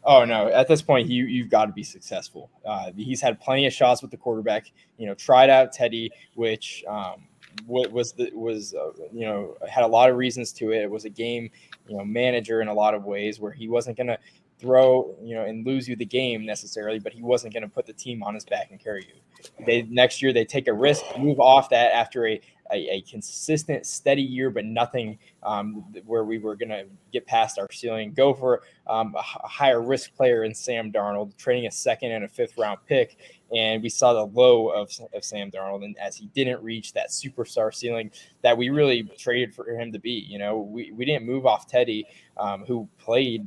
Oh 0.05 0.25
no! 0.25 0.49
At 0.49 0.69
this 0.69 0.83
point, 0.83 1.09
you 1.09 1.27
you've 1.27 1.49
got 1.49 1.67
to 1.67 1.73
be 1.73 1.85
successful. 1.85 2.51
Uh, 2.65 2.91
he's 2.97 3.21
had 3.21 3.41
plenty 3.41 3.67
of 3.67 3.73
shots 3.73 4.03
with 4.03 4.11
the 4.11 4.17
quarterback. 4.17 4.73
You 4.99 5.07
know, 5.07 5.15
tried 5.15 5.49
out 5.49 5.73
Teddy, 5.73 6.11
which 6.35 6.85
um, 6.89 7.27
was 7.67 8.13
the 8.13 8.31
was 8.35 8.75
uh, 8.75 8.91
you 9.13 9.27
know 9.27 9.57
had 9.69 9.85
a 9.85 9.87
lot 9.87 10.11
of 10.11 10.17
reasons 10.17 10.53
to 10.53 10.73
it. 10.73 10.83
It 10.83 10.91
was 10.91 11.05
a 11.05 11.11
game 11.11 11.51
you 11.89 11.97
know 11.97 12.05
manager 12.05 12.61
in 12.61 12.69
a 12.69 12.75
lot 12.75 12.95
of 12.95 13.05
ways 13.05 13.41
where 13.41 13.53
he 13.53 13.69
wasn't 13.69 13.97
going 13.97 14.09
to 14.09 14.19
throw 14.59 15.17
you 15.23 15.35
know 15.35 15.45
and 15.45 15.67
lose 15.67 15.89
you 15.89 15.97
the 15.97 16.05
game 16.05 16.47
necessarily, 16.47 16.99
but 16.99 17.13
he 17.13 17.23
wasn't 17.23 17.53
going 17.53 17.63
to 17.63 17.69
put 17.69 17.87
the 17.87 17.93
team 17.93 18.23
on 18.23 18.35
his 18.35 18.45
back 18.45 18.71
and 18.71 18.81
carry 18.81 19.07
you. 19.07 19.45
They 19.67 19.83
next 19.83 20.23
year 20.23 20.33
they 20.33 20.45
take 20.45 20.69
a 20.69 20.73
risk, 20.73 21.05
move 21.19 21.41
off 21.41 21.71
that 21.71 21.93
after 21.93 22.27
a 22.27 22.41
a, 22.73 22.97
a 22.97 23.01
consistent, 23.03 23.87
steady 23.87 24.23
year, 24.23 24.51
but 24.51 24.65
nothing 24.65 25.19
um, 25.43 25.85
where 26.07 26.25
we 26.25 26.39
were 26.39 26.57
going 26.57 26.71
to 26.71 26.87
get 27.13 27.27
past 27.27 27.59
our 27.59 27.71
ceiling. 27.71 28.13
Go 28.13 28.35
for 28.35 28.63
um, 28.87 29.15
a, 29.15 29.19
a 29.45 29.49
higher 29.49 29.83
risk 29.83 30.15
player 30.15 30.45
in 30.45 30.55
Sam 30.55 30.91
Darnold, 30.91 31.37
trading 31.37 31.67
a 31.67 31.71
second 31.71 32.13
and 32.13 32.25
a 32.25 32.29
fifth 32.29 32.57
round 32.59 32.79
pick. 32.87 33.17
And 33.55 33.83
we 33.83 33.89
saw 33.89 34.15
the 34.15 34.27
low 34.27 34.69
of, 34.69 34.91
of 35.13 35.25
Sam 35.25 35.51
Darnold, 35.51 35.85
and 35.85 35.97
as 35.99 36.17
he 36.17 36.27
didn't 36.35 36.63
reach 36.63 36.93
that 36.95 37.11
superstar 37.11 37.75
ceiling 37.75 38.11
that 38.43 38.57
we 38.57 38.71
really 38.71 39.03
traded 39.19 39.55
for 39.55 39.65
him 39.67 39.93
to 39.93 39.99
be. 39.99 40.27
You 40.29 40.39
know, 40.39 40.59
we, 40.59 40.91
we 40.93 41.05
didn't 41.05 41.27
move 41.27 41.45
off 41.45 41.67
Teddy, 41.69 42.07
um, 42.39 42.65
who 42.65 42.89
played 42.99 43.47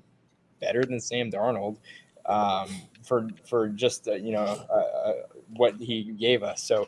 better 0.59 0.83
than 0.83 0.99
Sam 0.99 1.31
Darnold 1.31 1.77
um, 2.27 2.69
for 3.03 3.27
for 3.45 3.69
just 3.69 4.07
uh, 4.07 4.13
you 4.13 4.31
know 4.31 4.43
uh, 4.69 5.09
uh, 5.09 5.13
what 5.55 5.75
he 5.75 6.03
gave 6.19 6.43
us. 6.43 6.63
So 6.63 6.87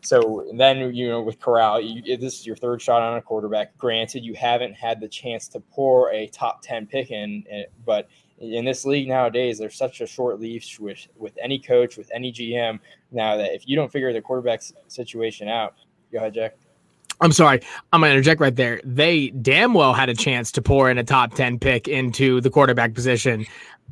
so 0.00 0.46
then, 0.54 0.94
you 0.94 1.08
know, 1.08 1.20
with 1.20 1.40
Corral, 1.40 1.80
you, 1.80 2.16
this 2.16 2.40
is 2.40 2.46
your 2.46 2.56
third 2.56 2.80
shot 2.80 3.02
on 3.02 3.18
a 3.18 3.22
quarterback. 3.22 3.76
Granted, 3.76 4.24
you 4.24 4.34
haven't 4.34 4.74
had 4.74 5.00
the 5.00 5.08
chance 5.08 5.48
to 5.48 5.60
pour 5.60 6.12
a 6.12 6.28
top 6.28 6.62
10 6.62 6.86
pick 6.86 7.10
in, 7.10 7.44
eh, 7.50 7.64
but 7.84 8.08
in 8.38 8.64
this 8.64 8.84
league 8.84 9.08
nowadays, 9.08 9.58
there's 9.58 9.74
such 9.74 10.00
a 10.00 10.06
short 10.06 10.40
leash 10.40 10.78
with, 10.78 11.08
with 11.16 11.36
any 11.42 11.58
coach, 11.58 11.96
with 11.96 12.10
any 12.14 12.32
GM 12.32 12.78
now 13.10 13.36
that 13.36 13.52
if 13.52 13.66
you 13.66 13.74
don't 13.74 13.90
figure 13.90 14.12
the 14.12 14.20
quarterback 14.20 14.62
situation 14.86 15.48
out, 15.48 15.74
go 16.12 16.18
ahead, 16.18 16.34
Jack. 16.34 16.56
I'm 17.20 17.32
sorry, 17.32 17.60
I'm 17.92 18.00
going 18.00 18.10
to 18.10 18.14
interject 18.14 18.40
right 18.40 18.54
there. 18.54 18.80
They 18.84 19.30
damn 19.30 19.74
well 19.74 19.92
had 19.92 20.08
a 20.08 20.14
chance 20.14 20.52
to 20.52 20.62
pour 20.62 20.88
in 20.88 20.98
a 20.98 21.04
top 21.04 21.34
10 21.34 21.58
pick 21.58 21.88
into 21.88 22.40
the 22.40 22.50
quarterback 22.50 22.94
position. 22.94 23.44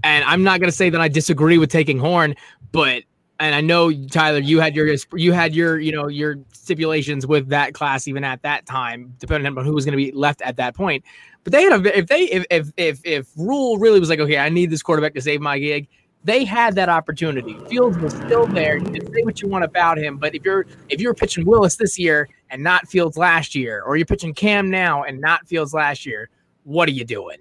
And 0.04 0.24
I'm 0.24 0.44
not 0.44 0.60
going 0.60 0.70
to 0.70 0.76
say 0.76 0.90
that 0.90 1.00
I 1.00 1.08
disagree 1.08 1.58
with 1.58 1.70
taking 1.70 1.98
Horn, 1.98 2.36
but 2.70 3.02
and 3.38 3.54
I 3.54 3.60
know 3.60 3.92
Tyler, 4.08 4.38
you 4.38 4.60
had 4.60 4.74
your 4.74 4.94
you 5.14 5.32
had 5.32 5.54
your 5.54 5.78
you 5.78 5.92
know 5.92 6.08
your 6.08 6.36
stipulations 6.52 7.26
with 7.26 7.48
that 7.48 7.74
class 7.74 8.08
even 8.08 8.24
at 8.24 8.42
that 8.42 8.66
time, 8.66 9.14
depending 9.18 9.46
on 9.56 9.64
who 9.64 9.72
was 9.72 9.84
going 9.84 9.92
to 9.92 9.96
be 9.96 10.12
left 10.12 10.42
at 10.42 10.56
that 10.56 10.74
point. 10.74 11.04
But 11.44 11.52
they 11.52 11.62
had 11.62 11.72
a 11.72 11.98
if 11.98 12.06
they 12.06 12.22
if 12.24 12.44
if 12.50 12.72
if 12.76 13.00
if 13.04 13.28
Rhule 13.36 13.78
really 13.78 14.00
was 14.00 14.08
like, 14.08 14.20
okay, 14.20 14.38
I 14.38 14.48
need 14.48 14.70
this 14.70 14.82
quarterback 14.82 15.14
to 15.14 15.20
save 15.20 15.40
my 15.40 15.58
gig, 15.58 15.88
they 16.24 16.44
had 16.44 16.74
that 16.74 16.88
opportunity. 16.88 17.56
Fields 17.68 17.96
was 17.98 18.14
still 18.14 18.46
there. 18.46 18.78
You 18.78 18.84
can 18.84 19.12
say 19.12 19.22
what 19.22 19.40
you 19.40 19.48
want 19.48 19.64
about 19.64 19.98
him, 19.98 20.18
but 20.18 20.34
if 20.34 20.44
you're 20.44 20.66
if 20.88 21.00
you're 21.00 21.14
pitching 21.14 21.46
Willis 21.46 21.76
this 21.76 21.98
year 21.98 22.28
and 22.50 22.62
not 22.62 22.88
Fields 22.88 23.16
last 23.16 23.54
year, 23.54 23.82
or 23.82 23.96
you're 23.96 24.06
pitching 24.06 24.34
Cam 24.34 24.70
now 24.70 25.04
and 25.04 25.20
not 25.20 25.46
Fields 25.46 25.72
last 25.72 26.06
year, 26.06 26.30
what 26.64 26.88
are 26.88 26.92
you 26.92 27.04
doing? 27.04 27.38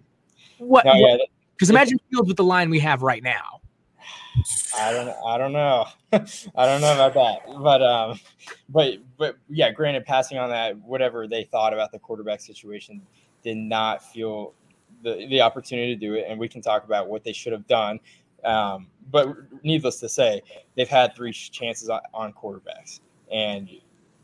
What? 0.58 0.84
Because 0.84 1.70
yeah, 1.70 1.76
imagine 1.76 2.00
Fields 2.12 2.28
with 2.28 2.38
the 2.38 2.44
line 2.44 2.70
we 2.70 2.80
have 2.80 3.02
right 3.02 3.24
now. 3.24 3.55
I 4.78 4.92
don't 4.92 5.10
I 5.26 5.38
don't 5.38 5.54
know. 5.54 5.86
I 6.14 6.66
don't 6.66 6.82
know 6.82 6.94
about 6.94 7.14
that. 7.14 7.62
But 7.62 7.82
um 7.82 8.20
but 8.70 8.94
but 9.18 9.38
yeah, 9.50 9.72
granted 9.72 10.06
passing 10.06 10.38
on 10.38 10.50
that 10.50 10.78
whatever 10.78 11.28
they 11.28 11.44
thought 11.44 11.74
about 11.74 11.92
the 11.92 12.00
quarterback 12.00 12.42
situation 12.42 13.02
did 13.44 13.58
not 13.58 14.04
feel 14.04 14.54
the 15.04 15.28
the 15.30 15.42
opportunity 15.42 15.94
to 15.94 16.00
do 16.00 16.16
it 16.16 16.26
and 16.28 16.40
we 16.40 16.48
can 16.48 16.62
talk 16.62 16.84
about 16.86 17.08
what 17.08 17.24
they 17.24 17.34
should 17.34 17.54
have 17.54 17.68
done. 17.68 18.00
Um, 18.44 18.88
but 19.12 19.36
needless 19.64 20.00
to 20.00 20.10
say, 20.10 20.42
they've 20.76 20.88
had 20.88 21.16
three 21.16 21.34
chances 21.34 21.90
on, 21.90 22.02
on 22.14 22.34
quarterbacks. 22.34 23.00
And 23.32 23.70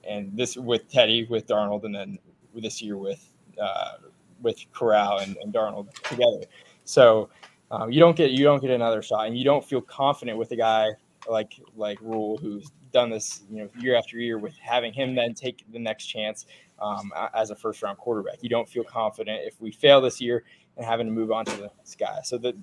and 0.08 0.36
this 0.36 0.58
with 0.58 0.89
Teddy, 0.89 1.26
with 1.30 1.47
Darnold, 1.47 1.84
and 1.84 1.93
then 1.93 2.19
this 2.56 2.82
year 2.82 2.97
with 2.97 3.32
uh, 3.62 3.93
with 4.41 4.60
Corral 4.74 5.19
and, 5.19 5.38
and 5.38 5.54
Darnold 5.54 5.91
together. 6.04 6.41
So 6.84 7.30
um, 7.72 7.92
you 7.92 8.00
don't 8.00 8.16
get 8.16 8.32
you 8.32 8.44
don't 8.44 8.62
get 8.62 8.70
another 8.70 9.02
shot, 9.02 9.28
and 9.28 9.38
you 9.38 9.44
don't 9.44 9.64
feel 9.64 9.82
confident 9.82 10.38
with 10.38 10.52
a 10.52 10.56
guy 10.56 10.90
like 11.30 11.60
like 11.76 12.00
Rhule 12.02 12.38
who's 12.38 12.70
done 12.92 13.10
this 13.10 13.44
you 13.50 13.60
know 13.60 13.70
year 13.80 13.96
after 13.96 14.18
year 14.18 14.38
with 14.38 14.56
having 14.58 14.92
him 14.92 15.16
then 15.16 15.34
take 15.34 15.64
the 15.72 15.80
next 15.80 16.06
chance 16.06 16.46
um, 16.80 17.12
as 17.34 17.50
a 17.50 17.56
first 17.56 17.82
round 17.82 17.98
quarterback. 17.98 18.38
You 18.42 18.50
don't 18.50 18.68
feel 18.68 18.84
confident 18.84 19.42
if 19.46 19.60
we 19.62 19.72
fail 19.72 20.02
this 20.02 20.20
year 20.20 20.44
and 20.76 20.86
having 20.86 21.08
to 21.08 21.14
move 21.14 21.32
on 21.32 21.46
to 21.46 21.56
the 21.56 21.72
next 21.78 21.98
guy. 21.98 22.20
So 22.24 22.38
the 22.38 22.56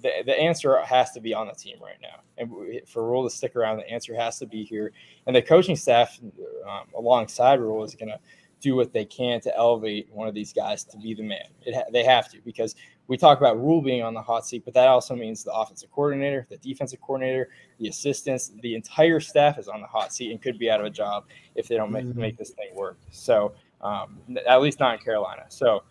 the, 0.00 0.22
the 0.24 0.38
answer 0.38 0.80
has 0.82 1.12
to 1.12 1.20
be 1.20 1.34
on 1.34 1.46
the 1.46 1.54
team 1.54 1.78
right 1.82 1.98
now. 2.00 2.20
And 2.38 2.50
for 2.86 3.08
Rhule 3.08 3.28
to 3.28 3.34
stick 3.34 3.56
around, 3.56 3.78
the 3.78 3.88
answer 3.88 4.14
has 4.14 4.38
to 4.38 4.46
be 4.46 4.64
here. 4.64 4.92
And 5.26 5.34
the 5.34 5.42
coaching 5.42 5.76
staff 5.76 6.20
um, 6.68 6.88
alongside 6.96 7.58
Rhule 7.58 7.84
is 7.84 7.94
going 7.94 8.10
to 8.10 8.18
do 8.60 8.76
what 8.76 8.92
they 8.92 9.04
can 9.04 9.40
to 9.40 9.56
elevate 9.56 10.08
one 10.10 10.28
of 10.28 10.34
these 10.34 10.52
guys 10.52 10.84
to 10.84 10.98
be 10.98 11.14
the 11.14 11.22
man. 11.22 11.46
Ha- 11.66 11.84
they 11.92 12.04
have 12.04 12.30
to 12.32 12.38
because 12.44 12.76
we 13.06 13.16
talk 13.16 13.38
about 13.38 13.58
Rhule 13.58 13.82
being 13.82 14.02
on 14.02 14.14
the 14.14 14.22
hot 14.22 14.46
seat, 14.46 14.64
but 14.64 14.72
that 14.74 14.88
also 14.88 15.14
means 15.14 15.44
the 15.44 15.52
offensive 15.52 15.90
coordinator, 15.90 16.46
the 16.48 16.56
defensive 16.56 17.00
coordinator, 17.00 17.50
the 17.78 17.88
assistants, 17.88 18.52
the 18.62 18.74
entire 18.74 19.20
staff 19.20 19.58
is 19.58 19.68
on 19.68 19.80
the 19.80 19.86
hot 19.86 20.12
seat 20.12 20.30
and 20.30 20.40
could 20.40 20.58
be 20.58 20.70
out 20.70 20.80
of 20.80 20.86
a 20.86 20.90
job 20.90 21.24
if 21.54 21.68
they 21.68 21.76
don't 21.76 21.92
make, 21.92 22.04
mm-hmm. 22.04 22.20
make 22.20 22.38
this 22.38 22.50
thing 22.50 22.74
work. 22.74 22.98
So, 23.10 23.52
um, 23.82 24.18
at 24.46 24.62
least 24.62 24.80
not 24.80 24.94
in 24.94 25.00
Carolina. 25.04 25.44
So, 25.48 25.82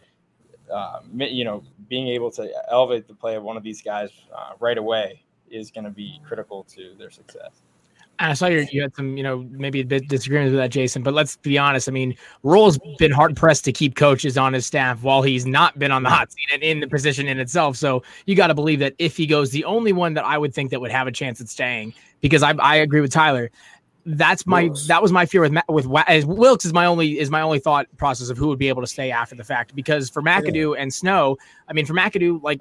uh, 0.74 1.02
you 1.16 1.46
know, 1.46 1.64
being 1.88 2.08
able 2.08 2.32
to 2.32 2.50
elevate 2.72 3.08
the 3.08 3.14
play 3.14 3.36
of 3.36 3.44
one 3.44 3.58
of 3.58 3.64
these 3.64 3.82
guys 3.82 4.10
uh, 4.36 4.54
right 4.60 4.78
away 4.78 5.24
is 5.52 5.70
going 5.70 5.84
to 5.84 5.92
be 5.92 6.20
critical 6.26 6.64
to 6.64 6.96
their 6.98 7.12
success. 7.12 7.62
And 8.20 8.32
I 8.32 8.34
saw 8.36 8.46
you, 8.46 8.68
you 8.72 8.82
had 8.82 8.96
some, 8.96 9.18
you 9.18 9.24
know, 9.24 9.46
maybe 9.52 9.82
a 9.82 9.86
bit 9.86 10.08
disagreements 10.08 10.52
with 10.52 10.60
that, 10.60 10.70
Jason. 10.70 11.02
But 11.02 11.14
let's 11.14 11.36
be 11.38 11.58
honest. 11.58 11.90
I 11.90 11.92
mean, 11.92 12.16
Rhule's 12.44 12.80
been 13.00 13.12
hard 13.12 13.36
pressed 13.36 13.66
to 13.66 13.72
keep 13.72 13.96
coaches 13.96 14.38
on 14.38 14.54
his 14.54 14.66
staff 14.66 15.02
while 15.02 15.24
he's 15.24 15.46
not 15.46 15.80
been 15.80 15.92
on 15.92 16.04
the 16.04 16.10
hot 16.10 16.32
seat 16.32 16.48
and 16.54 16.62
in 16.62 16.80
the 16.80 16.88
position 16.88 17.28
in 17.28 17.40
itself. 17.40 17.76
So 17.76 18.04
you 18.26 18.36
got 18.36 18.48
to 18.48 18.54
believe 18.54 18.80
that 18.80 18.94
if 19.00 19.18
he 19.18 19.26
goes, 19.26 19.50
the 19.50 19.66
only 19.66 19.94
one 19.94 20.14
that 20.14 20.26
I 20.26 20.38
would 20.38 20.54
think 20.54 20.70
that 20.72 20.80
would 20.80 20.92
have 20.92 21.08
a 21.08 21.12
chance 21.12 21.42
at 21.42 21.50
staying, 21.50 21.94
because 22.22 22.44
I, 22.44 22.52
I 22.52 22.76
agree 22.78 23.02
with 23.02 23.12
Tyler. 23.12 23.50
That's 24.06 24.46
my 24.46 24.64
Wilks. 24.66 24.88
that 24.88 25.02
was 25.02 25.12
my 25.14 25.26
fear 25.26 25.42
with 25.42 25.58
with 25.70 25.88
as 26.08 26.26
Wilks 26.26 26.66
is 26.66 26.74
my 26.74 26.86
only 26.86 27.20
is 27.20 27.30
my 27.30 27.42
only 27.42 27.60
thought 27.60 27.88
process 27.96 28.30
of 28.30 28.38
who 28.38 28.48
would 28.50 28.60
be 28.60 28.68
able 28.68 28.82
to 28.82 28.88
stay 28.88 29.12
after 29.12 29.34
the 29.34 29.46
fact 29.46 29.74
because 29.76 30.10
for 30.10 30.22
McAdoo 30.22 30.76
yeah. 30.76 30.82
and 30.82 30.94
Snow, 30.94 31.38
I 31.70 31.74
mean 31.74 31.86
for 31.86 31.94
McAdoo, 31.94 32.44
like 32.44 32.60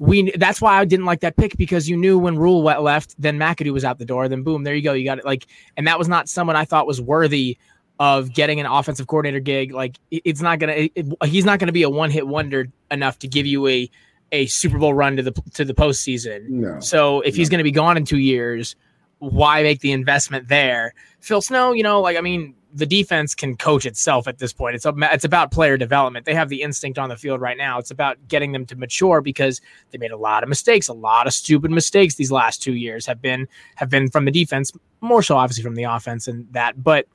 we 0.00 0.30
that's 0.30 0.62
why 0.62 0.78
I 0.78 0.84
didn't 0.86 1.04
like 1.04 1.20
that 1.20 1.36
pick 1.36 1.58
because 1.58 1.86
you 1.86 1.94
knew 1.94 2.18
when 2.18 2.38
Rhule 2.38 2.62
left, 2.62 3.14
then 3.18 3.38
McAdoo 3.38 3.70
was 3.70 3.84
out 3.84 3.98
the 3.98 4.06
door. 4.06 4.28
Then 4.28 4.42
boom, 4.42 4.64
there 4.64 4.74
you 4.74 4.82
go. 4.82 4.94
You 4.94 5.04
got 5.04 5.18
it. 5.18 5.26
Like, 5.26 5.46
and 5.76 5.86
that 5.86 5.98
was 5.98 6.08
not 6.08 6.26
someone 6.26 6.56
I 6.56 6.64
thought 6.64 6.86
was 6.86 7.02
worthy 7.02 7.58
of 7.98 8.32
getting 8.32 8.60
an 8.60 8.66
offensive 8.66 9.06
coordinator 9.06 9.40
gig. 9.40 9.72
Like, 9.72 9.98
it's 10.10 10.40
not 10.40 10.58
gonna. 10.58 10.88
It, 10.94 11.06
he's 11.26 11.44
not 11.44 11.58
gonna 11.58 11.72
be 11.72 11.82
a 11.82 11.90
one 11.90 12.10
hit 12.10 12.26
wonder 12.26 12.68
enough 12.90 13.18
to 13.18 13.28
give 13.28 13.44
you 13.44 13.68
a 13.68 13.90
a 14.32 14.46
Super 14.46 14.78
Bowl 14.78 14.94
run 14.94 15.16
to 15.16 15.22
the 15.22 15.32
to 15.52 15.66
the 15.66 15.74
postseason. 15.74 16.48
No, 16.48 16.80
so 16.80 17.20
if 17.20 17.34
no. 17.34 17.36
he's 17.36 17.50
gonna 17.50 17.62
be 17.62 17.70
gone 17.70 17.98
in 17.98 18.06
two 18.06 18.18
years, 18.18 18.76
why 19.18 19.62
make 19.62 19.80
the 19.80 19.92
investment 19.92 20.48
there? 20.48 20.94
Phil 21.20 21.42
Snow, 21.42 21.72
you 21.72 21.82
know, 21.82 22.00
like 22.00 22.16
I 22.16 22.22
mean, 22.22 22.54
the 22.72 22.86
defense 22.86 23.34
can 23.34 23.56
coach 23.56 23.84
itself 23.86 24.28
at 24.28 24.38
this 24.38 24.52
point. 24.52 24.74
It's 24.74 24.86
a, 24.86 24.94
it's 25.12 25.24
about 25.24 25.50
player 25.50 25.76
development. 25.76 26.24
They 26.24 26.34
have 26.34 26.48
the 26.48 26.62
instinct 26.62 26.98
on 26.98 27.08
the 27.08 27.16
field 27.16 27.40
right 27.40 27.56
now. 27.56 27.78
It's 27.78 27.90
about 27.90 28.16
getting 28.28 28.52
them 28.52 28.64
to 28.66 28.76
mature 28.76 29.20
because 29.20 29.60
they 29.90 29.98
made 29.98 30.12
a 30.12 30.16
lot 30.16 30.42
of 30.42 30.48
mistakes, 30.48 30.88
a 30.88 30.92
lot 30.92 31.26
of 31.26 31.32
stupid 31.32 31.70
mistakes 31.70 32.14
these 32.14 32.30
last 32.30 32.62
two 32.62 32.74
years 32.74 33.06
have 33.06 33.20
been 33.20 33.48
have 33.76 33.88
been 33.88 34.10
from 34.10 34.24
the 34.24 34.30
defense, 34.30 34.72
more 35.00 35.22
so 35.22 35.36
obviously 35.36 35.64
from 35.64 35.74
the 35.74 35.84
offense 35.84 36.28
and 36.28 36.46
that. 36.52 36.82
But 36.82 37.06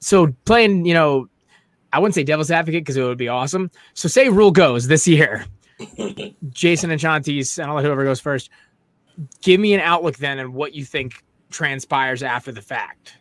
so 0.00 0.34
playing, 0.44 0.86
you 0.86 0.94
know, 0.94 1.28
I 1.92 1.98
wouldn't 1.98 2.14
say 2.14 2.24
devil's 2.24 2.50
advocate 2.50 2.82
because 2.82 2.96
it 2.96 3.02
would 3.02 3.18
be 3.18 3.28
awesome. 3.28 3.70
So 3.94 4.08
say 4.08 4.28
Rhule 4.28 4.50
goes 4.50 4.86
this 4.86 5.06
year, 5.06 5.44
Jason 6.50 6.90
and 6.90 7.00
Shanti's, 7.00 7.58
and 7.58 7.68
I'll 7.68 7.76
let 7.76 7.84
whoever 7.84 8.04
goes 8.04 8.20
first. 8.20 8.50
Give 9.42 9.60
me 9.60 9.74
an 9.74 9.80
outlook 9.80 10.16
then 10.16 10.38
and 10.38 10.54
what 10.54 10.74
you 10.74 10.84
think 10.84 11.22
transpires 11.50 12.22
after 12.22 12.50
the 12.50 12.62
fact 12.62 13.16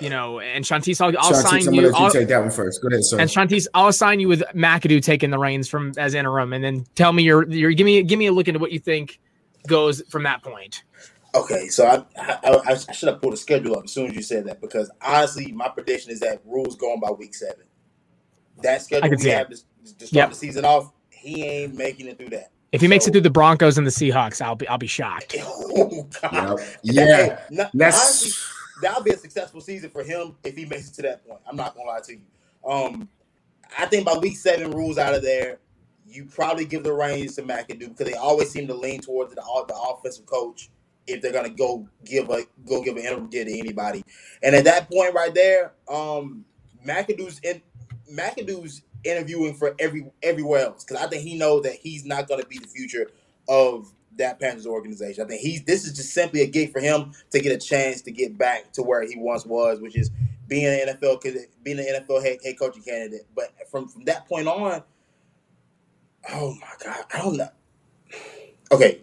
you 0.00 0.10
know, 0.10 0.40
and 0.40 0.64
Shantice, 0.64 1.00
I'll, 1.00 1.16
I'll 1.18 1.32
Shantice, 1.32 1.64
sign 1.64 1.74
you. 1.74 1.92
I'll, 1.94 2.10
take 2.10 2.28
that 2.28 2.40
one 2.40 2.50
first. 2.50 2.82
Go 2.82 2.88
ahead, 2.88 3.04
sir. 3.04 3.18
And 3.18 3.30
Shantice, 3.30 3.66
I'll 3.74 3.88
assign 3.88 4.20
you 4.20 4.28
with 4.28 4.42
McAdoo 4.54 5.02
taking 5.02 5.30
the 5.30 5.38
reins 5.38 5.68
from 5.68 5.92
as 5.98 6.14
interim, 6.14 6.52
and 6.52 6.62
then 6.62 6.86
tell 6.94 7.12
me 7.12 7.22
your 7.22 7.48
your 7.48 7.72
give 7.72 7.84
me 7.84 8.02
give 8.02 8.18
me 8.18 8.26
a 8.26 8.32
look 8.32 8.48
into 8.48 8.60
what 8.60 8.72
you 8.72 8.78
think 8.78 9.18
goes 9.66 10.02
from 10.08 10.22
that 10.24 10.42
point. 10.42 10.84
Okay, 11.34 11.68
so 11.68 11.86
I, 11.86 12.04
I, 12.20 12.38
I, 12.42 12.72
I 12.72 12.92
should 12.92 13.08
have 13.08 13.20
pulled 13.20 13.34
a 13.34 13.36
schedule 13.36 13.76
up 13.76 13.84
as 13.84 13.92
soon 13.92 14.06
as 14.08 14.14
you 14.16 14.22
said 14.22 14.46
that 14.46 14.60
because 14.60 14.90
honestly, 15.02 15.52
my 15.52 15.68
prediction 15.68 16.10
is 16.10 16.20
that 16.20 16.40
Rhule's 16.44 16.76
going 16.76 17.00
by 17.00 17.10
week 17.10 17.34
seven. 17.34 17.64
That 18.62 18.82
schedule 18.82 19.10
we 19.10 19.30
have 19.30 19.48
to, 19.50 19.54
to 19.54 20.06
start 20.06 20.12
yep. 20.12 20.30
the 20.30 20.34
season 20.34 20.64
off, 20.64 20.90
he 21.10 21.44
ain't 21.44 21.74
making 21.74 22.08
it 22.08 22.18
through 22.18 22.30
that. 22.30 22.50
If 22.72 22.80
he 22.80 22.86
so, 22.86 22.90
makes 22.90 23.06
it 23.06 23.12
through 23.12 23.22
the 23.22 23.30
Broncos 23.30 23.78
and 23.78 23.86
the 23.86 23.90
Seahawks, 23.90 24.42
I'll 24.42 24.56
be 24.56 24.66
I'll 24.68 24.78
be 24.78 24.86
shocked. 24.86 25.36
Oh, 25.80 26.08
God. 26.22 26.58
Yep. 26.82 26.82
Yeah, 26.82 27.04
hey, 27.04 27.36
not, 27.50 27.70
honestly, 27.74 28.32
that'll 28.80 29.02
be 29.02 29.10
a 29.10 29.16
successful 29.16 29.60
season 29.60 29.90
for 29.90 30.02
him 30.02 30.36
if 30.44 30.56
he 30.56 30.64
makes 30.64 30.88
it 30.88 30.94
to 30.94 31.02
that 31.02 31.26
point. 31.26 31.40
I'm 31.48 31.56
not 31.56 31.74
gonna 31.74 31.88
lie 31.88 32.00
to 32.00 32.12
you. 32.12 32.22
Um, 32.68 33.08
I 33.76 33.86
think 33.86 34.06
by 34.06 34.16
week 34.18 34.36
seven, 34.36 34.70
Rhule's 34.70 34.98
out 34.98 35.14
of 35.14 35.22
there. 35.22 35.58
You 36.06 36.24
probably 36.24 36.64
give 36.64 36.84
the 36.84 36.92
reins 36.92 37.36
to 37.36 37.42
McAdoo 37.42 37.90
because 37.90 38.06
they 38.06 38.14
always 38.14 38.50
seem 38.50 38.66
to 38.68 38.74
lean 38.74 39.00
towards 39.00 39.34
the, 39.34 39.36
the 39.36 39.74
offensive 39.76 40.26
coach 40.26 40.70
if 41.06 41.20
they're 41.20 41.32
gonna 41.32 41.50
go 41.50 41.86
give 42.04 42.30
a 42.30 42.44
go 42.66 42.82
give 42.82 42.96
an 42.96 43.04
interview 43.04 43.44
to 43.44 43.58
anybody. 43.58 44.02
And 44.42 44.54
at 44.54 44.64
that 44.64 44.90
point 44.90 45.14
right 45.14 45.34
there, 45.34 45.72
um, 45.88 46.44
McAdoo's 46.86 47.40
in 47.40 47.60
McAdoo's 48.12 48.82
interviewing 49.04 49.54
for 49.54 49.74
every 49.78 50.10
everywhere 50.22 50.66
else 50.66 50.84
because 50.84 51.02
I 51.02 51.08
think 51.08 51.22
he 51.22 51.36
knows 51.36 51.62
that 51.64 51.74
he's 51.74 52.04
not 52.04 52.28
gonna 52.28 52.46
be 52.46 52.58
the 52.58 52.68
future 52.68 53.10
of 53.48 53.92
that 54.18 54.38
Panthers 54.38 54.66
organization. 54.66 55.24
I 55.24 55.28
think 55.28 55.40
he's 55.40 55.64
this 55.64 55.84
is 55.84 55.96
just 55.96 56.12
simply 56.12 56.42
a 56.42 56.46
gig 56.46 56.72
for 56.72 56.80
him 56.80 57.12
to 57.30 57.40
get 57.40 57.52
a 57.52 57.58
chance 57.58 58.02
to 58.02 58.10
get 58.10 58.36
back 58.36 58.72
to 58.72 58.82
where 58.82 59.02
he 59.02 59.16
once 59.16 59.46
was, 59.46 59.80
which 59.80 59.96
is 59.96 60.10
being 60.46 60.66
an 60.66 60.96
NFL 60.96 61.22
being 61.62 61.78
an 61.78 61.86
NFL 61.86 62.22
head, 62.22 62.38
head 62.44 62.58
coaching 62.58 62.82
candidate. 62.82 63.26
But 63.34 63.52
from 63.70 63.88
from 63.88 64.04
that 64.04 64.28
point 64.28 64.48
on, 64.48 64.82
oh 66.32 66.54
my 66.60 66.84
god, 66.84 67.04
I 67.12 67.18
don't 67.18 67.36
know. 67.36 67.48
Okay, 68.70 69.00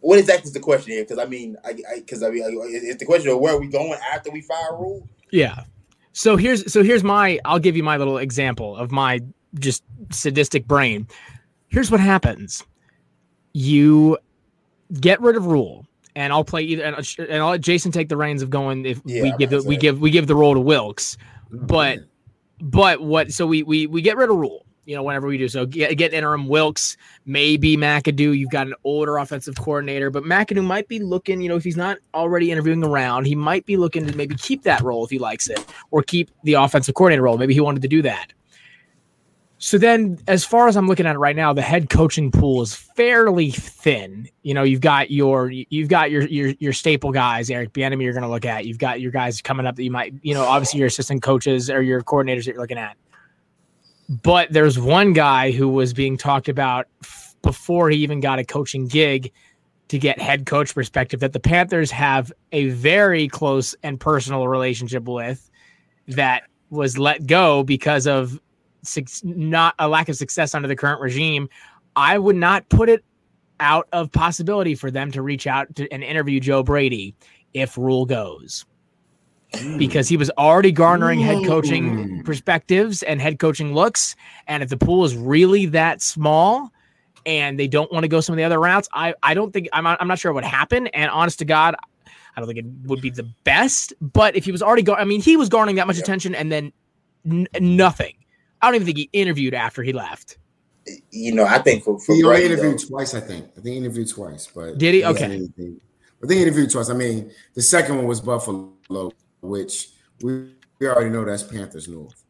what 0.00 0.18
exactly 0.18 0.48
is 0.48 0.52
the 0.52 0.60
question 0.60 0.92
here? 0.92 1.04
Because 1.04 1.18
I 1.18 1.26
mean, 1.26 1.56
I 1.64 1.74
because 1.96 2.22
I, 2.22 2.28
I, 2.28 2.30
mean, 2.30 2.58
it's 2.62 2.98
the 2.98 3.06
question 3.06 3.30
of 3.30 3.38
where 3.38 3.54
are 3.54 3.60
we 3.60 3.68
going 3.68 3.98
after 4.12 4.30
we 4.30 4.40
fire 4.42 4.76
Rhule? 4.76 5.08
Yeah. 5.30 5.64
So 6.12 6.36
here's 6.36 6.72
so 6.72 6.82
here's 6.82 7.02
my 7.02 7.40
I'll 7.44 7.58
give 7.58 7.76
you 7.76 7.82
my 7.82 7.96
little 7.96 8.18
example 8.18 8.76
of 8.76 8.92
my 8.92 9.20
just 9.58 9.82
sadistic 10.10 10.66
brain. 10.66 11.08
Here's 11.68 11.90
what 11.90 12.00
happens. 12.00 12.64
You 13.52 14.18
get 15.00 15.20
rid 15.20 15.36
of 15.36 15.46
Rhule, 15.46 15.86
and 16.16 16.32
I'll 16.32 16.44
play 16.44 16.62
either, 16.62 16.84
and, 16.84 16.96
and 17.18 17.42
I'll 17.42 17.50
let 17.50 17.60
Jason 17.60 17.92
take 17.92 18.08
the 18.08 18.16
reins 18.16 18.42
of 18.42 18.50
going 18.50 18.86
if 18.86 19.00
yeah, 19.04 19.22
we 19.22 19.32
give 19.38 19.50
the, 19.50 19.62
we 19.62 19.76
give 19.76 20.00
we 20.00 20.10
give 20.10 20.26
the 20.26 20.36
role 20.36 20.54
to 20.54 20.60
Wilks, 20.60 21.16
mm-hmm. 21.52 21.66
but 21.66 22.00
but 22.60 23.00
what? 23.02 23.32
So 23.32 23.46
we 23.46 23.62
we 23.62 23.86
we 23.86 24.02
get 24.02 24.16
rid 24.16 24.30
of 24.30 24.36
Rhule. 24.36 24.64
You 24.86 24.94
know, 24.94 25.02
whenever 25.02 25.26
we 25.26 25.38
do 25.38 25.48
so, 25.48 25.64
get, 25.64 25.96
get 25.96 26.12
interim 26.12 26.46
Wilks, 26.46 26.98
maybe 27.24 27.74
McAdoo. 27.74 28.36
You've 28.36 28.50
got 28.50 28.66
an 28.66 28.74
older 28.84 29.16
offensive 29.16 29.56
coordinator, 29.56 30.10
but 30.10 30.24
McAdoo 30.24 30.62
might 30.62 30.88
be 30.88 30.98
looking. 30.98 31.40
You 31.40 31.48
know, 31.48 31.56
if 31.56 31.64
he's 31.64 31.76
not 31.76 31.96
already 32.12 32.50
interviewing 32.50 32.84
around, 32.84 33.24
he 33.24 33.34
might 33.34 33.64
be 33.64 33.78
looking 33.78 34.06
to 34.06 34.14
maybe 34.14 34.34
keep 34.34 34.62
that 34.64 34.82
role 34.82 35.02
if 35.02 35.10
he 35.10 35.18
likes 35.18 35.48
it, 35.48 35.64
or 35.90 36.02
keep 36.02 36.30
the 36.42 36.54
offensive 36.54 36.94
coordinator 36.94 37.22
role. 37.22 37.38
Maybe 37.38 37.54
he 37.54 37.60
wanted 37.60 37.80
to 37.80 37.88
do 37.88 38.02
that. 38.02 38.34
So 39.64 39.78
then, 39.78 40.18
as 40.28 40.44
far 40.44 40.68
as 40.68 40.76
I'm 40.76 40.86
looking 40.88 41.06
at 41.06 41.14
it 41.14 41.18
right 41.18 41.34
now, 41.34 41.54
the 41.54 41.62
head 41.62 41.88
coaching 41.88 42.30
pool 42.30 42.60
is 42.60 42.74
fairly 42.74 43.50
thin. 43.50 44.28
You 44.42 44.52
know, 44.52 44.62
you've 44.62 44.82
got 44.82 45.10
your 45.10 45.50
you've 45.50 45.88
got 45.88 46.10
your 46.10 46.24
your 46.26 46.48
your 46.58 46.74
staple 46.74 47.12
guys, 47.12 47.48
Eric 47.48 47.72
Bieniemy. 47.72 48.02
You're 48.02 48.12
going 48.12 48.24
to 48.24 48.28
look 48.28 48.44
at. 48.44 48.66
You've 48.66 48.76
got 48.76 49.00
your 49.00 49.10
guys 49.10 49.40
coming 49.40 49.64
up 49.64 49.76
that 49.76 49.82
you 49.82 49.90
might, 49.90 50.12
you 50.20 50.34
know, 50.34 50.44
obviously 50.44 50.80
your 50.80 50.88
assistant 50.88 51.22
coaches 51.22 51.70
or 51.70 51.80
your 51.80 52.02
coordinators 52.02 52.44
that 52.44 52.48
you're 52.48 52.60
looking 52.60 52.76
at. 52.76 52.98
But 54.10 54.52
there's 54.52 54.78
one 54.78 55.14
guy 55.14 55.50
who 55.50 55.70
was 55.70 55.94
being 55.94 56.18
talked 56.18 56.50
about 56.50 56.86
f- 57.02 57.34
before 57.40 57.88
he 57.88 57.96
even 58.02 58.20
got 58.20 58.38
a 58.38 58.44
coaching 58.44 58.86
gig 58.86 59.32
to 59.88 59.98
get 59.98 60.20
head 60.20 60.44
coach 60.44 60.74
perspective 60.74 61.20
that 61.20 61.32
the 61.32 61.40
Panthers 61.40 61.90
have 61.90 62.30
a 62.52 62.68
very 62.68 63.28
close 63.28 63.74
and 63.82 63.98
personal 63.98 64.46
relationship 64.46 65.04
with 65.04 65.50
that 66.08 66.42
was 66.68 66.98
let 66.98 67.26
go 67.26 67.62
because 67.62 68.06
of 68.06 68.38
not 69.24 69.74
a 69.78 69.88
lack 69.88 70.08
of 70.08 70.16
success 70.16 70.54
under 70.54 70.68
the 70.68 70.76
current 70.76 71.00
regime, 71.00 71.48
I 71.96 72.18
would 72.18 72.36
not 72.36 72.68
put 72.68 72.88
it 72.88 73.04
out 73.60 73.88
of 73.92 74.10
possibility 74.10 74.74
for 74.74 74.90
them 74.90 75.12
to 75.12 75.22
reach 75.22 75.46
out 75.46 75.74
to 75.76 75.90
and 75.92 76.02
interview 76.02 76.40
Joe 76.40 76.62
Brady 76.62 77.14
if 77.52 77.78
Rhule 77.78 78.06
goes. 78.06 78.64
Because 79.78 80.08
he 80.08 80.16
was 80.16 80.30
already 80.30 80.72
garnering 80.72 81.20
head 81.20 81.44
coaching 81.46 82.24
perspectives 82.24 83.04
and 83.04 83.20
head 83.20 83.38
coaching 83.38 83.72
looks. 83.72 84.16
And 84.48 84.64
if 84.64 84.68
the 84.68 84.76
pool 84.76 85.04
is 85.04 85.16
really 85.16 85.66
that 85.66 86.02
small 86.02 86.72
and 87.24 87.56
they 87.56 87.68
don't 87.68 87.92
want 87.92 88.02
to 88.02 88.08
go 88.08 88.20
some 88.20 88.32
of 88.32 88.36
the 88.36 88.42
other 88.42 88.58
routes, 88.58 88.88
I, 88.92 89.14
I 89.22 89.32
don't 89.32 89.52
think 89.52 89.68
I'm, 89.72 89.86
I'm 89.86 90.08
not 90.08 90.18
sure 90.18 90.32
what 90.32 90.42
would 90.42 90.50
happen. 90.50 90.88
And 90.88 91.08
honest 91.08 91.38
to 91.38 91.44
God, 91.44 91.76
I 92.36 92.40
don't 92.40 92.48
think 92.48 92.58
it 92.58 92.88
would 92.88 93.00
be 93.00 93.10
the 93.10 93.22
best. 93.44 93.92
But 94.00 94.34
if 94.34 94.44
he 94.44 94.50
was 94.50 94.60
already, 94.60 94.82
gar- 94.82 94.98
I 94.98 95.04
mean, 95.04 95.22
he 95.22 95.36
was 95.36 95.48
garnering 95.48 95.76
that 95.76 95.86
much 95.86 95.98
attention 95.98 96.34
and 96.34 96.50
then 96.50 96.72
n- 97.24 97.46
nothing. 97.60 98.16
I 98.64 98.68
don't 98.68 98.76
even 98.76 98.86
think 98.86 98.96
he 98.96 99.10
interviewed 99.12 99.52
after 99.52 99.82
he 99.82 99.92
left. 99.92 100.38
You 101.10 101.34
know, 101.34 101.44
I 101.44 101.58
think 101.58 101.84
for, 101.84 102.00
for 102.00 102.14
he 102.14 102.24
only 102.24 102.46
interviewed 102.46 102.78
though, 102.78 102.86
twice. 102.86 103.14
I 103.14 103.20
think. 103.20 103.44
I 103.50 103.60
think 103.60 103.66
he 103.66 103.76
interviewed 103.76 104.08
twice, 104.08 104.46
but 104.46 104.78
did 104.78 104.94
he? 104.94 105.04
Okay. 105.04 105.46
But 106.18 106.30
they 106.30 106.40
interviewed 106.40 106.70
twice. 106.70 106.88
I 106.88 106.94
mean, 106.94 107.30
the 107.52 107.60
second 107.60 107.96
one 107.96 108.06
was 108.06 108.22
Buffalo, 108.22 109.12
which 109.42 109.90
we, 110.22 110.54
we 110.78 110.88
already 110.88 111.10
know 111.10 111.26
that's 111.26 111.42
Panthers 111.42 111.88
North. 111.88 112.24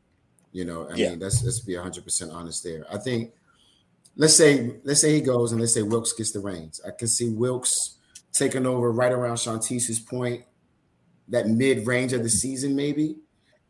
You 0.50 0.64
know, 0.64 0.88
I 0.90 0.94
yeah. 0.94 1.10
mean, 1.10 1.20
that's 1.20 1.44
let's 1.44 1.60
be 1.60 1.76
hundred 1.76 2.02
percent 2.02 2.32
honest 2.32 2.64
there. 2.64 2.84
I 2.92 2.98
think 2.98 3.32
let's 4.16 4.34
say 4.34 4.74
let's 4.82 5.00
say 5.00 5.12
he 5.12 5.20
goes 5.20 5.52
and 5.52 5.60
let's 5.60 5.74
say 5.74 5.82
Wilks 5.82 6.12
gets 6.14 6.32
the 6.32 6.40
reins. 6.40 6.80
I 6.84 6.90
can 6.90 7.06
see 7.06 7.28
Wilks 7.28 7.98
taking 8.32 8.66
over 8.66 8.90
right 8.90 9.12
around 9.12 9.38
Shantice's 9.38 10.00
point, 10.00 10.42
that 11.28 11.46
mid 11.46 11.86
range 11.86 12.12
of 12.12 12.24
the 12.24 12.28
season, 12.28 12.74
maybe. 12.74 13.18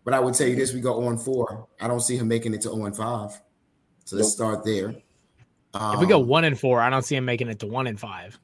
But 0.04 0.14
I 0.14 0.20
would 0.20 0.34
tell 0.34 0.46
you 0.46 0.56
this: 0.56 0.72
we 0.72 0.80
go 0.80 1.06
on 1.06 1.16
four. 1.18 1.66
I 1.80 1.88
don't 1.88 2.00
see 2.00 2.16
him 2.16 2.28
making 2.28 2.54
it 2.54 2.60
to 2.62 2.70
zero 2.70 2.84
and 2.84 2.96
five. 2.96 3.40
So 4.04 4.16
let's 4.16 4.32
start 4.32 4.64
there. 4.64 4.94
Um, 5.72 5.94
if 5.94 6.00
we 6.00 6.06
go 6.06 6.20
um, 6.20 6.28
one 6.28 6.44
and 6.44 6.58
four, 6.58 6.80
I 6.80 6.90
don't 6.90 7.02
see 7.02 7.16
him 7.16 7.24
making 7.24 7.48
it 7.48 7.58
to 7.60 7.66
one 7.66 7.86
and 7.86 7.98
five. 7.98 8.38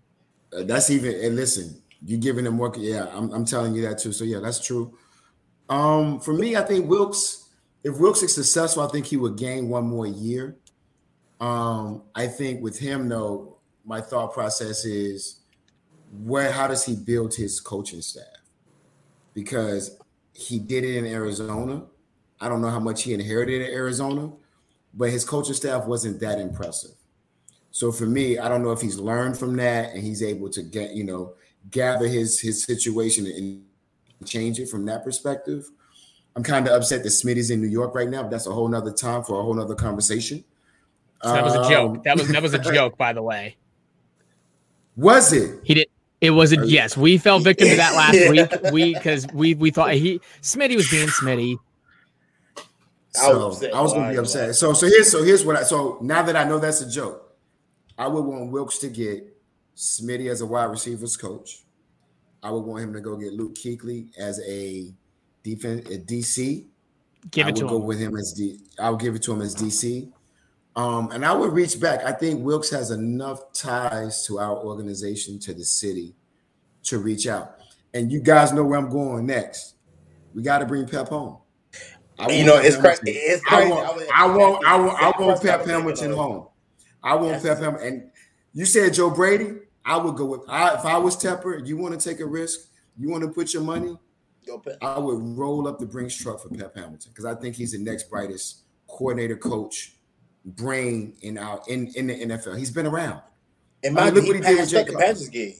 Uh, 0.53 0.63
that's 0.63 0.91
even. 0.91 1.15
And 1.23 1.37
listen, 1.37 1.83
you're 2.05 2.19
giving 2.21 2.47
him 2.47 2.59
work. 2.59 2.77
Yeah, 2.79 3.07
I'm, 3.13 3.31
I'm 3.31 3.45
telling 3.45 3.75
you 3.75 3.83
that 3.83 3.99
too. 3.99 4.13
So 4.13 4.25
yeah, 4.25 4.41
that's 4.41 4.65
true. 4.65 4.97
Um, 5.69 6.19
for 6.21 6.33
me, 6.35 6.57
I 6.57 6.63
think 6.63 6.89
Wilks. 6.89 7.49
If 7.83 7.99
Wilks 7.99 8.23
is 8.23 8.35
successful, 8.35 8.83
I 8.83 8.89
think 8.89 9.07
he 9.07 9.17
would 9.17 9.37
gain 9.39 9.69
one 9.69 9.87
more 9.87 10.07
year. 10.07 10.57
Um, 11.41 12.03
I 12.15 12.27
think 12.27 12.63
with 12.63 12.79
him 12.79 13.09
though, 13.09 13.57
my 13.85 14.01
thought 14.01 14.35
process 14.35 14.85
is 14.85 15.41
where 16.13 16.51
how 16.51 16.67
does 16.67 16.85
he 16.85 16.95
build 16.95 17.35
his 17.35 17.61
coaching 17.61 18.03
staff? 18.03 18.25
Because 19.33 19.99
he 20.33 20.59
did 20.59 20.85
it 20.85 20.97
in 20.97 21.07
Arizona. 21.07 21.83
I 22.41 22.49
don't 22.49 22.63
know 22.63 22.71
how 22.71 22.81
much 22.81 23.03
he 23.03 23.13
inherited 23.13 23.63
in 23.63 23.75
Arizona, 23.75 24.33
but 24.95 25.11
his 25.11 25.25
coaching 25.25 25.55
staff 25.55 25.87
wasn't 25.87 26.21
that 26.21 26.39
impressive. 26.39 26.93
So 27.71 27.93
for 27.93 28.07
me, 28.07 28.39
I 28.39 28.49
don't 28.49 28.63
know 28.63 28.73
if 28.73 28.81
he's 28.81 28.99
learned 28.99 29.39
from 29.39 29.57
that 29.57 29.95
and 29.95 30.03
he's 30.03 30.23
able 30.23 30.49
to 30.51 30.63
get, 30.63 30.93
you 30.93 31.05
know, 31.05 31.35
gather 31.71 32.09
his 32.09 32.41
his 32.41 32.65
situation 32.65 33.27
and 33.27 33.63
change 34.27 34.59
it 34.59 34.69
from 34.69 34.87
that 34.87 35.05
perspective. 35.05 35.69
I'm 36.35 36.43
kind 36.43 36.67
of 36.67 36.73
upset 36.75 37.03
that 37.03 37.11
Smitty's 37.11 37.51
in 37.51 37.61
New 37.61 37.69
York 37.69 37.95
right 37.95 38.09
now, 38.09 38.23
but 38.23 38.31
that's 38.31 38.47
a 38.47 38.53
whole 38.53 38.69
nother 38.69 38.93
time 38.93 39.23
for 39.23 39.39
a 39.39 39.43
whole 39.43 39.55
nother 39.55 39.75
conversation. 39.75 40.45
So 41.23 41.33
that 41.33 41.45
was 41.45 41.55
a 41.55 41.69
joke. 41.69 41.97
Um, 41.97 42.03
that 42.05 42.17
was 42.17 42.29
that 42.29 42.43
was 42.43 42.55
a 42.55 42.59
joke, 42.73 42.97
by 42.97 43.13
the 43.13 43.23
way. 43.23 43.57
Was 44.97 45.33
it? 45.33 45.61
He 45.65 45.75
did. 45.75 45.89
It 46.21 46.31
was 46.31 46.53
a 46.53 46.67
yes. 46.67 46.97
We 46.97 47.19
fell 47.19 47.39
victim 47.41 47.69
to 47.69 47.77
that 47.77 47.95
last 47.95 48.15
yeah. 48.15 48.31
week. 48.31 48.73
We 48.73 48.95
because 48.95 49.27
we 49.33 49.55
we 49.55 49.71
thought 49.71 49.93
he 49.95 50.21
Smitty 50.43 50.77
was 50.77 50.91
being 50.91 51.09
Smitty. 51.09 51.59
So 53.13 53.43
I 53.43 53.47
was, 53.47 53.65
I 53.65 53.81
was 53.81 53.93
gonna 53.93 54.11
be 54.11 54.19
upset. 54.19 54.55
So 54.55 54.73
so 54.73 54.87
here's 54.87 55.11
so 55.11 55.25
here's 55.25 55.45
what 55.45 55.57
I 55.57 55.63
so 55.63 55.99
now 56.01 56.23
that 56.23 56.37
I 56.37 56.45
know 56.45 56.59
that's 56.59 56.81
a 56.81 56.89
joke, 56.89 57.35
I 57.99 58.07
would 58.07 58.25
want 58.25 58.53
Wilks 58.53 58.79
to 58.79 58.89
get 58.89 59.37
Smitty 59.77 60.31
as 60.31 60.41
a 60.43 60.47
wide 60.47 60.65
receivers 60.65 61.17
coach. 61.17 61.65
I 62.43 62.51
would 62.51 62.61
want 62.61 62.85
him 62.85 62.93
to 62.95 63.01
go 63.01 63.17
get 63.17 63.33
Luke 63.33 63.55
Kuechly 63.55 64.17
as 64.19 64.41
a 64.47 64.93
defense 65.43 65.89
a 65.89 65.99
DC. 65.99 66.65
Give 67.31 67.47
it 67.47 67.51
I 67.51 67.53
would 67.53 67.57
to 67.57 67.67
go 67.67 67.77
him. 67.77 67.87
with 67.87 67.99
him 67.99 68.17
as 68.17 68.33
D. 68.33 68.59
I 68.79 68.91
would 68.91 69.01
give 69.01 69.15
it 69.15 69.23
to 69.23 69.33
him 69.33 69.43
as 69.43 69.55
DC. 69.55 70.11
Um, 70.77 71.11
and 71.11 71.25
I 71.25 71.33
would 71.33 71.53
reach 71.53 71.81
back. 71.81 72.05
I 72.05 72.13
think 72.13 72.45
Wilks 72.45 72.71
has 72.71 72.91
enough 72.91 73.53
ties 73.53 74.27
to 74.27 74.39
our 74.39 74.57
organization, 74.57 75.39
to 75.41 75.55
the 75.55 75.65
city, 75.65 76.15
to 76.85 76.99
reach 76.99 77.27
out. 77.27 77.57
And 77.93 78.11
you 78.13 78.21
guys 78.21 78.53
know 78.53 78.65
where 78.65 78.79
I'm 78.79 78.89
going 78.89 79.27
next. 79.27 79.75
We 80.35 80.43
got 80.43 80.59
to 80.59 80.67
bring 80.67 80.87
Pep 80.87 81.09
home. 81.09 81.39
you 82.29 82.45
know, 82.45 82.57
it's, 82.59 82.77
cra- 82.77 82.97
it's 83.03 83.43
crazy. 83.45 83.45
I 83.51 83.69
want, 83.69 84.11
I 84.15 84.27
want, 84.27 84.67
I 84.67 84.79
want, 84.79 85.03
I 85.03 85.21
want 85.21 85.43
Pep 85.43 85.67
Hamilton 85.67 86.13
home. 86.13 86.47
I 87.03 87.15
want 87.17 87.43
Pep 87.43 87.59
Hamilton. 87.59 87.87
And 87.87 88.11
you 88.53 88.65
said 88.65 88.95
Joe 88.95 89.11
Brady. 89.11 89.57
I 89.85 89.97
would 89.97 90.15
go 90.15 90.27
with. 90.27 90.43
I, 90.49 90.75
if 90.75 90.85
I 90.85 90.99
was 90.99 91.17
Tepper, 91.17 91.67
you 91.67 91.77
want 91.77 91.99
to 91.99 92.09
take 92.09 92.21
a 92.21 92.27
risk. 92.27 92.61
You 92.99 93.09
want 93.09 93.25
to 93.25 93.31
put 93.31 93.55
your 93.55 93.63
money. 93.63 93.99
I 94.83 94.99
would 94.99 95.39
roll 95.39 95.67
up 95.67 95.79
the 95.79 95.87
Brinks 95.87 96.15
truck 96.15 96.43
for 96.43 96.49
Pep 96.49 96.75
Hamilton 96.77 97.11
because 97.13 97.25
I 97.25 97.35
think 97.35 97.57
he's 97.57 97.73
the 97.73 97.79
next 97.79 98.11
brightest 98.11 98.63
coordinator, 98.89 99.37
coach, 99.37 99.95
brain 100.45 101.15
in 101.23 101.39
our 101.39 101.61
in, 101.69 101.89
in 101.95 102.09
the 102.09 102.15
NFL. 102.15 102.59
He's 102.59 102.71
been 102.71 102.87
around. 102.87 103.21
And 103.83 103.95
my 103.95 104.03
I 104.03 104.05
mean, 104.07 104.15
look 104.15 104.27
what 104.27 104.37
he 104.37 104.43
did 104.43 104.89
with 104.89 104.99
Panthers 104.99 105.29
gig. 105.29 105.55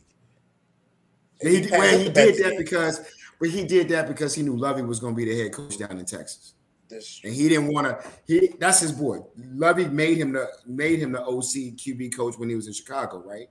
He, 1.41 1.63
he, 1.63 1.71
well, 1.71 1.99
he 1.99 2.11
did 2.11 2.45
that 2.45 2.59
because 2.59 3.01
but 3.39 3.49
he 3.49 3.65
did 3.65 3.89
that 3.89 4.07
because 4.07 4.35
he 4.35 4.43
knew 4.43 4.57
Lovie 4.57 4.83
was 4.83 5.01
going 5.01 5.15
to 5.15 5.17
be 5.17 5.25
the 5.25 5.43
head 5.43 5.53
coach 5.53 5.79
down 5.79 5.97
in 5.99 6.05
Texas. 6.05 6.55
And 6.91 7.33
he 7.33 7.49
didn't 7.49 7.73
want 7.73 7.87
to. 7.87 8.11
He 8.27 8.53
that's 8.59 8.81
his 8.81 8.93
boy. 8.93 9.19
Lovie 9.37 9.87
made 9.87 10.19
him 10.19 10.33
the 10.33 10.49
made 10.67 10.99
him 10.99 11.13
the 11.13 11.23
OC 11.23 11.77
QB 11.79 12.15
coach 12.17 12.37
when 12.37 12.49
he 12.49 12.57
was 12.57 12.67
in 12.67 12.73
Chicago, 12.73 13.23
right? 13.25 13.49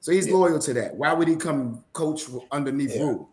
So 0.00 0.12
he's 0.12 0.28
yeah. 0.28 0.34
loyal 0.34 0.58
to 0.60 0.72
that. 0.74 0.94
Why 0.94 1.12
would 1.12 1.26
he 1.26 1.34
come 1.34 1.84
coach 1.92 2.22
underneath 2.52 2.94
yeah. 2.94 3.02
Rhule? 3.02 3.30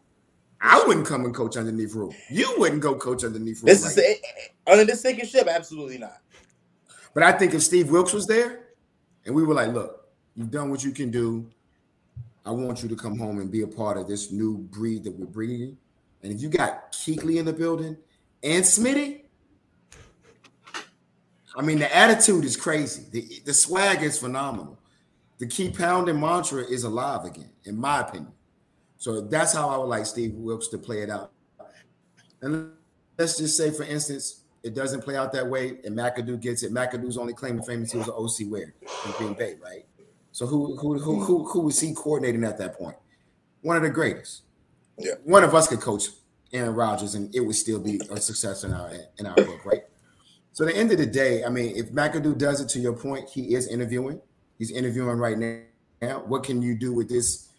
I 0.59 0.83
wouldn't 0.87 1.05
come 1.05 1.25
and 1.25 1.35
coach 1.35 1.55
underneath 1.55 1.93
Rhule. 1.93 2.15
You 2.31 2.55
wouldn't 2.57 2.81
go 2.81 2.95
coach 2.95 3.23
underneath 3.23 3.61
Rhule. 3.61 3.67
This 3.67 3.85
is 3.85 3.95
right? 3.95 4.15
it, 4.23 4.51
under 4.65 4.85
this 4.85 5.01
sinking 5.01 5.27
ship. 5.27 5.47
Absolutely 5.47 5.99
not. 5.99 6.22
But 7.13 7.23
I 7.23 7.31
think 7.31 7.53
if 7.53 7.61
Steve 7.61 7.91
Wilks 7.91 8.13
was 8.13 8.25
there, 8.25 8.67
and 9.25 9.33
we 9.35 9.43
were 9.43 9.53
like, 9.53 9.71
"Look, 9.71 10.07
you've 10.35 10.51
done 10.51 10.69
what 10.69 10.83
you 10.83 10.91
can 10.91 11.11
do. 11.11 11.49
I 12.45 12.51
want 12.51 12.83
you 12.83 12.89
to 12.89 12.95
come 12.95 13.17
home 13.17 13.39
and 13.39 13.51
be 13.51 13.61
a 13.61 13.67
part 13.67 13.97
of 13.97 14.07
this 14.07 14.31
new 14.31 14.57
breed 14.57 15.03
that 15.03 15.17
we're 15.17 15.25
breeding." 15.25 15.77
And 16.21 16.31
if 16.31 16.41
you 16.41 16.49
got 16.49 16.91
Kuechly 16.91 17.37
in 17.37 17.45
the 17.45 17.53
building 17.53 17.97
and 18.41 18.63
Smitty, 18.63 19.23
I 21.55 21.61
mean, 21.61 21.79
the 21.79 21.95
attitude 21.95 22.45
is 22.45 22.57
crazy. 22.57 23.03
The, 23.11 23.41
the 23.45 23.53
swag 23.53 24.01
is 24.01 24.17
phenomenal. 24.17 24.79
The 25.37 25.47
keep 25.47 25.77
pounding 25.77 26.19
mantra 26.19 26.63
is 26.63 26.83
alive 26.83 27.25
again, 27.25 27.49
in 27.65 27.77
my 27.77 28.01
opinion. 28.01 28.31
So 28.97 29.21
that's 29.21 29.53
how 29.53 29.69
I 29.69 29.77
would 29.77 29.87
like 29.87 30.05
Steve 30.05 30.33
Wilks 30.35 30.69
to 30.69 30.77
play 30.77 31.01
it 31.01 31.09
out. 31.09 31.31
And 32.41 32.71
let's 33.17 33.37
just 33.37 33.57
say, 33.57 33.69
for 33.69 33.83
instance, 33.83 34.42
it 34.63 34.73
doesn't 34.73 35.01
play 35.01 35.17
out 35.17 35.33
that 35.33 35.47
way, 35.47 35.79
and 35.83 35.95
McAdoo 35.95 36.39
gets 36.39 36.63
it. 36.63 36.73
McAdoo's 36.73 37.17
only 37.17 37.33
claim 37.33 37.57
to 37.57 37.63
fame 37.63 37.83
is 37.83 37.91
he 37.91 37.97
was 37.97 38.07
an 38.07 38.13
OC 38.15 38.49
where 38.49 38.73
in 39.05 39.11
Green 39.17 39.33
Bay, 39.33 39.55
right? 39.61 39.85
So 40.31 40.47
who 40.47 40.75
who 40.77 40.97
who 40.97 41.19
who 41.23 41.45
who 41.45 41.59
was 41.61 41.79
he 41.79 41.93
coordinating 41.93 42.43
at 42.43 42.57
that 42.57 42.77
point? 42.77 42.95
One 43.61 43.77
of 43.77 43.83
the 43.83 43.89
greatest. 43.89 44.43
Yeah. 44.97 45.13
One 45.23 45.43
of 45.43 45.53
us 45.53 45.67
could 45.67 45.81
coach 45.81 46.05
Aaron 46.53 46.75
Rodgers, 46.75 47.15
and 47.15 47.33
it 47.35 47.41
would 47.41 47.55
still 47.55 47.79
be 47.79 47.99
a 48.09 48.17
success 48.17 48.63
in 48.63 48.73
our 48.73 48.91
in 49.19 49.25
our 49.25 49.35
book, 49.35 49.65
right? 49.65 49.83
So 50.53 50.65
at 50.65 50.73
the 50.73 50.79
end 50.79 50.91
of 50.91 50.99
the 50.99 51.05
day, 51.05 51.43
I 51.43 51.49
mean, 51.49 51.75
if 51.75 51.91
McAdoo 51.91 52.37
does 52.37 52.61
it 52.61 52.69
to 52.69 52.79
your 52.79 52.93
point, 52.93 53.27
he 53.29 53.55
is 53.55 53.67
interviewing. 53.67 54.21
He's 54.59 54.71
interviewing 54.71 55.17
right 55.17 55.37
now. 55.37 56.19
What 56.25 56.43
can 56.43 56.61
you 56.61 56.75
do 56.77 56.93
with 56.93 57.09
this 57.09 57.49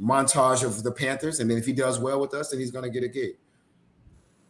montage 0.00 0.64
of 0.64 0.82
the 0.82 0.90
Panthers? 0.90 1.38
And 1.38 1.48
then 1.48 1.58
if 1.58 1.64
he 1.64 1.72
does 1.72 2.00
well 2.00 2.20
with 2.20 2.34
us, 2.34 2.50
then 2.50 2.58
he's 2.58 2.72
going 2.72 2.84
to 2.84 2.90
get 2.90 3.04
a 3.04 3.08
gig. 3.08 3.36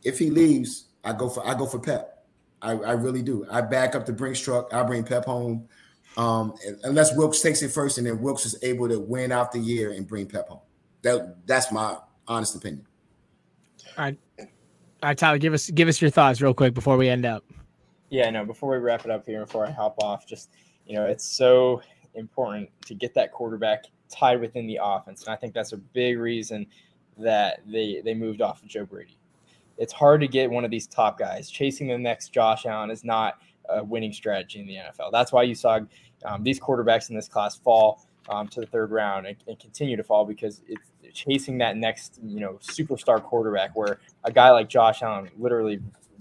If 0.03 0.19
he 0.19 0.31
leaves, 0.31 0.87
I 1.05 1.13
go 1.13 1.29
for 1.29 1.47
I 1.47 1.55
go 1.55 1.67
for 1.67 1.79
Pep. 1.79 2.25
I, 2.63 2.73
I 2.73 2.93
really 2.93 3.23
do. 3.23 3.47
I 3.51 3.61
back 3.61 3.95
up 3.95 4.07
the 4.07 4.13
Brinks 4.13 4.41
truck. 4.41 4.73
I 4.73 4.83
bring 4.83 5.05
Pep 5.05 5.27
home, 5.27 5.69
um, 6.17 6.55
unless 6.83 7.15
Wilks 7.15 7.41
takes 7.41 7.63
it 7.63 7.71
first, 7.71 7.99
and 7.99 8.07
then 8.07 8.21
Wilks 8.21 8.47
is 8.47 8.57
able 8.63 8.89
to 8.89 8.99
win 8.99 9.33
out 9.33 9.53
the 9.53 9.59
year 9.59 9.93
and 9.93 10.07
bring 10.07 10.27
Pep 10.27 10.49
home. 10.49 10.61
That 11.03 11.47
that's 11.47 11.71
my 11.71 11.99
honest 12.27 12.55
opinion. 12.55 12.87
All 13.99 14.05
right, 14.05 14.19
all 14.39 14.47
right, 15.03 15.19
Tyler, 15.19 15.39
give 15.39 15.53
us 15.53 15.71
give 15.71 15.89
us 15.89 16.01
your 16.01 16.11
thoughts 16.11 16.41
real 16.41 16.55
quick 16.55 16.73
before 16.73 16.97
we 16.97 17.09
end 17.09 17.27
up. 17.27 17.45
Yeah, 18.09 18.31
no, 18.31 18.45
before 18.45 18.71
we 18.71 18.79
wrap 18.79 19.05
it 19.05 19.11
up 19.11 19.27
here, 19.27 19.45
before 19.45 19.67
I 19.67 19.71
hop 19.71 19.97
off, 20.03 20.27
just, 20.27 20.51
you 20.87 20.95
know, 20.95 21.05
it's 21.05 21.25
so 21.25 21.83
important 22.15 22.71
to 22.87 22.95
get 22.95 23.13
that 23.15 23.33
quarterback 23.33 23.85
tied 24.09 24.41
within 24.41 24.67
the 24.67 24.79
offense. 24.81 25.25
And 25.25 25.33
I 25.33 25.37
think 25.37 25.53
that's 25.53 25.73
a 25.73 25.77
big 25.77 26.19
reason 26.19 26.67
that 27.19 27.61
they 27.67 28.03
they 28.05 28.15
moved 28.15 28.41
off 28.41 28.63
of 28.63 28.69
Joe 28.69 28.85
Brady. 28.85 29.19
It's 29.79 29.93
hard 29.93 30.21
to 30.21 30.29
get 30.29 30.51
one 30.51 30.65
of 30.65 30.71
these 30.71 30.87
top 30.87 31.19
guys. 31.19 31.51
Chasing 31.51 31.89
the 31.89 31.99
next 31.99 32.31
Josh 32.31 32.67
Allen 32.67 32.91
is 32.91 33.05
not 33.05 33.39
a 33.69 33.83
winning 33.83 34.13
strategy 34.13 34.61
in 34.61 34.67
the 34.67 34.77
NFL. 34.77 35.11
That's 35.11 35.33
why 35.33 35.43
you 35.43 35.55
saw 35.55 35.81
um, 36.25 36.43
these 36.43 36.61
quarterbacks 36.61 37.11
in 37.11 37.17
this 37.17 37.29
class 37.29 37.57
fall 37.57 38.07
um, 38.29 38.49
to 38.49 38.61
the 38.61 38.67
third 38.67 38.91
round 38.91 39.27
and, 39.27 39.37
and 39.47 39.59
continue 39.59 39.97
to 39.97 40.05
fall 40.05 40.25
because 40.25 40.63
it's 40.69 40.91
chasing 41.13 41.59
that 41.59 41.77
next, 41.77 42.21
you 42.23 42.41
know, 42.41 42.59
superstar 42.63 43.23
quarterback 43.23 43.77
where 43.77 44.01
a 44.25 44.33
guy 44.33 44.51
like 44.51 44.69
Josh 44.69 45.03
Allen 45.03 45.31
literally 45.39 45.81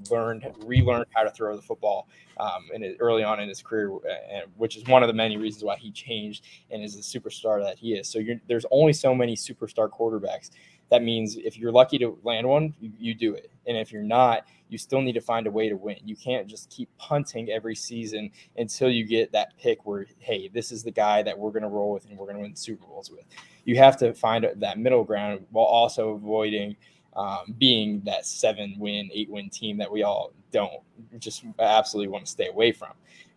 learned, 0.09 0.45
relearned 0.65 1.05
how 1.13 1.23
to 1.23 1.29
throw 1.29 1.55
the 1.55 1.61
football 1.61 2.07
um, 2.37 2.63
in 2.73 2.95
early 2.99 3.23
on 3.23 3.39
in 3.39 3.47
his 3.47 3.61
career, 3.61 3.89
and, 4.31 4.45
which 4.57 4.75
is 4.75 4.85
one 4.85 5.03
of 5.03 5.07
the 5.07 5.13
many 5.13 5.37
reasons 5.37 5.63
why 5.63 5.77
he 5.77 5.91
changed 5.91 6.45
and 6.71 6.83
is 6.83 6.95
the 6.95 7.19
superstar 7.19 7.63
that 7.63 7.77
he 7.77 7.93
is. 7.93 8.09
So 8.09 8.21
there's 8.47 8.65
only 8.71 8.93
so 8.93 9.13
many 9.13 9.35
superstar 9.35 9.89
quarterbacks. 9.89 10.51
That 10.89 11.03
means 11.03 11.37
if 11.37 11.57
you're 11.57 11.71
lucky 11.71 11.97
to 11.99 12.17
land 12.23 12.47
one, 12.47 12.73
you, 12.79 12.91
you 12.99 13.13
do 13.13 13.33
it, 13.33 13.51
and 13.65 13.77
if 13.77 13.91
you're 13.91 14.03
not, 14.03 14.45
you 14.69 14.77
still 14.77 15.01
need 15.01 15.13
to 15.13 15.21
find 15.21 15.45
a 15.45 15.51
way 15.51 15.69
to 15.69 15.75
win. 15.75 15.97
You 16.03 16.15
can't 16.15 16.47
just 16.47 16.69
keep 16.69 16.89
punting 16.97 17.51
every 17.51 17.75
season 17.75 18.31
until 18.57 18.89
you 18.89 19.05
get 19.05 19.31
that 19.31 19.57
pick 19.59 19.85
where, 19.85 20.07
hey, 20.17 20.49
this 20.51 20.71
is 20.71 20.83
the 20.83 20.91
guy 20.91 21.21
that 21.21 21.37
we're 21.37 21.51
going 21.51 21.63
to 21.63 21.69
roll 21.69 21.93
with 21.93 22.05
and 22.05 22.17
we're 22.17 22.25
going 22.25 22.37
to 22.37 22.41
win 22.41 22.55
Super 22.55 22.87
Bowls 22.87 23.11
with. 23.11 23.23
You 23.65 23.77
have 23.77 23.97
to 23.97 24.13
find 24.13 24.47
that 24.55 24.79
middle 24.79 25.03
ground 25.03 25.45
while 25.51 25.65
also 25.65 26.11
avoiding 26.11 26.75
um, 27.15 27.53
being 27.59 28.01
that 28.05 28.25
seven 28.25 28.75
win, 28.79 29.09
eight 29.13 29.29
win 29.29 29.49
team 29.49 29.77
that 29.77 29.91
we 29.91 30.01
all 30.01 30.31
don't 30.51 30.81
just 31.19 31.45
absolutely 31.59 32.11
want 32.11 32.25
to 32.25 32.31
stay 32.31 32.47
away 32.47 32.71
from. 32.71 32.93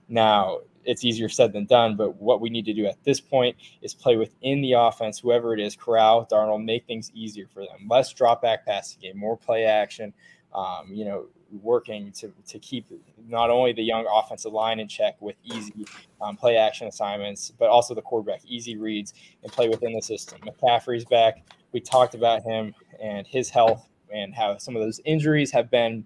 Now, 0.09 0.61
it's 0.87 1.05
easier 1.05 1.29
said 1.29 1.53
than 1.53 1.67
done, 1.67 1.97
but 1.97 2.17
what 2.17 2.41
we 2.41 2.49
need 2.49 2.65
to 2.65 2.73
do 2.73 2.87
at 2.87 3.03
this 3.05 3.21
point 3.21 3.57
is 3.83 3.93
play 3.93 4.17
within 4.17 4.63
the 4.63 4.73
offense, 4.73 5.19
whoever 5.19 5.53
it 5.53 5.61
is, 5.61 5.77
Corral, 5.77 6.27
Darnold, 6.31 6.65
make 6.65 6.87
things 6.87 7.11
easier 7.15 7.47
for 7.53 7.61
them. 7.61 7.87
Less 7.89 8.13
drop 8.13 8.43
back 8.43 8.65
passing 8.65 9.01
game, 9.01 9.19
more 9.19 9.37
play 9.37 9.65
action, 9.65 10.13
um, 10.55 10.89
you 10.91 11.05
know, 11.05 11.27
working 11.63 12.13
to, 12.13 12.33
to 12.49 12.59
keep 12.59 12.87
not 13.29 13.51
only 13.51 13.73
the 13.73 13.83
young 13.83 14.07
offensive 14.13 14.53
line 14.53 14.81
in 14.81 14.89
check 14.89 15.21
with 15.21 15.37
easy 15.45 15.87
um, 16.21 16.37
play 16.37 16.57
action 16.57 16.87
assignments, 16.87 17.53
but 17.59 17.69
also 17.69 17.95
the 17.95 18.03
quarterback, 18.03 18.41
easy 18.47 18.77
reads, 18.77 19.15
and 19.43 19.53
play 19.53 19.69
within 19.69 19.93
the 19.93 20.03
system. 20.03 20.39
McCaffrey's 20.41 21.05
back. 21.05 21.45
We 21.73 21.81
talked 21.81 22.15
about 22.15 22.43
him 22.43 22.75
and 23.01 23.27
his 23.27 23.51
health 23.51 23.89
and 24.13 24.35
how 24.35 24.57
some 24.59 24.77
of 24.77 24.83
those 24.83 25.01
injuries 25.05 25.51
have 25.51 25.71
been 25.71 26.05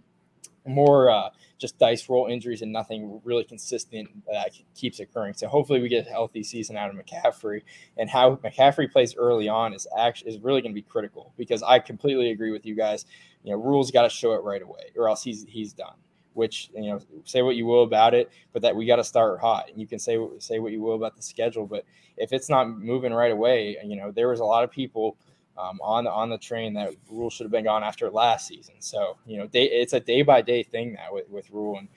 more 0.66 1.10
uh, 1.10 1.30
just 1.58 1.78
dice 1.78 2.08
roll 2.08 2.26
injuries 2.26 2.62
and 2.62 2.72
nothing 2.72 3.20
really 3.24 3.44
consistent 3.44 4.08
that 4.26 4.50
keeps 4.74 5.00
occurring. 5.00 5.34
So 5.34 5.48
hopefully 5.48 5.80
we 5.80 5.88
get 5.88 6.06
a 6.06 6.10
healthy 6.10 6.42
season 6.42 6.76
out 6.76 6.90
of 6.90 6.96
McCaffrey 6.96 7.62
and 7.96 8.08
how 8.08 8.36
McCaffrey 8.36 8.90
plays 8.90 9.14
early 9.16 9.48
on 9.48 9.74
is 9.74 9.86
actually 9.96 10.30
is 10.30 10.38
really 10.38 10.60
going 10.60 10.72
to 10.72 10.80
be 10.80 10.82
critical 10.82 11.32
because 11.36 11.62
I 11.62 11.78
completely 11.78 12.30
agree 12.30 12.50
with 12.50 12.64
you 12.66 12.74
guys. 12.74 13.04
You 13.44 13.52
know, 13.52 13.58
Rhule's 13.58 13.90
got 13.90 14.02
to 14.02 14.10
show 14.10 14.32
it 14.32 14.42
right 14.42 14.62
away 14.62 14.92
or 14.96 15.08
else 15.08 15.22
he's 15.22 15.44
he's 15.48 15.72
done. 15.72 15.94
Which 16.34 16.70
you 16.74 16.90
know, 16.90 17.00
say 17.24 17.42
what 17.42 17.56
you 17.56 17.66
will 17.66 17.82
about 17.82 18.14
it, 18.14 18.30
but 18.52 18.62
that 18.62 18.74
we 18.74 18.86
got 18.86 18.96
to 18.96 19.04
start 19.04 19.40
hot. 19.40 19.68
And 19.68 19.80
you 19.80 19.86
can 19.86 19.98
say 19.98 20.16
say 20.38 20.60
what 20.60 20.70
you 20.70 20.80
will 20.80 20.94
about 20.94 21.16
the 21.16 21.22
schedule, 21.22 21.66
but 21.66 21.84
if 22.16 22.32
it's 22.32 22.48
not 22.48 22.70
moving 22.70 23.12
right 23.12 23.32
away, 23.32 23.76
you 23.84 23.96
know, 23.96 24.12
there 24.12 24.28
was 24.28 24.38
a 24.38 24.44
lot 24.44 24.62
of 24.62 24.70
people 24.70 25.16
um, 25.60 25.78
on 25.82 26.06
on 26.06 26.30
the 26.30 26.38
train 26.38 26.74
that 26.74 26.94
Rhule 27.10 27.30
should 27.30 27.44
have 27.44 27.52
been 27.52 27.64
gone 27.64 27.82
after 27.82 28.10
last 28.10 28.46
season. 28.46 28.74
So 28.78 29.18
you 29.26 29.38
know, 29.38 29.48
it's 29.52 29.92
a 29.92 30.00
day 30.00 30.22
by 30.22 30.42
day 30.42 30.62
thing 30.62 30.94
now 30.94 31.08
with, 31.12 31.28
with 31.28 31.50
Rhule 31.50 31.78
and 31.78 31.88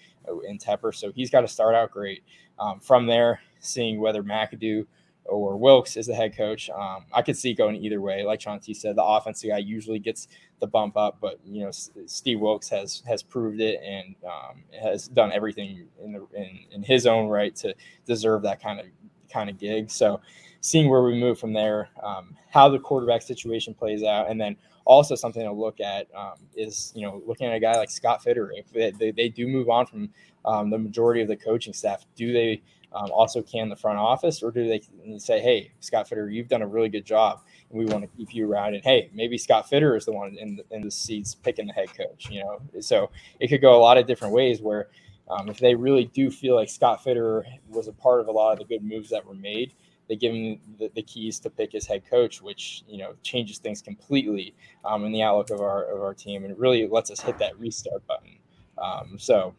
and 0.47 0.59
Tepper. 0.59 0.93
So 0.93 1.11
he's 1.11 1.29
got 1.29 1.41
to 1.41 1.47
start 1.47 1.75
out 1.75 1.91
great. 1.91 2.23
Um, 2.59 2.79
from 2.79 3.07
there, 3.07 3.41
seeing 3.59 3.99
whether 3.99 4.23
McAdoo 4.23 4.85
or 5.25 5.55
Wilks 5.55 5.95
is 5.95 6.07
the 6.07 6.15
head 6.15 6.35
coach, 6.35 6.69
um, 6.69 7.05
I 7.13 7.21
could 7.21 7.37
see 7.37 7.53
going 7.53 7.77
either 7.77 8.01
way. 8.01 8.23
Like 8.23 8.41
T 8.61 8.73
said, 8.73 8.95
the 8.95 9.03
offensive 9.03 9.49
guy 9.49 9.57
usually 9.59 9.99
gets 9.99 10.27
the 10.59 10.67
bump 10.67 10.97
up, 10.97 11.17
but 11.21 11.39
you 11.45 11.63
know, 11.63 11.71
Steve 11.71 12.39
Wilks 12.39 12.69
has 12.69 13.03
has 13.07 13.23
proved 13.23 13.61
it 13.61 13.79
and 13.83 14.15
um, 14.25 14.63
has 14.81 15.07
done 15.07 15.31
everything 15.31 15.87
in 16.03 16.13
the 16.13 16.27
in, 16.33 16.59
in 16.71 16.83
his 16.83 17.05
own 17.05 17.27
right 17.27 17.55
to 17.57 17.73
deserve 18.05 18.43
that 18.43 18.61
kind 18.61 18.79
of 18.79 18.85
kind 19.31 19.49
of 19.49 19.57
gig. 19.57 19.89
So 19.89 20.21
seeing 20.63 20.89
where 20.89 21.03
we 21.03 21.19
move 21.19 21.37
from 21.39 21.53
there, 21.53 21.89
um, 22.01 22.35
how 22.49 22.69
the 22.69 22.79
quarterback 22.79 23.21
situation 23.21 23.75
plays 23.75 24.03
out, 24.03 24.31
and 24.31 24.41
then 24.41 24.55
also 24.85 25.13
something 25.15 25.43
to 25.43 25.51
look 25.51 25.81
at 25.81 26.07
um, 26.15 26.35
is 26.55 26.93
you 26.95 27.03
know 27.03 27.21
looking 27.27 27.47
at 27.47 27.53
a 27.55 27.59
guy 27.59 27.75
like 27.77 27.91
Scott 27.91 28.23
Fitterer. 28.25 28.49
If 28.55 28.71
they, 28.71 28.91
they, 28.91 29.11
they 29.11 29.29
do 29.29 29.47
move 29.47 29.69
on 29.69 29.85
from 29.85 30.09
um, 30.45 30.71
the 30.71 30.79
majority 30.79 31.21
of 31.21 31.27
the 31.27 31.35
coaching 31.35 31.73
staff, 31.73 32.05
do 32.15 32.33
they 32.33 32.63
um, 32.93 33.11
also 33.11 33.41
can 33.43 33.69
the 33.69 33.75
front 33.75 33.99
office, 33.99 34.41
or 34.41 34.51
do 34.51 34.67
they 34.67 34.81
say, 35.19 35.41
"Hey, 35.41 35.73
Scott 35.81 36.09
Fitterer, 36.09 36.33
you've 36.33 36.47
done 36.47 36.61
a 36.63 36.67
really 36.67 36.89
good 36.89 37.05
job, 37.05 37.41
and 37.69 37.77
we 37.79 37.85
want 37.85 38.03
to 38.09 38.17
keep 38.17 38.33
you 38.33 38.49
around"? 38.49 38.75
And 38.75 38.83
hey, 38.85 39.11
maybe 39.13 39.37
Scott 39.37 39.69
Fitterer 39.69 39.97
is 39.97 40.05
the 40.05 40.13
one 40.13 40.37
in 40.39 40.57
the, 40.57 40.75
in 40.75 40.83
the 40.83 40.91
seats 40.91 41.35
picking 41.35 41.67
the 41.67 41.73
head 41.73 41.89
coach. 41.95 42.29
You 42.31 42.41
know, 42.41 42.61
so 42.81 43.11
it 43.41 43.49
could 43.49 43.61
go 43.61 43.77
a 43.77 43.81
lot 43.83 43.97
of 43.97 44.07
different 44.07 44.33
ways 44.33 44.61
where. 44.61 44.87
Um, 45.29 45.49
if 45.49 45.57
they 45.57 45.73
really 45.73 46.05
do 46.13 46.29
feel 46.29 46.55
like 46.55 46.69
Scott 46.69 47.01
Fitterer 47.01 47.45
was 47.69 47.87
a 47.87 47.93
part 47.93 48.19
of 48.19 48.27
a 48.27 48.31
lot 48.31 48.51
of 48.53 48.59
the 48.59 48.65
good 48.65 48.83
moves 48.83 49.09
that 49.11 49.25
were 49.25 49.33
made, 49.33 49.73
they 50.07 50.15
give 50.15 50.33
him 50.33 50.59
the, 50.77 50.91
the, 50.95 51.01
keys 51.01 51.39
to 51.39 51.49
pick 51.49 51.71
his 51.71 51.85
head 51.85 52.03
coach, 52.09 52.41
which 52.41 52.83
you 52.87 52.97
know 52.97 53.13
changes 53.23 53.57
things 53.57 53.81
completely 53.81 54.53
um, 54.85 55.05
in 55.05 55.11
the 55.11 55.21
outlook 55.21 55.49
of 55.49 55.61
our 55.61 55.83
of 55.85 56.01
our 56.01 56.13
team, 56.13 56.45
and 56.45 56.57
really 56.57 56.87
lets 56.87 57.11
us 57.11 57.19
hit 57.19 57.37
that 57.39 57.57
restart 57.59 58.05
button. 58.07 58.37
Um, 58.77 59.17
so, 59.17 59.53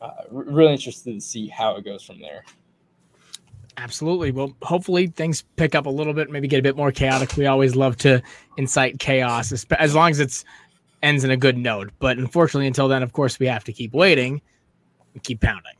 uh, 0.00 0.10
really 0.30 0.72
interested 0.72 1.14
to 1.14 1.20
see 1.20 1.48
how 1.48 1.76
it 1.76 1.84
goes 1.84 2.02
from 2.02 2.20
there. 2.20 2.44
Absolutely. 3.76 4.32
Well, 4.32 4.56
hopefully 4.62 5.06
things 5.06 5.42
pick 5.54 5.76
up 5.76 5.86
a 5.86 5.90
little 5.90 6.12
bit, 6.12 6.30
maybe 6.30 6.48
get 6.48 6.58
a 6.58 6.62
bit 6.62 6.76
more 6.76 6.90
chaotic. 6.90 7.36
We 7.36 7.46
always 7.46 7.76
love 7.76 7.96
to 7.98 8.20
incite 8.56 8.98
chaos, 8.98 9.64
as 9.78 9.94
long 9.94 10.10
as 10.10 10.18
it's 10.18 10.44
ends 11.02 11.22
in 11.22 11.30
a 11.30 11.36
good 11.36 11.56
note. 11.56 11.90
But 12.00 12.18
unfortunately, 12.18 12.66
until 12.66 12.88
then, 12.88 13.04
of 13.04 13.12
course, 13.12 13.38
we 13.38 13.46
have 13.46 13.62
to 13.64 13.72
keep 13.72 13.92
waiting 13.92 14.42
and 15.14 15.22
keep 15.22 15.40
pounding. 15.40 15.77